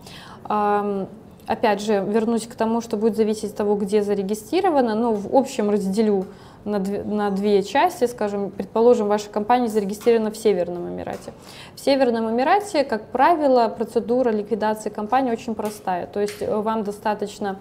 Опять 1.47 1.83
же, 1.83 2.05
вернусь 2.07 2.47
к 2.47 2.55
тому, 2.55 2.81
что 2.81 2.97
будет 2.97 3.17
зависеть 3.17 3.51
от 3.51 3.57
того, 3.57 3.75
где 3.75 4.03
зарегистрировано, 4.03 4.95
но 4.95 5.13
в 5.13 5.35
общем 5.35 5.71
разделю 5.71 6.27
на 6.65 6.79
две, 6.79 7.03
на 7.03 7.31
две 7.31 7.63
части, 7.63 8.07
скажем, 8.07 8.51
предположим, 8.51 9.09
ваша 9.09 9.29
компания 9.29 9.69
зарегистрирована 9.69 10.31
в 10.31 10.37
Северном 10.37 10.89
Эмирате. 10.89 11.33
В 11.75 11.81
Северном 11.81 12.31
Эмирате, 12.31 12.85
как 12.85 13.07
правило, 13.07 13.69
процедура 13.69 14.31
ликвидации 14.31 14.91
компании 14.91 15.33
очень 15.33 15.55
простая, 15.55 16.07
то 16.07 16.21
есть 16.21 16.41
э, 16.41 16.57
вам 16.57 16.85
достаточно 16.85 17.59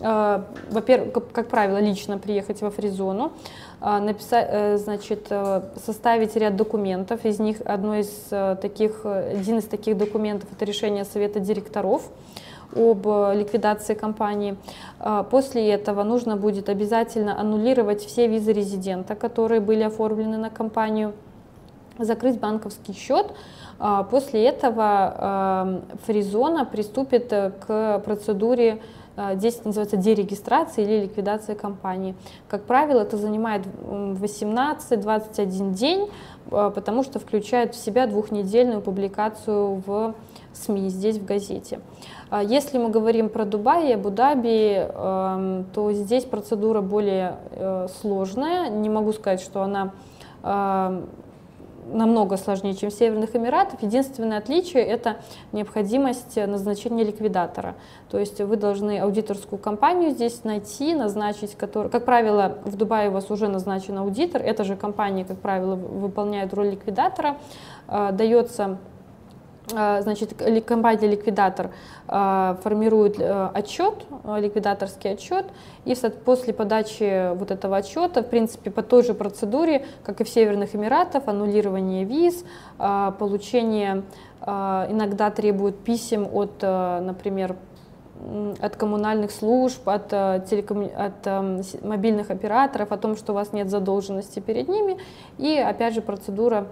э, 0.00 0.42
во-первых, 0.70 1.12
как, 1.32 1.48
правило, 1.48 1.78
лично 1.78 2.18
приехать 2.18 2.60
во 2.60 2.70
фризону, 2.70 3.32
э, 3.80 3.98
написать, 3.98 4.80
значит, 4.80 5.32
составить 5.84 6.36
ряд 6.36 6.56
документов. 6.56 7.24
Из 7.24 7.38
них 7.38 7.58
одно 7.64 7.96
из 7.96 8.08
таких, 8.60 9.04
один 9.04 9.58
из 9.58 9.64
таких 9.64 9.96
документов 9.96 10.48
это 10.52 10.64
решение 10.64 11.04
совета 11.04 11.40
директоров 11.40 12.02
об 12.74 13.06
э, 13.06 13.34
ликвидации 13.36 13.94
компании. 13.94 14.56
А, 14.98 15.22
после 15.22 15.70
этого 15.70 16.02
нужно 16.02 16.36
будет 16.36 16.68
обязательно 16.68 17.38
аннулировать 17.38 18.04
все 18.04 18.26
визы 18.26 18.52
резидента, 18.52 19.14
которые 19.14 19.60
были 19.60 19.82
оформлены 19.82 20.36
на 20.36 20.50
компанию, 20.50 21.12
закрыть 21.98 22.38
банковский 22.38 22.92
счет. 22.92 23.32
А, 23.78 24.02
после 24.04 24.44
этого 24.44 25.82
Фризона 26.06 26.64
приступит 26.64 27.32
э, 27.32 27.52
к 27.66 28.00
процедуре 28.04 28.80
э, 29.16 29.36
Здесь 29.36 29.56
это 29.56 29.68
называется 29.68 29.96
дерегистрация 29.96 30.84
или 30.84 31.02
ликвидация 31.02 31.54
компании. 31.54 32.14
Как 32.48 32.64
правило, 32.64 33.00
это 33.00 33.16
занимает 33.16 33.62
18-21 33.86 35.72
день, 35.72 36.10
потому 36.50 37.04
что 37.04 37.18
включает 37.20 37.74
в 37.74 37.78
себя 37.78 38.06
двухнедельную 38.06 38.80
публикацию 38.80 39.82
в 39.86 40.14
СМИ, 40.54 40.88
здесь 40.88 41.18
в 41.18 41.24
газете. 41.24 41.80
А 42.30 42.42
если 42.42 42.78
мы 42.78 42.88
говорим 42.88 43.28
про 43.28 43.44
Дубай 43.44 43.90
и 43.90 43.92
Абу-Даби, 43.92 44.88
эм, 44.88 45.66
то 45.72 45.92
здесь 45.92 46.24
процедура 46.24 46.80
более 46.80 47.36
э, 47.50 47.88
сложная. 48.00 48.70
Не 48.70 48.88
могу 48.88 49.12
сказать, 49.12 49.40
что 49.40 49.62
она 49.62 49.92
эм, 50.42 51.08
намного 51.92 52.36
сложнее, 52.36 52.74
чем 52.74 52.90
в 52.90 52.94
Северных 52.94 53.36
Эмиратах. 53.36 53.82
Единственное 53.82 54.38
отличие– 54.38 54.82
это 54.84 55.16
необходимость 55.52 56.36
назначения 56.36 57.04
ликвидатора. 57.04 57.74
То 58.10 58.18
есть 58.18 58.40
вы 58.40 58.56
должны 58.56 58.98
аудиторскую 59.00 59.58
компанию 59.58 60.10
здесь 60.10 60.44
найти, 60.44 60.94
назначить, 60.94 61.54
который, 61.54 61.90
как 61.90 62.04
правило, 62.04 62.58
в 62.64 62.76
Дубае 62.76 63.10
у 63.10 63.12
вас 63.12 63.30
уже 63.30 63.48
назначен 63.48 63.98
аудитор, 63.98 64.42
эта 64.42 64.64
же 64.64 64.76
компания, 64.76 65.24
как 65.24 65.38
правило, 65.38 65.74
выполняет 65.74 66.54
роль 66.54 66.70
ликвидатора, 66.70 67.36
э, 67.88 68.10
дается 68.12 68.78
значит, 69.68 70.34
компания-ликвидатор 70.66 71.70
а, 72.06 72.58
формирует 72.62 73.18
э, 73.18 73.48
отчет, 73.54 73.94
э, 74.24 74.40
ликвидаторский 74.40 75.12
отчет, 75.12 75.46
и 75.86 75.94
после 76.24 76.52
подачи 76.52 77.34
вот 77.34 77.50
этого 77.50 77.78
отчета, 77.78 78.22
в 78.22 78.28
принципе, 78.28 78.70
по 78.70 78.82
той 78.82 79.02
же 79.02 79.14
процедуре, 79.14 79.86
как 80.02 80.20
и 80.20 80.24
в 80.24 80.28
Северных 80.28 80.74
Эмиратах, 80.74 81.26
аннулирование 81.26 82.04
виз, 82.04 82.44
а, 82.78 83.12
получение, 83.12 84.02
иногда 84.42 85.30
требуют 85.30 85.78
писем 85.78 86.28
от, 86.30 86.56
э, 86.60 87.00
например, 87.00 87.56
от 88.60 88.76
коммунальных 88.76 89.30
служб, 89.30 89.88
от, 89.88 90.08
телеком... 90.10 90.88
от 90.96 91.82
мобильных 91.82 92.30
операторов 92.30 92.92
о 92.92 92.96
том, 92.96 93.16
что 93.16 93.32
у 93.32 93.34
вас 93.34 93.52
нет 93.52 93.70
задолженности 93.70 94.40
перед 94.40 94.68
ними. 94.68 94.98
И 95.38 95.56
опять 95.58 95.94
же 95.94 96.00
процедура 96.00 96.66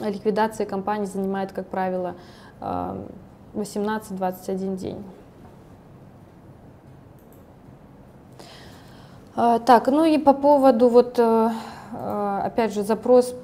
ликвидация 0.00 0.66
компании 0.66 1.06
занимает, 1.06 1.52
как 1.52 1.66
правило, 1.66 2.14
18-21 3.54 4.76
день. 4.76 5.04
А, 9.36 9.58
так, 9.58 9.86
ну 9.88 10.04
и 10.04 10.18
по 10.18 10.34
поводу, 10.34 10.88
вот, 10.88 11.18
э, 11.18 11.50
э, 11.92 12.40
опять 12.44 12.74
же, 12.74 12.82
запрос 12.82 13.34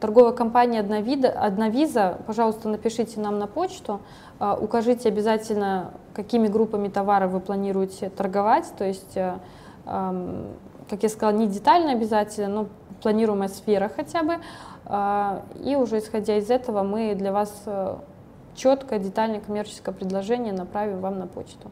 торговая 0.00 0.32
компания 0.32 0.80
«Одновида», 0.80 1.28
«Одновиза», 1.28 2.18
пожалуйста, 2.26 2.68
напишите 2.68 3.20
нам 3.20 3.38
на 3.40 3.48
почту, 3.48 4.00
укажите 4.38 5.08
обязательно, 5.08 5.90
какими 6.14 6.46
группами 6.46 6.88
товаров 6.88 7.32
вы 7.32 7.40
планируете 7.40 8.08
торговать, 8.08 8.72
то 8.78 8.84
есть, 8.84 9.16
э, 9.16 9.34
как 9.84 11.02
я 11.02 11.08
сказала, 11.08 11.36
не 11.36 11.48
детально 11.48 11.92
обязательно, 11.92 12.48
но 12.48 12.66
планируемая 13.02 13.48
сфера 13.48 13.90
хотя 13.94 14.22
бы, 14.22 14.38
а, 14.84 15.42
и 15.64 15.76
уже 15.76 15.98
исходя 15.98 16.38
из 16.38 16.50
этого 16.50 16.82
мы 16.82 17.14
для 17.14 17.32
вас 17.32 17.62
э, 17.66 17.96
четкое, 18.54 18.98
детальное 18.98 19.40
коммерческое 19.40 19.94
предложение 19.94 20.52
направим 20.52 21.00
вам 21.00 21.18
на 21.18 21.26
почту. 21.26 21.70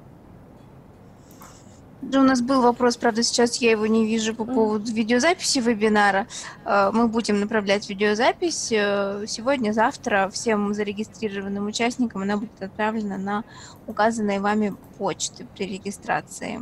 У 2.02 2.18
нас 2.18 2.42
был 2.42 2.60
вопрос, 2.60 2.96
правда, 2.96 3.22
сейчас 3.22 3.56
я 3.56 3.70
его 3.70 3.86
не 3.86 4.04
вижу 4.04 4.34
по 4.34 4.44
поводу 4.44 4.92
видеозаписи 4.92 5.60
вебинара. 5.60 6.26
Э, 6.64 6.90
мы 6.92 7.08
будем 7.08 7.40
направлять 7.40 7.88
видеозапись 7.88 8.70
э, 8.72 9.24
сегодня, 9.26 9.72
завтра 9.72 10.28
всем 10.32 10.74
зарегистрированным 10.74 11.66
участникам. 11.66 12.22
Она 12.22 12.36
будет 12.36 12.62
отправлена 12.62 13.16
на 13.16 13.44
указанные 13.86 14.40
вами 14.40 14.74
почты 14.98 15.46
при 15.56 15.66
регистрации. 15.66 16.60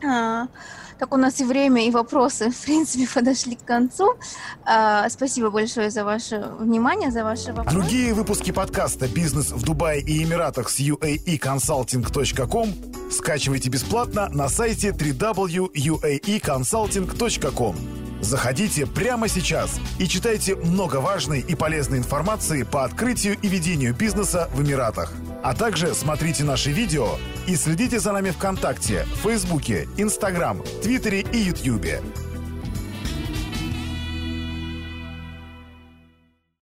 Так 0.00 1.12
у 1.12 1.18
нас 1.18 1.38
и 1.40 1.44
время, 1.44 1.86
и 1.86 1.90
вопросы, 1.90 2.50
в 2.50 2.64
принципе, 2.64 3.06
подошли 3.14 3.56
к 3.56 3.64
концу. 3.64 4.14
А, 4.64 5.10
спасибо 5.10 5.50
большое 5.50 5.90
за 5.90 6.04
ваше 6.04 6.52
внимание, 6.58 7.10
за 7.10 7.22
ваши 7.22 7.52
вопросы. 7.52 7.76
Другие 7.76 8.14
выпуски 8.14 8.50
подкаста 8.50 9.06
«Бизнес 9.06 9.52
в 9.52 9.62
Дубае 9.62 10.00
и 10.00 10.24
Эмиратах» 10.24 10.70
с 10.70 10.80
uaeconsulting.com 10.80 12.96
скачивайте 13.10 13.68
бесплатно 13.68 14.30
на 14.30 14.48
сайте 14.48 14.88
www.uaeconsulting.com. 14.90 17.76
Заходите 18.22 18.86
прямо 18.86 19.28
сейчас 19.28 19.78
и 19.98 20.08
читайте 20.08 20.56
много 20.56 20.96
важной 20.96 21.40
и 21.40 21.54
полезной 21.54 21.98
информации 21.98 22.62
по 22.62 22.84
открытию 22.84 23.36
и 23.42 23.48
ведению 23.48 23.94
бизнеса 23.94 24.48
в 24.54 24.62
Эмиратах. 24.62 25.12
А 25.46 25.54
также 25.54 25.94
смотрите 25.94 26.42
наши 26.42 26.72
видео 26.72 27.06
И 27.46 27.54
следите 27.54 28.00
за 28.00 28.10
нами 28.10 28.30
ВКонтакте, 28.30 29.06
Фейсбуке, 29.22 29.86
Инстаграм, 29.96 30.60
Твиттере 30.82 31.20
и 31.20 31.38
Ютьюбе. 31.38 32.02